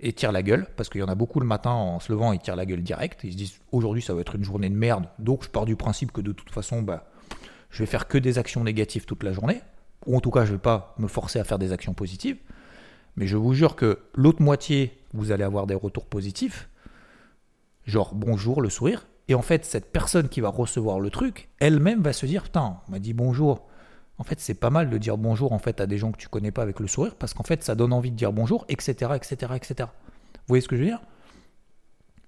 et 0.00 0.12
tire 0.12 0.30
la 0.30 0.42
gueule, 0.42 0.66
parce 0.76 0.88
qu'il 0.88 1.00
y 1.00 1.04
en 1.04 1.08
a 1.08 1.14
beaucoup 1.14 1.40
le 1.40 1.46
matin 1.46 1.70
en 1.70 1.98
se 1.98 2.12
levant, 2.12 2.32
ils 2.32 2.38
tirent 2.38 2.54
la 2.54 2.66
gueule 2.66 2.82
direct, 2.82 3.20
ils 3.24 3.32
se 3.32 3.36
disent 3.36 3.60
aujourd'hui 3.72 4.02
ça 4.02 4.14
va 4.14 4.20
être 4.20 4.36
une 4.36 4.44
journée 4.44 4.70
de 4.70 4.74
merde, 4.76 5.06
donc 5.18 5.42
je 5.44 5.48
pars 5.48 5.64
du 5.64 5.74
principe 5.74 6.12
que 6.12 6.20
de 6.20 6.32
toute 6.32 6.50
façon 6.50 6.82
bah, 6.82 7.08
je 7.70 7.82
vais 7.82 7.86
faire 7.86 8.06
que 8.06 8.18
des 8.18 8.38
actions 8.38 8.62
négatives 8.62 9.06
toute 9.06 9.24
la 9.24 9.32
journée, 9.32 9.60
ou 10.06 10.16
en 10.16 10.20
tout 10.20 10.30
cas 10.30 10.44
je 10.44 10.52
ne 10.52 10.56
vais 10.56 10.62
pas 10.62 10.94
me 10.98 11.08
forcer 11.08 11.40
à 11.40 11.44
faire 11.44 11.58
des 11.58 11.72
actions 11.72 11.94
positives, 11.94 12.38
mais 13.16 13.26
je 13.26 13.36
vous 13.36 13.54
jure 13.54 13.74
que 13.74 13.98
l'autre 14.14 14.40
moitié, 14.40 14.96
vous 15.12 15.32
allez 15.32 15.42
avoir 15.44 15.66
des 15.66 15.74
retours 15.74 16.06
positifs, 16.06 16.68
genre 17.84 18.14
bonjour, 18.14 18.62
le 18.62 18.70
sourire, 18.70 19.04
et 19.26 19.34
en 19.34 19.42
fait 19.42 19.64
cette 19.64 19.90
personne 19.90 20.28
qui 20.28 20.40
va 20.40 20.50
recevoir 20.50 21.00
le 21.00 21.10
truc, 21.10 21.48
elle-même 21.58 22.02
va 22.02 22.12
se 22.12 22.24
dire 22.24 22.44
putain, 22.44 22.78
on 22.86 22.92
m'a 22.92 22.98
dit 23.00 23.14
bonjour, 23.14 23.67
en 24.18 24.24
fait, 24.24 24.40
c'est 24.40 24.54
pas 24.54 24.70
mal 24.70 24.90
de 24.90 24.98
dire 24.98 25.16
bonjour 25.16 25.52
en 25.52 25.58
fait 25.58 25.80
à 25.80 25.86
des 25.86 25.96
gens 25.96 26.10
que 26.10 26.18
tu 26.18 26.28
connais 26.28 26.50
pas 26.50 26.62
avec 26.62 26.80
le 26.80 26.88
sourire 26.88 27.14
parce 27.14 27.34
qu'en 27.34 27.44
fait, 27.44 27.62
ça 27.62 27.74
donne 27.74 27.92
envie 27.92 28.10
de 28.10 28.16
dire 28.16 28.32
bonjour, 28.32 28.64
etc., 28.68 29.12
etc., 29.14 29.52
etc. 29.54 29.88
Vous 29.88 30.48
voyez 30.48 30.60
ce 30.60 30.68
que 30.68 30.76
je 30.76 30.82
veux 30.82 30.88
dire? 30.88 31.00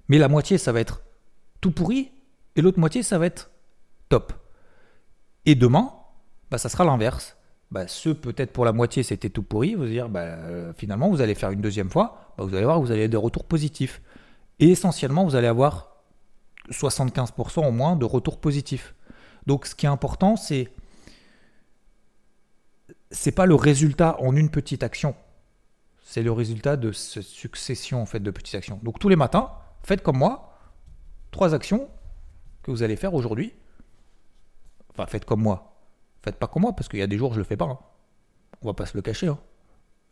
Mais 0.09 0.19
la 0.19 0.29
moitié, 0.29 0.57
ça 0.59 0.73
va 0.73 0.81
être 0.81 1.03
tout 1.61 1.73
pourri 1.73 2.13
et 2.57 2.63
l'autre 2.63 2.79
moitié, 2.79 3.03
ça 3.03 3.19
va 3.19 3.27
être 3.27 3.51
top. 4.09 4.33
Et 5.47 5.55
demain, 5.55 5.93
bah, 6.51 6.59
ça 6.59 6.69
sera 6.69 6.85
l'inverse. 6.85 7.37
Bah, 7.71 7.87
ceux 7.87 8.15
peut-être 8.15 8.53
pour 8.53 8.65
la 8.65 8.73
moitié, 8.73 9.03
c'était 9.03 9.31
tout 9.31 9.43
pourri. 9.43 9.75
Vous 9.75 9.83
allez 9.83 9.93
dire, 9.93 10.09
bah, 10.09 10.21
euh, 10.21 10.73
finalement, 10.77 11.09
vous 11.09 11.21
allez 11.21 11.35
faire 11.35 11.51
une 11.51 11.61
deuxième 11.61 11.91
fois, 11.91 12.35
bah, 12.37 12.45
vous 12.45 12.55
allez 12.55 12.65
voir, 12.65 12.81
vous 12.81 12.91
allez 12.91 13.05
avoir 13.05 13.11
des 13.11 13.25
retours 13.25 13.45
positifs. 13.45 14.03
Et 14.59 14.71
essentiellement, 14.71 15.25
vous 15.25 15.37
allez 15.37 15.47
avoir 15.47 15.97
75% 16.71 17.67
au 17.67 17.71
moins 17.71 17.97
de 17.97 18.05
retours 18.05 18.39
positifs. 18.39 18.95
Donc, 19.47 19.67
ce 19.67 19.75
qui 19.75 19.87
est 19.87 19.89
important, 19.89 20.37
c'est 20.37 20.71
c'est 23.11 23.33
pas 23.33 23.47
le 23.47 23.55
résultat 23.55 24.17
en 24.21 24.37
une 24.37 24.51
petite 24.51 24.83
action. 24.83 25.15
C'est 26.03 26.23
le 26.23 26.33
résultat 26.33 26.77
de 26.77 26.93
cette 26.93 27.23
succession 27.23 28.03
en 28.03 28.07
fait 28.07 28.21
de 28.21 28.31
petites 28.31 28.55
actions. 28.55 28.81
Donc 28.83 28.99
tous 28.99 29.09
les 29.09 29.17
matins, 29.17 29.51
faites 29.83 30.03
comme 30.03 30.19
moi, 30.19 30.59
trois 31.31 31.55
actions 31.55 31.89
que 32.63 32.71
vous 32.71 32.83
allez 32.83 32.97
faire 32.97 33.15
aujourd'hui. 33.15 33.55
Enfin, 34.91 35.07
faites 35.07 35.25
comme 35.25 35.43
moi. 35.43 35.77
Faites 36.23 36.37
pas 36.37 36.47
comme 36.47 36.63
moi 36.63 36.75
parce 36.75 36.89
qu'il 36.89 36.99
y 36.99 37.03
a 37.03 37.07
des 37.07 37.19
jours 37.19 37.33
je 37.33 37.39
le 37.39 37.45
fais 37.45 37.57
pas. 37.57 37.67
Hein. 37.67 37.79
On 38.63 38.67
va 38.67 38.75
pas 38.75 38.87
se 38.87 38.97
le 38.97 39.03
cacher. 39.03 39.29
Hein. 39.29 39.39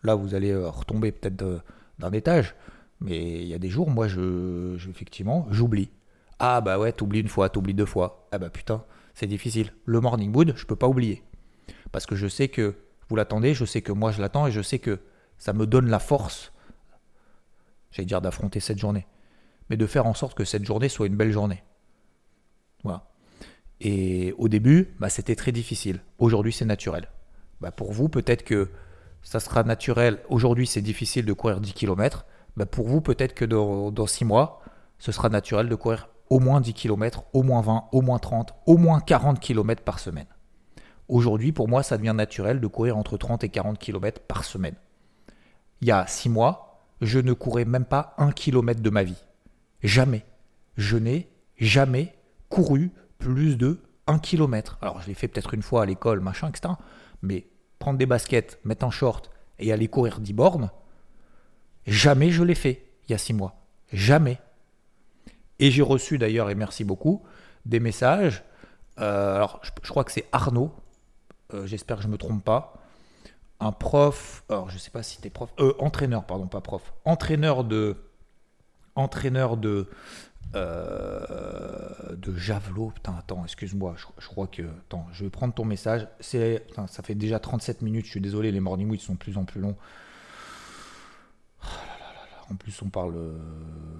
Là, 0.03 0.15
vous 0.15 0.35
allez 0.35 0.51
euh, 0.51 0.69
retomber 0.69 1.11
peut-être 1.13 1.63
d'un 1.99 2.13
étage, 2.13 2.55
mais 3.01 3.43
il 3.43 3.49
y 3.49 3.55
a 3.55 3.59
des 3.59 3.69
jours, 3.69 3.91
moi, 3.91 4.07
je, 4.07 4.77
effectivement, 4.89 5.49
j'oublie. 5.51 5.91
Ah 6.39 6.61
bah 6.61 6.79
ouais, 6.79 6.93
t'oublies 6.93 7.21
une 7.21 7.29
fois, 7.29 7.49
t'oublies 7.49 7.75
deux 7.75 7.85
fois. 7.85 8.29
Ah 8.31 8.39
bah 8.39 8.49
putain, 8.49 8.85
c'est 9.15 9.27
difficile. 9.27 9.73
Le 9.85 10.01
morning 10.01 10.33
wood, 10.35 10.55
je 10.57 10.67
peux 10.67 10.77
pas 10.77 10.87
oublier 10.87 11.25
parce 11.91 12.07
que 12.07 12.15
je 12.15 12.29
sais 12.29 12.49
que 12.49 12.77
vous 13.09 13.17
l'attendez, 13.17 13.55
je 13.55 13.65
sais 13.65 13.83
que 13.83 13.93
moi 13.93 14.13
je 14.13 14.21
l'attends 14.21 14.47
et 14.47 14.53
je 14.53 14.61
sais 14.61 14.79
que 14.79 15.01
ça 15.39 15.53
me 15.53 15.67
donne 15.67 15.89
la 15.89 15.99
force, 15.99 16.53
j'allais 17.91 18.07
dire 18.07 18.21
d'affronter 18.21 18.61
cette 18.61 18.79
journée, 18.79 19.07
mais 19.71 19.77
de 19.77 19.87
faire 19.87 20.07
en 20.07 20.15
sorte 20.15 20.37
que 20.37 20.45
cette 20.45 20.65
journée 20.65 20.89
soit 20.89 21.07
une 21.07 21.17
belle 21.17 21.33
journée. 21.33 21.63
Voilà. 22.85 23.09
Et 23.81 24.35
au 24.39 24.49
début, 24.49 24.95
bah, 24.99 25.09
c'était 25.09 25.37
très 25.37 25.53
difficile. 25.53 26.01
Aujourd'hui, 26.19 26.53
c'est 26.53 26.65
naturel. 26.65 27.09
Bah, 27.61 27.71
pour 27.71 27.93
vous, 27.93 28.09
peut-être 28.09 28.43
que 28.43 28.71
ça 29.23 29.41
sera 29.41 29.63
naturel. 29.63 30.21
Aujourd'hui, 30.29 30.67
c'est 30.67 30.83
difficile 30.83 31.25
de 31.25 31.33
courir 31.33 31.61
10 31.61 31.75
km. 31.75 32.27
Bah, 32.57 32.67
pour 32.67 32.89
vous, 32.89 33.01
peut-être 33.01 33.35
que 33.35 33.45
dans, 33.45 33.91
dans 33.91 34.07
6 34.07 34.25
mois, 34.25 34.63
ce 34.99 35.13
sera 35.13 35.29
naturel 35.29 35.69
de 35.69 35.75
courir 35.75 36.09
au 36.31 36.41
moins 36.41 36.61
10 36.61 36.75
km, 36.75 37.25
au 37.33 37.43
moins 37.43 37.61
20, 37.63 37.85
au 37.93 38.03
moins 38.03 38.19
30, 38.19 38.55
au 38.67 38.77
moins 38.77 39.01
40 39.01 39.41
km 39.41 39.83
par 39.83 39.99
semaine. 39.99 40.27
Aujourd'hui, 41.09 41.53
pour 41.53 41.69
moi, 41.69 41.83
ça 41.83 41.97
devient 41.97 42.15
naturel 42.15 42.61
de 42.61 42.67
courir 42.67 42.97
entre 42.97 43.17
30 43.17 43.43
et 43.45 43.49
40 43.49 43.79
km 43.79 44.21
par 44.21 44.45
semaine. 44.45 44.75
Il 45.81 45.89
y 45.89 45.91
a 45.91 46.07
6 46.07 46.29
mois, 46.29 46.85
je 47.01 47.19
ne 47.19 47.33
courais 47.33 47.65
même 47.65 47.87
pas 47.87 48.15
un 48.19 48.31
kilomètre 48.31 48.83
de 48.83 48.91
ma 48.91 49.05
vie. 49.05 49.25
Jamais. 49.83 50.25
Je 50.77 50.97
n'ai 50.97 51.29
jamais 51.57 52.15
couru 52.51 52.91
plus 53.19 53.57
de 53.57 53.81
1 54.07 54.19
km. 54.19 54.79
Alors, 54.83 55.01
je 55.01 55.07
l'ai 55.07 55.15
fait 55.15 55.29
peut-être 55.29 55.55
une 55.55 55.63
fois 55.63 55.83
à 55.83 55.87
l'école, 55.87 56.21
machin, 56.21 56.49
etc. 56.49 56.75
Mais 57.23 57.47
prendre 57.79 57.99
des 57.99 58.07
baskets, 58.07 58.59
mettre 58.65 58.85
un 58.85 58.91
short 58.91 59.31
et 59.59 59.73
aller 59.73 59.89
courir 59.89 60.21
10 60.21 60.33
bornes, 60.35 60.71
jamais 61.87 62.31
je 62.31 62.43
l'ai 62.43 62.55
fait 62.55 62.85
il 63.09 63.13
y 63.13 63.15
a 63.15 63.19
6 63.19 63.33
mois. 63.33 63.57
Jamais. 63.93 64.39
Et 65.59 65.71
j'ai 65.71 65.83
reçu 65.83 66.19
d'ailleurs, 66.19 66.51
et 66.51 66.55
merci 66.55 66.85
beaucoup, 66.85 67.23
des 67.65 67.81
messages. 67.81 68.45
Euh, 69.01 69.37
alors, 69.37 69.61
je 69.83 69.89
crois 69.89 70.05
que 70.05 70.13
c'est 70.13 70.27
Arnaud 70.33 70.73
euh, 71.55 71.67
j'espère 71.67 71.97
que 71.97 72.03
je 72.03 72.09
ne 72.09 72.13
me 72.13 72.19
trompe 72.19 72.45
pas, 72.45 72.75
un 73.61 73.73
prof, 73.73 74.45
alors 74.49 74.69
je 74.69 74.75
ne 74.75 74.79
sais 74.79 74.91
pas 74.91 75.03
si 75.03 75.21
tu 75.21 75.27
es 75.27 75.31
prof, 75.31 75.51
euh, 75.59 75.73
entraîneur, 75.79 76.25
pardon, 76.25 76.47
pas 76.47 76.61
prof, 76.61 76.93
entraîneur 77.05 77.65
de, 77.65 77.97
entraîneur 78.95 79.57
de, 79.57 79.89
euh, 80.55 82.17
de 82.17 82.37
javelot. 82.37 82.93
Putain, 82.95 83.17
attends, 83.19 83.45
excuse-moi, 83.45 83.97
je, 84.19 84.27
crois 84.27 84.47
que, 84.47 84.63
attends, 84.63 85.07
je 85.13 85.25
vais 85.25 85.31
prendre 85.31 85.55
ton 85.55 85.65
message. 85.65 86.07
C'est, 86.21 86.67
ça 86.87 87.03
fait 87.03 87.15
déjà 87.15 87.39
37 87.39 87.83
minutes, 87.83 88.05
je 88.05 88.11
suis 88.11 88.21
désolé, 88.21 88.53
les 88.53 88.61
morning 88.61 88.91
weeds 88.91 89.03
sont 89.03 89.15
de 89.15 89.19
plus 89.19 89.39
en 89.39 89.45
plus 89.45 89.61
longs. 89.61 89.77
Oh 91.63 91.67
en 92.51 92.57
plus, 92.57 92.81
on 92.83 92.89
parle. 92.89 93.15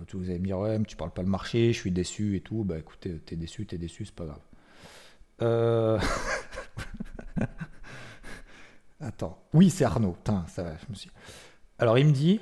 tu 0.07 0.17
vous 0.17 0.31
allez 0.31 0.39
me 0.39 0.47
dire, 0.47 0.59
ouais, 0.59 0.79
mais 0.79 0.85
tu 0.85 0.97
parles 0.97 1.11
pas 1.11 1.23
le 1.23 1.29
marché, 1.29 1.73
je 1.73 1.79
suis 1.79 1.91
déçu 1.91 2.37
et 2.37 2.41
tout. 2.41 2.65
Bah 2.65 2.79
écoutez, 2.79 3.19
t'es 3.19 3.37
déçu, 3.37 3.67
t'es 3.67 3.77
déçu, 3.79 4.07
c'est 4.07 4.15
pas 4.15 4.25
grave. 4.25 4.41
Euh. 5.43 5.99
Attends. 9.01 9.39
Oui, 9.53 9.71
c'est 9.71 9.85
Arnaud. 9.85 10.17
ça 10.25 10.63
va. 10.63 10.71
Alors, 11.79 11.99
il 11.99 12.07
me 12.07 12.13
dit, 12.13 12.41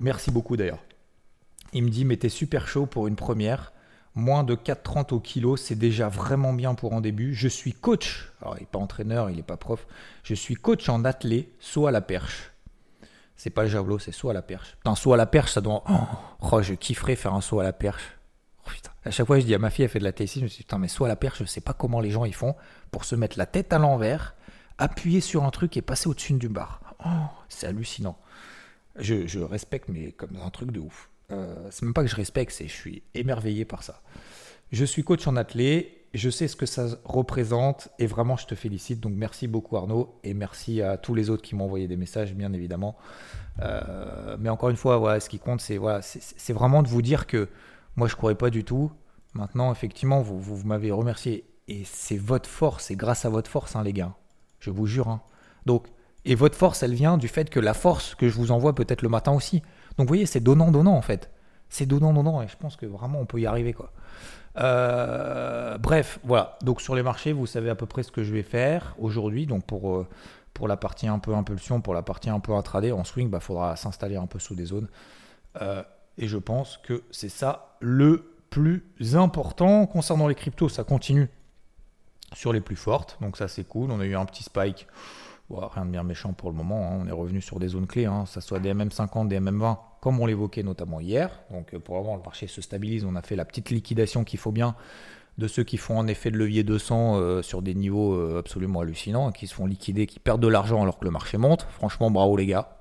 merci 0.00 0.30
beaucoup 0.30 0.56
d'ailleurs. 0.56 0.82
Il 1.72 1.82
me 1.84 1.90
dit, 1.90 2.04
mais 2.04 2.16
t'es 2.16 2.28
super 2.28 2.68
chaud 2.68 2.86
pour 2.86 3.06
une 3.08 3.16
première. 3.16 3.72
Moins 4.14 4.44
de 4.44 4.54
4,30 4.54 5.12
au 5.12 5.20
kilo, 5.20 5.56
c'est 5.56 5.74
déjà 5.74 6.08
vraiment 6.08 6.52
bien 6.52 6.74
pour 6.74 6.94
un 6.94 7.00
début. 7.00 7.34
Je 7.34 7.48
suis 7.48 7.72
coach. 7.72 8.32
Alors, 8.40 8.56
il 8.56 8.60
n'est 8.60 8.66
pas 8.66 8.78
entraîneur, 8.78 9.28
il 9.28 9.36
n'est 9.36 9.42
pas 9.42 9.56
prof. 9.56 9.86
Je 10.22 10.34
suis 10.34 10.54
coach 10.54 10.88
en 10.88 11.04
athlé, 11.04 11.52
saut 11.58 11.88
à 11.88 11.90
la 11.90 12.00
perche. 12.00 12.52
C'est 13.36 13.50
pas 13.50 13.64
le 13.64 13.68
javelot, 13.68 13.98
c'est 13.98 14.12
saut 14.12 14.30
à 14.30 14.32
la 14.32 14.42
perche. 14.42 14.76
Putain, 14.76 14.94
saut 14.94 15.12
à 15.12 15.16
la 15.16 15.26
perche, 15.26 15.52
ça 15.52 15.60
doit. 15.60 15.82
Oh, 15.90 16.48
oh, 16.52 16.62
je 16.62 16.74
kifferais 16.74 17.16
faire 17.16 17.34
un 17.34 17.40
saut 17.40 17.58
à 17.58 17.64
la 17.64 17.72
perche. 17.72 18.16
À 19.04 19.10
chaque 19.10 19.26
fois, 19.26 19.38
je 19.38 19.44
dis 19.44 19.54
à 19.54 19.58
ma 19.58 19.70
fille, 19.70 19.84
elle 19.84 19.90
fait 19.90 19.98
de 19.98 20.04
la 20.04 20.12
TSI, 20.12 20.40
je 20.40 20.44
me 20.44 20.48
dit, 20.48 20.56
putain, 20.58 20.78
mais 20.78 20.88
à 20.88 21.08
la 21.08 21.16
perche, 21.16 21.40
je 21.40 21.44
sais 21.44 21.60
pas 21.60 21.74
comment 21.74 22.00
les 22.00 22.10
gens 22.10 22.24
y 22.24 22.32
font 22.32 22.54
pour 22.90 23.04
se 23.04 23.14
mettre 23.14 23.38
la 23.38 23.46
tête 23.46 23.72
à 23.72 23.78
l'envers 23.78 24.34
appuyer 24.78 25.20
sur 25.20 25.44
un 25.44 25.50
truc 25.50 25.76
et 25.76 25.82
passer 25.82 26.08
au-dessus 26.08 26.34
d'une 26.34 26.52
barre. 26.52 26.80
Oh, 27.04 27.08
c'est 27.48 27.66
hallucinant. 27.66 28.18
Je, 28.96 29.38
respecte, 29.40 29.88
mais 29.88 30.12
comme 30.12 30.36
un 30.44 30.50
truc 30.50 30.70
de 30.70 30.80
ouf. 30.80 31.10
Euh, 31.30 31.68
c'est 31.70 31.82
même 31.82 31.94
pas 31.94 32.02
que 32.02 32.10
je 32.10 32.16
respecte, 32.16 32.52
c'est 32.52 32.68
je 32.68 32.72
suis 32.72 33.02
émerveillé 33.14 33.64
par 33.64 33.82
ça. 33.82 34.02
Je 34.72 34.84
suis 34.84 35.04
coach 35.04 35.26
en 35.26 35.36
athlée, 35.36 36.04
je 36.14 36.30
sais 36.30 36.48
ce 36.48 36.56
que 36.56 36.66
ça 36.66 36.86
représente 37.04 37.88
et 37.98 38.06
vraiment 38.06 38.36
je 38.36 38.46
te 38.46 38.54
félicite. 38.54 39.00
Donc 39.00 39.14
merci 39.14 39.48
beaucoup 39.48 39.76
Arnaud 39.76 40.18
et 40.22 40.34
merci 40.34 40.82
à 40.82 40.96
tous 40.96 41.14
les 41.14 41.30
autres 41.30 41.42
qui 41.42 41.54
m'ont 41.54 41.64
envoyé 41.64 41.88
des 41.88 41.96
messages, 41.96 42.34
bien 42.34 42.52
évidemment. 42.52 42.96
Euh, 43.62 44.36
mais 44.38 44.48
encore 44.48 44.68
une 44.68 44.76
fois, 44.76 44.98
voilà, 44.98 45.20
ce 45.20 45.28
qui 45.28 45.38
compte, 45.38 45.60
c'est 45.60 45.76
voilà, 45.76 46.02
c'est 46.02 46.52
vraiment 46.52 46.82
de 46.82 46.88
vous 46.88 47.02
dire 47.02 47.26
que 47.26 47.48
moi 47.96 48.08
je 48.08 48.16
courais 48.16 48.34
pas 48.34 48.50
du 48.50 48.64
tout. 48.64 48.92
Maintenant, 49.34 49.72
effectivement, 49.72 50.20
vous, 50.22 50.40
vous, 50.40 50.66
m'avez 50.66 50.92
remercié 50.92 51.44
et 51.66 51.82
c'est 51.84 52.16
votre 52.16 52.48
force, 52.48 52.84
c'est 52.84 52.96
grâce 52.96 53.24
à 53.24 53.28
votre 53.28 53.50
force, 53.50 53.74
hein, 53.74 53.82
les 53.82 53.92
gars. 53.92 54.14
Je 54.60 54.70
vous 54.70 54.86
jure. 54.86 55.08
Hein. 55.08 55.22
Donc, 55.66 55.88
et 56.24 56.36
votre 56.36 56.56
force, 56.56 56.82
elle 56.82 56.94
vient 56.94 57.18
du 57.18 57.28
fait 57.28 57.50
que 57.50 57.58
la 57.58 57.74
force 57.74 58.14
que 58.14 58.28
je 58.28 58.34
vous 58.34 58.52
envoie 58.52 58.74
peut-être 58.74 59.02
le 59.02 59.08
matin 59.08 59.32
aussi. 59.32 59.60
Donc, 59.98 60.06
vous 60.06 60.08
voyez, 60.08 60.26
c'est 60.26 60.40
donnant-donnant 60.40 60.96
en 60.96 61.02
fait. 61.02 61.30
C'est 61.68 61.86
donnant-donnant 61.86 62.42
et 62.42 62.48
je 62.48 62.56
pense 62.56 62.76
que 62.76 62.86
vraiment 62.86 63.20
on 63.20 63.26
peut 63.26 63.40
y 63.40 63.46
arriver 63.46 63.72
quoi. 63.72 63.92
Euh, 64.58 65.76
bref, 65.78 66.20
voilà. 66.22 66.58
Donc 66.62 66.80
sur 66.80 66.94
les 66.94 67.02
marchés, 67.02 67.32
vous 67.32 67.46
savez 67.46 67.70
à 67.70 67.74
peu 67.74 67.86
près 67.86 68.02
ce 68.02 68.12
que 68.12 68.22
je 68.22 68.32
vais 68.32 68.42
faire 68.42 68.94
aujourd'hui. 68.98 69.46
Donc 69.46 69.64
pour, 69.64 69.96
euh, 69.96 70.06
pour 70.52 70.68
la 70.68 70.76
partie 70.76 71.08
un 71.08 71.18
peu 71.18 71.34
impulsion, 71.34 71.80
pour 71.80 71.94
la 71.94 72.02
partie 72.02 72.30
un 72.30 72.40
peu 72.40 72.52
intraday, 72.52 72.92
en 72.92 73.04
swing, 73.04 73.26
il 73.26 73.30
bah, 73.30 73.40
faudra 73.40 73.76
s'installer 73.76 74.16
un 74.16 74.26
peu 74.26 74.38
sous 74.38 74.54
des 74.54 74.66
zones. 74.66 74.88
Euh, 75.60 75.82
et 76.18 76.28
je 76.28 76.38
pense 76.38 76.78
que 76.78 77.02
c'est 77.10 77.28
ça 77.28 77.76
le 77.80 78.34
plus 78.50 78.84
important. 79.14 79.86
Concernant 79.86 80.28
les 80.28 80.34
cryptos, 80.34 80.68
ça 80.68 80.84
continue 80.84 81.28
sur 82.32 82.52
les 82.52 82.60
plus 82.60 82.76
fortes. 82.76 83.18
Donc 83.20 83.36
ça 83.36 83.48
c'est 83.48 83.64
cool. 83.64 83.90
On 83.90 84.00
a 84.00 84.04
eu 84.04 84.14
un 84.14 84.24
petit 84.24 84.44
spike. 84.44 84.86
rien 85.50 85.84
de 85.84 85.90
bien 85.90 86.02
méchant 86.02 86.32
pour 86.32 86.50
le 86.50 86.56
moment. 86.56 86.88
Hein. 86.88 86.98
On 87.02 87.06
est 87.08 87.12
revenu 87.12 87.40
sur 87.40 87.58
des 87.58 87.68
zones 87.68 87.86
clés, 87.86 88.06
hein. 88.06 88.26
ça 88.26 88.40
soit 88.40 88.60
des 88.60 88.72
MM50, 88.72 89.28
des 89.28 89.40
MM20, 89.40 89.78
comme 90.00 90.20
on 90.20 90.26
l'évoquait 90.26 90.62
notamment 90.62 91.00
hier. 91.00 91.42
Donc 91.50 91.74
euh, 91.74 91.78
pour 91.78 91.96
moment, 91.96 92.16
le 92.16 92.22
marché 92.22 92.46
se 92.46 92.60
stabilise. 92.60 93.04
On 93.04 93.16
a 93.16 93.22
fait 93.22 93.36
la 93.36 93.44
petite 93.44 93.70
liquidation 93.70 94.24
qu'il 94.24 94.38
faut 94.38 94.52
bien 94.52 94.76
de 95.36 95.48
ceux 95.48 95.64
qui 95.64 95.78
font 95.78 95.98
un 95.98 96.06
effet 96.06 96.30
de 96.30 96.36
levier 96.36 96.62
200 96.62 97.16
euh, 97.16 97.42
sur 97.42 97.60
des 97.60 97.74
niveaux 97.74 98.14
euh, 98.14 98.38
absolument 98.38 98.80
hallucinants, 98.80 99.32
qui 99.32 99.48
se 99.48 99.54
font 99.54 99.66
liquider, 99.66 100.06
qui 100.06 100.20
perdent 100.20 100.42
de 100.42 100.46
l'argent 100.46 100.80
alors 100.80 101.00
que 101.00 101.04
le 101.04 101.10
marché 101.10 101.38
monte. 101.38 101.66
Franchement, 101.72 102.08
bravo 102.12 102.36
les 102.36 102.46
gars. 102.46 102.76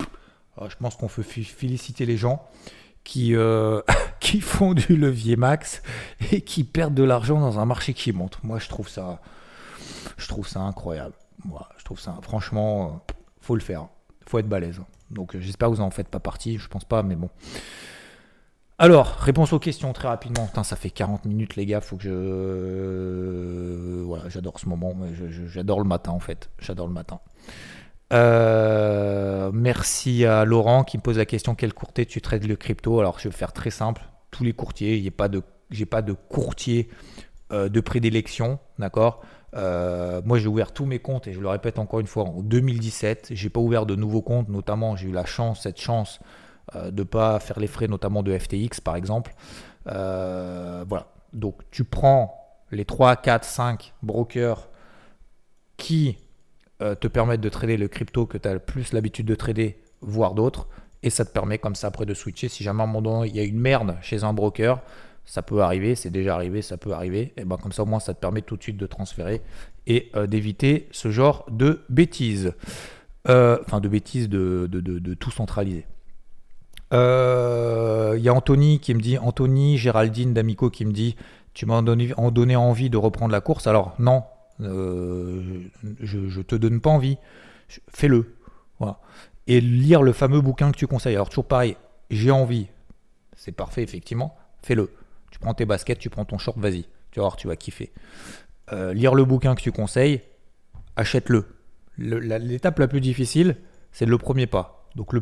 je 0.68 0.76
pense 0.76 0.96
qu'on 0.96 1.08
peut 1.08 1.24
féliciter 1.24 2.06
les 2.06 2.16
gens 2.16 2.46
qui, 3.04 3.36
euh, 3.36 3.82
qui 4.20 4.42
font 4.42 4.74
du 4.74 4.96
levier 4.96 5.36
max 5.36 5.82
et 6.32 6.42
qui 6.42 6.64
perdent 6.64 6.96
de 6.96 7.04
l'argent 7.04 7.40
dans 7.40 7.60
un 7.60 7.66
marché 7.66 7.94
qui 7.94 8.12
monte. 8.12 8.40
Moi, 8.44 8.60
je 8.60 8.70
trouve 8.70 8.90
ça, 8.90 9.20
je 10.18 10.28
trouve 10.28 10.48
ça 10.48 10.62
incroyable. 10.62 11.14
Moi, 11.46 11.68
je 11.78 11.84
trouve 11.84 12.00
ça, 12.00 12.18
franchement, 12.22 12.86
euh, 12.86 13.14
faut 13.42 13.56
le 13.56 13.62
faire. 13.62 13.88
Faut 14.28 14.40
être 14.40 14.48
balèze. 14.48 14.80
Donc, 15.12 15.38
j'espère 15.38 15.70
que 15.70 15.76
vous 15.76 15.82
en 15.82 15.92
faites 15.92 16.08
pas 16.08 16.20
partie. 16.20 16.58
Je 16.58 16.68
pense 16.68 16.86
pas, 16.86 17.04
mais 17.04 17.16
bon. 17.16 17.30
Alors, 18.80 19.18
réponse 19.18 19.54
aux 19.54 19.60
questions 19.60 19.94
très 19.94 20.08
rapidement. 20.08 20.50
Ça 20.64 20.76
fait 20.76 20.90
40 20.90 21.26
minutes, 21.26 21.56
les 21.56 21.66
gars. 21.66 21.82
Faut 21.82 21.98
que 21.98 22.04
je. 22.04 24.30
J'adore 24.30 24.60
ce 24.60 24.68
moment. 24.68 24.96
J'adore 25.48 25.80
le 25.80 25.86
matin, 25.86 26.12
en 26.12 26.20
fait. 26.20 26.50
J'adore 26.60 26.88
le 26.88 26.94
matin. 26.94 27.20
Euh, 28.14 29.52
merci 29.54 30.26
à 30.26 30.46
Laurent 30.46 30.84
qui 30.84 30.98
me 30.98 31.02
pose 31.02 31.18
la 31.18 31.26
question 31.26 31.56
quel 31.56 31.74
courtier 31.74 32.06
tu 32.06 32.22
traites 32.22 32.46
le 32.46 32.56
crypto? 32.56 33.00
Alors, 33.00 33.20
je 33.20 33.28
vais 33.28 33.36
faire 33.36 33.54
très 33.54 33.72
simple. 33.72 34.04
Tous 34.32 34.44
les 34.44 34.54
courtiers, 34.54 34.96
il 34.98 35.02
n'y 35.02 35.08
a 35.08 35.12
pas 35.12 35.28
de, 35.28 35.42
j'ai 35.72 35.86
pas 35.86 36.02
de 36.02 36.14
courtier 36.14 36.90
euh, 37.52 37.70
de 37.70 37.80
prédilection, 37.80 38.60
d'accord? 38.78 39.22
Euh, 39.56 40.22
moi, 40.26 40.38
j'ai 40.38 40.48
ouvert 40.48 40.72
tous 40.72 40.86
mes 40.86 41.00
comptes 41.00 41.28
et 41.28 41.34
je 41.34 41.40
le 41.40 41.48
répète 41.48 41.80
encore 41.80 42.00
une 42.00 42.08
fois 42.08 42.24
en 42.24 42.42
2017. 42.42 43.30
J'ai 43.32 43.50
pas 43.50 43.60
ouvert 43.60 43.86
de 43.86 43.96
nouveaux 43.96 44.22
comptes, 44.22 44.50
notamment 44.50 44.96
j'ai 44.96 45.10
eu 45.10 45.12
la 45.12 45.26
chance, 45.26 45.64
cette 45.64 45.80
chance 45.80 46.20
de 46.74 47.04
pas 47.04 47.40
faire 47.40 47.60
les 47.60 47.68
frais 47.68 47.88
notamment 47.88 48.24
de 48.24 48.36
FTX 48.36 48.80
par 48.82 48.96
exemple. 48.96 49.34
Voilà. 49.86 51.08
Donc 51.34 51.62
tu 51.72 51.84
prends 51.84 52.34
les 52.72 52.86
3, 52.86 53.18
4, 53.18 53.44
5 53.44 53.94
brokers 54.02 54.70
qui 55.78 56.18
euh, 56.84 56.96
te 56.96 57.08
permettent 57.08 57.42
de 57.42 57.50
trader 57.50 57.78
le 57.78 57.88
crypto 57.88 58.26
que 58.26 58.38
tu 58.38 58.48
as 58.48 58.60
plus 58.60 58.94
l'habitude 58.94 59.26
de 59.26 59.36
trader, 59.36 59.78
voire 60.02 60.34
d'autres. 60.34 60.68
Et 61.02 61.10
ça 61.10 61.26
te 61.26 61.32
permet 61.32 61.58
comme 61.58 61.76
ça 61.76 61.88
après 61.88 62.06
de 62.06 62.14
switcher. 62.14 62.50
Si 62.50 62.64
jamais 62.64 62.82
à 62.82 62.84
un 62.84 62.88
moment 62.88 63.02
donné 63.02 63.30
il 63.30 63.36
y 63.36 63.40
a 63.40 63.44
une 63.44 63.60
merde 63.60 63.98
chez 64.02 64.24
un 64.24 64.34
broker, 64.34 64.82
ça 65.26 65.42
peut 65.42 65.62
arriver, 65.62 65.96
c'est 65.96 66.10
déjà 66.10 66.36
arrivé, 66.36 66.62
ça 66.62 66.78
peut 66.78 66.92
arriver. 66.92 67.34
Et 67.38 67.46
ben 67.46 67.58
comme 67.58 67.72
ça 67.72 67.84
au 67.84 67.86
moins 67.86 68.00
ça 68.00 68.14
te 68.14 68.20
permet 68.20 68.42
tout 68.42 68.58
de 68.58 68.64
suite 68.64 68.78
de 68.78 68.86
transférer 68.86 69.42
et 69.88 70.12
d'éviter 70.28 70.88
ce 70.92 71.12
genre 71.12 71.46
de 71.50 71.82
bêtises. 71.90 72.54
enfin 73.26 73.80
de 73.82 73.88
bêtises 73.88 74.30
de, 74.30 75.14
tout 75.20 75.32
centraliser. 75.32 75.86
Il 76.94 76.98
euh, 77.00 78.20
y 78.20 78.30
a 78.30 78.34
Anthony 78.36 78.80
qui 78.80 78.94
me 78.94 79.00
dit, 79.00 79.18
Anthony, 79.18 79.80
Géraldine 79.80 80.32
d'Amico 80.32 80.70
qui 80.70 80.86
me 80.86 80.92
dit, 80.92 81.16
tu 81.56 81.66
m'as 81.66 81.82
donné 81.82 82.56
envie 82.56 82.92
de 82.92 82.98
reprendre 82.98 83.32
la 83.32 83.42
course. 83.42 83.66
Alors 83.66 83.96
non, 83.98 84.22
euh, 84.62 85.62
je, 86.02 86.42
te 86.42 86.56
donne 86.56 86.82
pas 86.82 86.90
envie. 86.90 87.18
Fais-le. 87.90 88.36
Et 89.48 89.60
lire 89.60 90.02
le 90.04 90.14
fameux 90.14 90.42
bouquin 90.42 90.72
que 90.72 90.78
tu 90.78 90.88
conseilles. 90.88 91.16
Alors 91.16 91.30
toujours 91.30 91.48
pareil, 91.48 91.76
j'ai 92.10 92.32
envie. 92.32 92.68
C'est 93.36 93.52
parfait, 93.52 93.84
effectivement. 93.84 94.36
Fais-le. 94.62 94.92
Tu 95.32 95.40
prends 95.40 95.54
tes 95.54 95.66
baskets, 95.66 96.00
tu 96.00 96.10
prends 96.10 96.26
ton 96.26 96.38
short, 96.38 96.58
vas-y. 96.58 96.86
Tu 97.12 97.20
vas 97.20 97.24
voir, 97.24 97.36
tu 97.36 97.48
vas 97.48 97.56
kiffer. 97.56 97.92
Euh, 98.72 98.94
lire 98.94 99.16
le 99.16 99.26
bouquin 99.26 99.56
que 99.56 99.62
tu 99.62 99.72
conseilles, 99.72 100.22
achète-le. 100.96 101.46
L'étape 101.98 102.80
la 102.80 102.88
plus 102.88 103.02
difficile, 103.02 103.58
c'est 103.92 104.06
le 104.06 104.18
premier 104.18 104.48
pas. 104.48 104.90
Donc 104.96 105.14
le, 105.14 105.22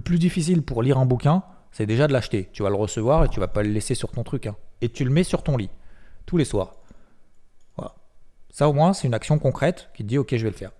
plus 0.00 0.18
difficile 0.18 0.62
pour 0.62 0.82
lire 0.82 0.98
un 0.98 1.06
bouquin, 1.06 1.42
c'est 1.70 1.86
déjà 1.86 2.06
de 2.06 2.12
l'acheter. 2.12 2.48
Tu 2.52 2.62
vas 2.62 2.70
le 2.70 2.76
recevoir 2.76 3.24
et 3.24 3.28
tu 3.28 3.40
vas 3.40 3.48
pas 3.48 3.62
le 3.62 3.70
laisser 3.70 3.94
sur 3.94 4.10
ton 4.10 4.22
truc. 4.24 4.46
Hein. 4.46 4.56
Et 4.80 4.88
tu 4.88 5.04
le 5.04 5.10
mets 5.10 5.24
sur 5.24 5.42
ton 5.42 5.56
lit, 5.56 5.70
tous 6.26 6.36
les 6.36 6.44
soirs. 6.44 6.74
Ça 8.52 8.68
au 8.68 8.72
moins, 8.72 8.92
c'est 8.92 9.08
une 9.08 9.14
action 9.14 9.38
concrète 9.38 9.88
qui 9.94 10.04
te 10.04 10.08
dit 10.08 10.18
ok, 10.18 10.36
je 10.36 10.44
vais 10.44 10.50
le 10.50 10.56
faire. 10.56 10.70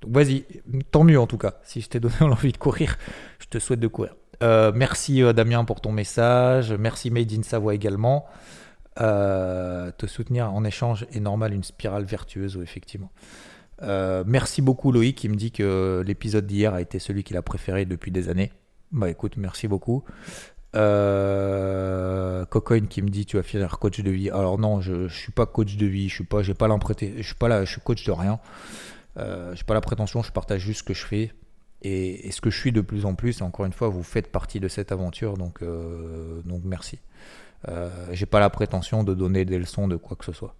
Donc 0.00 0.12
vas-y, 0.12 0.44
tant 0.90 1.04
mieux 1.04 1.20
en 1.20 1.26
tout 1.26 1.36
cas. 1.36 1.54
Si 1.64 1.80
je 1.80 1.88
t'ai 1.88 2.00
donné 2.00 2.14
l'envie 2.20 2.52
de 2.52 2.58
courir, 2.58 2.96
je 3.40 3.46
te 3.46 3.58
souhaite 3.58 3.80
de 3.80 3.88
courir. 3.88 4.14
Euh, 4.42 4.70
merci 4.74 5.22
euh, 5.22 5.32
Damien 5.32 5.64
pour 5.64 5.80
ton 5.80 5.92
message. 5.92 6.72
Merci 6.72 7.10
Made 7.10 7.32
in 7.32 7.42
Savoie 7.42 7.74
également. 7.74 8.26
Euh, 9.00 9.90
te 9.96 10.06
soutenir 10.06 10.52
en 10.52 10.64
échange 10.64 11.06
est 11.12 11.20
normal, 11.20 11.52
une 11.52 11.64
spirale 11.64 12.04
vertueuse, 12.04 12.58
effectivement. 12.62 13.10
Merci 13.80 14.60
beaucoup 14.60 14.90
Loïc 14.90 15.16
qui 15.16 15.28
me 15.28 15.36
dit 15.36 15.52
que 15.52 16.02
l'épisode 16.04 16.46
d'hier 16.46 16.74
a 16.74 16.80
été 16.80 16.98
celui 16.98 17.22
qu'il 17.22 17.36
a 17.36 17.42
préféré 17.42 17.84
depuis 17.84 18.10
des 18.10 18.28
années. 18.28 18.50
Bah 18.90 19.08
écoute, 19.08 19.36
merci 19.36 19.68
beaucoup. 19.68 20.02
Euh, 20.76 22.44
Cocoin 22.46 22.86
qui 22.86 23.00
me 23.02 23.08
dit 23.08 23.24
tu 23.24 23.36
vas 23.36 23.42
finir 23.42 23.78
coach 23.78 24.00
de 24.00 24.10
vie. 24.10 24.30
Alors 24.30 24.58
non, 24.58 24.80
je, 24.80 24.92
ne 24.92 25.08
suis 25.08 25.32
pas 25.32 25.46
coach 25.46 25.76
de 25.76 25.86
vie. 25.86 26.08
Je 26.08 26.14
suis 26.14 26.24
pas, 26.24 26.42
j'ai 26.42 26.54
pas 26.54 26.68
je 26.68 27.22
suis 27.22 27.34
pas 27.34 27.48
là, 27.48 27.64
je 27.64 27.70
suis 27.70 27.80
coach 27.80 28.04
de 28.04 28.12
rien. 28.12 28.38
Euh, 29.18 29.54
j'ai 29.54 29.64
pas 29.64 29.74
la 29.74 29.80
prétention, 29.80 30.22
je 30.22 30.30
partage 30.30 30.60
juste 30.60 30.80
ce 30.80 30.84
que 30.84 30.94
je 30.94 31.04
fais 31.04 31.32
et, 31.82 32.30
ce 32.30 32.40
que 32.40 32.50
je 32.50 32.58
suis 32.58 32.72
de 32.72 32.80
plus 32.80 33.04
en 33.04 33.14
plus. 33.14 33.40
Et 33.40 33.42
encore 33.42 33.66
une 33.66 33.72
fois, 33.72 33.88
vous 33.88 34.02
faites 34.02 34.30
partie 34.30 34.60
de 34.60 34.68
cette 34.68 34.92
aventure, 34.92 35.36
donc 35.36 35.62
euh, 35.62 36.40
donc 36.44 36.62
merci. 36.64 36.98
Euh, 37.68 37.88
j'ai 38.12 38.26
pas 38.26 38.40
la 38.40 38.50
prétention 38.50 39.02
de 39.02 39.14
donner 39.14 39.44
des 39.44 39.58
leçons 39.58 39.88
de 39.88 39.96
quoi 39.96 40.16
que 40.16 40.24
ce 40.24 40.32
soit. 40.32 40.54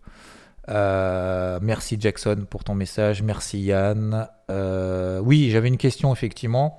Euh, 0.68 1.59
merci 1.62 1.96
Jackson 1.98 2.46
pour 2.48 2.64
ton 2.64 2.74
message. 2.74 3.22
Merci 3.22 3.61
Yann. 3.61 4.28
Euh, 4.50 5.20
oui, 5.20 5.50
j'avais 5.50 5.68
une 5.68 5.78
question 5.78 6.12
effectivement 6.12 6.78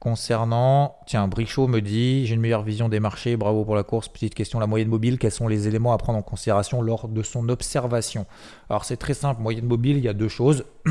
concernant. 0.00 0.96
Tiens, 1.06 1.28
Brichot 1.28 1.68
me 1.68 1.80
dit 1.80 2.26
J'ai 2.26 2.34
une 2.34 2.40
meilleure 2.40 2.62
vision 2.62 2.88
des 2.88 2.98
marchés. 2.98 3.36
Bravo 3.36 3.64
pour 3.64 3.76
la 3.76 3.84
course. 3.84 4.08
Petite 4.08 4.34
question 4.34 4.58
la 4.58 4.66
moyenne 4.66 4.88
mobile. 4.88 5.18
Quels 5.18 5.30
sont 5.30 5.46
les 5.46 5.68
éléments 5.68 5.92
à 5.92 5.98
prendre 5.98 6.18
en 6.18 6.22
considération 6.22 6.82
lors 6.82 7.06
de 7.06 7.22
son 7.22 7.48
observation? 7.48 8.26
Alors, 8.68 8.84
c'est 8.84 8.96
très 8.96 9.14
simple. 9.14 9.40
Moyenne 9.40 9.66
mobile, 9.66 9.98
il 9.98 10.04
y 10.04 10.08
a 10.08 10.14
deux 10.14 10.28
choses. 10.28 10.64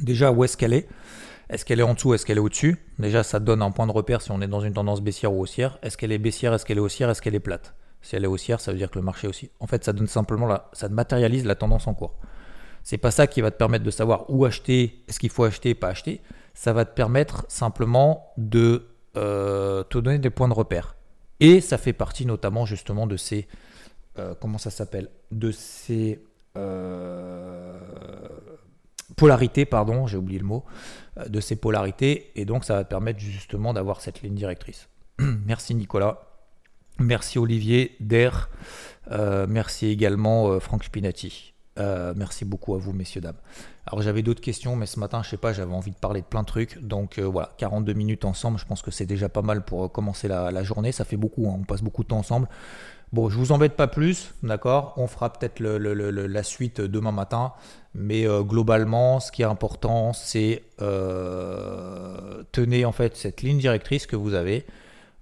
Déjà, 0.00 0.30
où 0.30 0.44
est-ce 0.44 0.56
qu'elle 0.56 0.74
est? 0.74 0.86
Est-ce 1.50 1.64
qu'elle 1.64 1.80
est 1.80 1.84
en 1.84 1.94
dessous 1.94 2.14
Est-ce 2.14 2.26
qu'elle 2.26 2.36
est 2.36 2.40
au-dessus? 2.40 2.76
Déjà, 2.98 3.22
ça 3.22 3.40
donne 3.40 3.62
un 3.62 3.70
point 3.70 3.86
de 3.86 3.92
repère 3.92 4.20
si 4.20 4.30
on 4.30 4.40
est 4.42 4.46
dans 4.46 4.60
une 4.60 4.74
tendance 4.74 5.00
baissière 5.00 5.32
ou 5.32 5.40
haussière. 5.40 5.78
Est-ce 5.82 5.96
qu'elle 5.96 6.12
est 6.12 6.18
baissière 6.18 6.52
Est-ce 6.52 6.66
qu'elle 6.66 6.76
est 6.76 6.82
haussière 6.82 7.08
Est-ce 7.08 7.22
qu'elle 7.22 7.34
est 7.34 7.40
plate? 7.40 7.74
Si 8.02 8.14
elle 8.14 8.24
est 8.24 8.28
haussière, 8.28 8.60
ça 8.60 8.70
veut 8.70 8.78
dire 8.78 8.90
que 8.90 8.98
le 8.98 9.04
marché 9.04 9.26
aussi. 9.26 9.50
En 9.58 9.66
fait, 9.66 9.82
ça 9.82 9.92
donne 9.92 10.06
simplement 10.06 10.46
la, 10.46 10.68
ça 10.72 10.88
matérialise 10.88 11.46
la 11.46 11.54
tendance 11.54 11.86
en 11.86 11.94
cours. 11.94 12.14
C'est 12.88 12.96
pas 12.96 13.10
ça 13.10 13.26
qui 13.26 13.42
va 13.42 13.50
te 13.50 13.58
permettre 13.58 13.84
de 13.84 13.90
savoir 13.90 14.24
où 14.30 14.46
acheter, 14.46 15.04
est-ce 15.08 15.18
qu'il 15.18 15.28
faut 15.28 15.44
acheter, 15.44 15.74
pas 15.74 15.88
acheter. 15.88 16.22
Ça 16.54 16.72
va 16.72 16.86
te 16.86 16.94
permettre 16.94 17.44
simplement 17.46 18.32
de 18.38 18.86
euh, 19.14 19.82
te 19.82 19.98
donner 19.98 20.18
des 20.18 20.30
points 20.30 20.48
de 20.48 20.54
repère. 20.54 20.96
Et 21.38 21.60
ça 21.60 21.76
fait 21.76 21.92
partie 21.92 22.24
notamment 22.24 22.64
justement 22.64 23.06
de 23.06 23.18
ces, 23.18 23.46
euh, 24.18 24.34
comment 24.40 24.56
ça 24.56 24.70
s'appelle, 24.70 25.10
de 25.30 25.50
ces 25.50 26.24
euh, 26.56 27.78
polarités, 29.16 29.66
pardon, 29.66 30.06
j'ai 30.06 30.16
oublié 30.16 30.38
le 30.38 30.46
mot, 30.46 30.64
de 31.28 31.40
ces 31.40 31.56
polarités. 31.56 32.32
Et 32.36 32.46
donc 32.46 32.64
ça 32.64 32.72
va 32.72 32.84
te 32.84 32.88
permettre 32.88 33.18
justement 33.20 33.74
d'avoir 33.74 34.00
cette 34.00 34.22
ligne 34.22 34.34
directrice. 34.34 34.88
Merci 35.18 35.74
Nicolas. 35.74 36.22
Merci 36.98 37.38
Olivier 37.38 37.96
Der. 38.00 38.48
Euh, 39.10 39.46
merci 39.46 39.88
également 39.88 40.58
Franck 40.58 40.84
Spinati. 40.84 41.52
Euh, 41.78 42.12
merci 42.16 42.44
beaucoup 42.44 42.74
à 42.74 42.78
vous, 42.78 42.92
messieurs, 42.92 43.20
dames. 43.20 43.36
Alors 43.86 44.02
j'avais 44.02 44.22
d'autres 44.22 44.40
questions, 44.40 44.76
mais 44.76 44.86
ce 44.86 44.98
matin, 44.98 45.22
je 45.22 45.30
sais 45.30 45.36
pas, 45.36 45.52
j'avais 45.52 45.72
envie 45.72 45.90
de 45.90 45.96
parler 45.96 46.20
de 46.20 46.26
plein 46.26 46.42
de 46.42 46.46
trucs. 46.46 46.78
Donc 46.82 47.18
voilà, 47.18 47.50
42 47.58 47.92
minutes 47.92 48.24
ensemble, 48.24 48.58
je 48.58 48.64
pense 48.64 48.82
que 48.82 48.90
c'est 48.90 49.06
déjà 49.06 49.28
pas 49.28 49.42
mal 49.42 49.64
pour 49.64 49.90
commencer 49.90 50.28
la, 50.28 50.62
journée. 50.62 50.92
Ça 50.92 51.04
fait 51.04 51.16
beaucoup, 51.16 51.48
hein, 51.48 51.56
on 51.60 51.64
passe 51.64 51.82
beaucoup 51.82 52.02
de 52.02 52.08
temps 52.08 52.18
ensemble. 52.18 52.48
Bon, 53.12 53.30
je 53.30 53.38
vous 53.38 53.52
embête 53.52 53.74
pas 53.74 53.86
plus, 53.86 54.34
d'accord? 54.42 54.92
On 54.98 55.06
fera 55.06 55.32
peut-être 55.32 55.60
la 55.60 56.42
suite 56.42 56.80
demain 56.80 57.12
matin. 57.12 57.52
Mais 57.94 58.26
globalement, 58.42 59.20
ce 59.20 59.32
qui 59.32 59.42
est 59.42 59.46
important, 59.46 60.12
c'est 60.12 60.62
tenez 62.52 62.84
en 62.84 62.92
fait 62.92 63.16
cette 63.16 63.40
ligne 63.42 63.58
directrice 63.58 64.06
que 64.06 64.16
vous 64.16 64.34
avez 64.34 64.66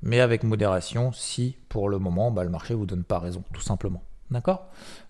mais 0.03 0.21
avec 0.21 0.45
modération 0.45 1.13
si 1.13 1.57
pour 1.69 1.89
le 1.89 1.99
moment 1.99 2.31
bah, 2.31 2.45
le 2.45 2.51
marché 2.51 2.75
ne 2.75 2.79
vous 2.79 2.87
donne 2.87 3.05
pas 3.05 3.19
raison, 3.19 3.43
tout 3.53 3.61
simplement. 3.61 4.03
D'accord? 4.31 4.67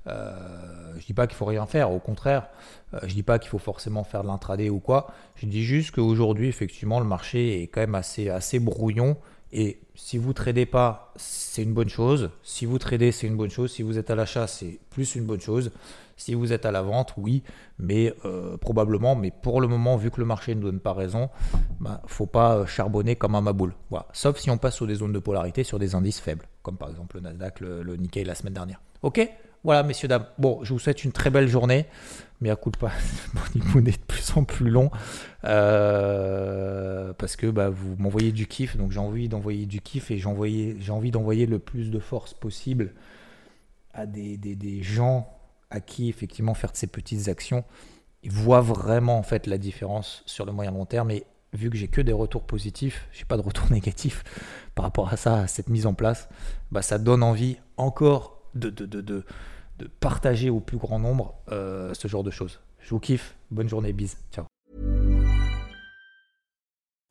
Euh, 0.07 0.93
Je 0.99 1.07
dis 1.07 1.15
pas 1.15 1.27
qu'il 1.27 1.37
faut 1.37 1.47
rien 1.47 1.67
faire, 1.67 1.91
au 1.91 1.99
contraire, 1.99 2.49
euh, 2.95 3.01
je 3.05 3.15
dis 3.15 3.23
pas 3.23 3.39
qu'il 3.39 3.49
faut 3.49 3.59
forcément 3.59 4.05
faire 4.05 4.23
de 4.23 4.29
l'intraday 4.29 4.69
ou 4.69 4.79
quoi. 4.79 5.09
Je 5.37 5.47
dis 5.47 5.65
juste 5.65 5.93
qu'aujourd'hui, 5.93 6.49
effectivement, 6.49 7.01
le 7.01 7.07
marché 7.07 7.63
est 7.63 7.67
quand 7.67 7.81
même 7.81 7.95
assez, 7.95 8.29
assez 8.29 8.59
brouillon. 8.59 9.17
Et 9.53 9.79
si 9.95 10.19
vous 10.19 10.33
tradez 10.33 10.67
pas, 10.67 11.13
c'est 11.17 11.63
une 11.63 11.73
bonne 11.73 11.89
chose. 11.89 12.31
Si 12.43 12.67
vous 12.67 12.79
tradez, 12.79 13.13
c'est 13.13 13.27
une 13.27 13.37
bonne 13.37 13.51
chose. 13.51 13.73
Si 13.73 13.83
vous 13.83 13.97
êtes 13.97 14.11
à 14.11 14.15
l'achat, 14.15 14.47
c'est 14.47 14.79
plus 14.91 15.15
une 15.15 15.25
bonne 15.25 15.41
chose. 15.41 15.71
Si 16.17 16.35
vous 16.35 16.53
êtes 16.53 16.65
à 16.65 16.71
la 16.71 16.83
vente, 16.83 17.13
oui, 17.19 17.43
mais 17.79 18.15
euh, 18.25 18.57
probablement. 18.57 19.15
Mais 19.15 19.31
pour 19.31 19.61
le 19.61 19.69
moment, 19.69 19.97
vu 19.97 20.11
que 20.11 20.21
le 20.21 20.27
marché 20.27 20.55
ne 20.55 20.61
donne 20.63 20.81
pas 20.81 20.95
raison, 20.95 21.29
bah, 21.79 22.01
faut 22.07 22.27
pas 22.27 22.57
euh, 22.57 22.67
charbonner 22.67 23.17
comme 23.17 23.35
un 23.35 23.43
maboule. 23.43 23.75
Sauf 24.13 24.39
si 24.39 24.51
on 24.51 24.57
passe 24.57 24.77
sur 24.77 24.87
des 24.87 24.95
zones 24.97 25.13
de 25.13 25.19
polarité, 25.19 25.63
sur 25.63 25.79
des 25.79 25.95
indices 25.95 26.21
faibles, 26.21 26.47
comme 26.63 26.79
par 26.79 26.89
exemple 26.89 27.17
le 27.17 27.23
Nasdaq, 27.23 27.61
le, 27.61 27.83
le 27.83 27.97
Nikkei 27.97 28.25
la 28.25 28.35
semaine 28.35 28.55
dernière. 28.55 28.81
Ok? 29.03 29.29
Voilà, 29.63 29.83
messieurs, 29.83 30.09
dames. 30.09 30.27
Bon, 30.39 30.61
je 30.63 30.73
vous 30.73 30.79
souhaite 30.79 31.05
une 31.05 31.13
très 31.13 31.29
belle 31.29 31.49
journée. 31.49 31.87
Mais 32.41 32.51
à 32.51 32.57
coup 32.57 32.71
de 32.71 32.77
pas, 32.77 32.93
mon 33.75 33.81
est 33.81 33.99
de 34.01 34.07
plus 34.07 34.37
en 34.37 34.45
plus 34.45 34.71
long. 34.71 34.91
Euh, 35.45 37.13
parce 37.15 37.37
que 37.37 37.47
bah, 37.47 37.69
vous 37.69 37.97
m'envoyez 37.99 38.33
du 38.33 38.47
kiff, 38.47 38.77
donc 38.77 38.93
j'ai 38.93 39.01
envie 39.01 39.29
d'envoyer 39.29 39.67
du 39.67 39.81
kiff 39.81 40.11
et 40.11 40.19
j'ai 40.19 40.29
envie 40.29 41.11
d'envoyer 41.11 41.47
le 41.47 41.59
plus 41.59 41.91
de 41.91 41.99
force 41.99 42.33
possible 42.33 42.93
à 43.93 44.07
des, 44.07 44.37
des 44.37 44.83
gens 44.83 45.36
à 45.71 45.81
qui 45.81 46.09
effectivement 46.09 46.55
faire 46.55 46.73
de 46.73 46.77
ces 46.77 46.87
petites 46.87 47.29
actions, 47.29 47.65
ils 48.23 48.31
voient 48.31 48.61
vraiment 48.61 49.19
en 49.19 49.23
fait 49.23 49.47
la 49.47 49.59
différence 49.59 50.23
sur 50.27 50.47
le 50.47 50.53
moyen 50.53 50.71
long 50.71 50.87
terme 50.87 51.11
et 51.11 51.25
vu 51.53 51.71
que 51.71 51.77
j'ai 51.77 51.89
que 51.89 52.01
des 52.01 52.13
retours 52.13 52.45
positifs, 52.45 53.09
j'ai 53.13 53.25
pas 53.25 53.37
de 53.37 53.43
retours 53.43 53.71
négatifs 53.71 54.25
par 54.75 54.85
rapport 54.85 55.13
à 55.13 55.17
ça, 55.17 55.41
à 55.41 55.47
cette 55.47 55.69
mise 55.69 55.87
en 55.87 55.95
place, 55.95 56.29
bah, 56.71 56.83
ça 56.83 56.99
donne 56.99 57.23
envie 57.23 57.57
encore 57.77 58.43
de, 58.55 58.71
de, 58.71 58.87
de, 58.87 59.01
de, 59.01 59.25
partager 60.01 60.49
au 60.49 60.61
plus 60.61 60.79
grand 60.79 60.99
nombre 60.99 61.35
euh, 61.53 61.93
ce 61.95 62.09
genre 62.09 62.25
de 62.25 62.31
choses. 62.31 62.61
Je 62.81 62.91
vous 62.91 63.01
kiffe, 63.01 63.37
bonne 63.51 63.69
journée, 63.69 63.93
bis, 63.93 64.17
ciao. 64.33 64.47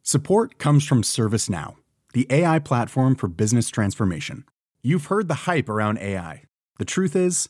Support 0.02 0.58
comes 0.58 0.82
from 0.82 1.04
ServiceNow, 1.04 1.76
the 2.14 2.28
AI 2.30 2.60
platform 2.60 3.16
for 3.16 3.28
business 3.28 3.70
transformation. 3.70 4.44
You've 4.84 5.08
heard 5.10 5.28
the 5.28 5.48
hype 5.48 5.68
around 5.68 5.98
AI. 6.00 6.44
The 6.78 6.86
truth 6.86 7.16
is, 7.16 7.50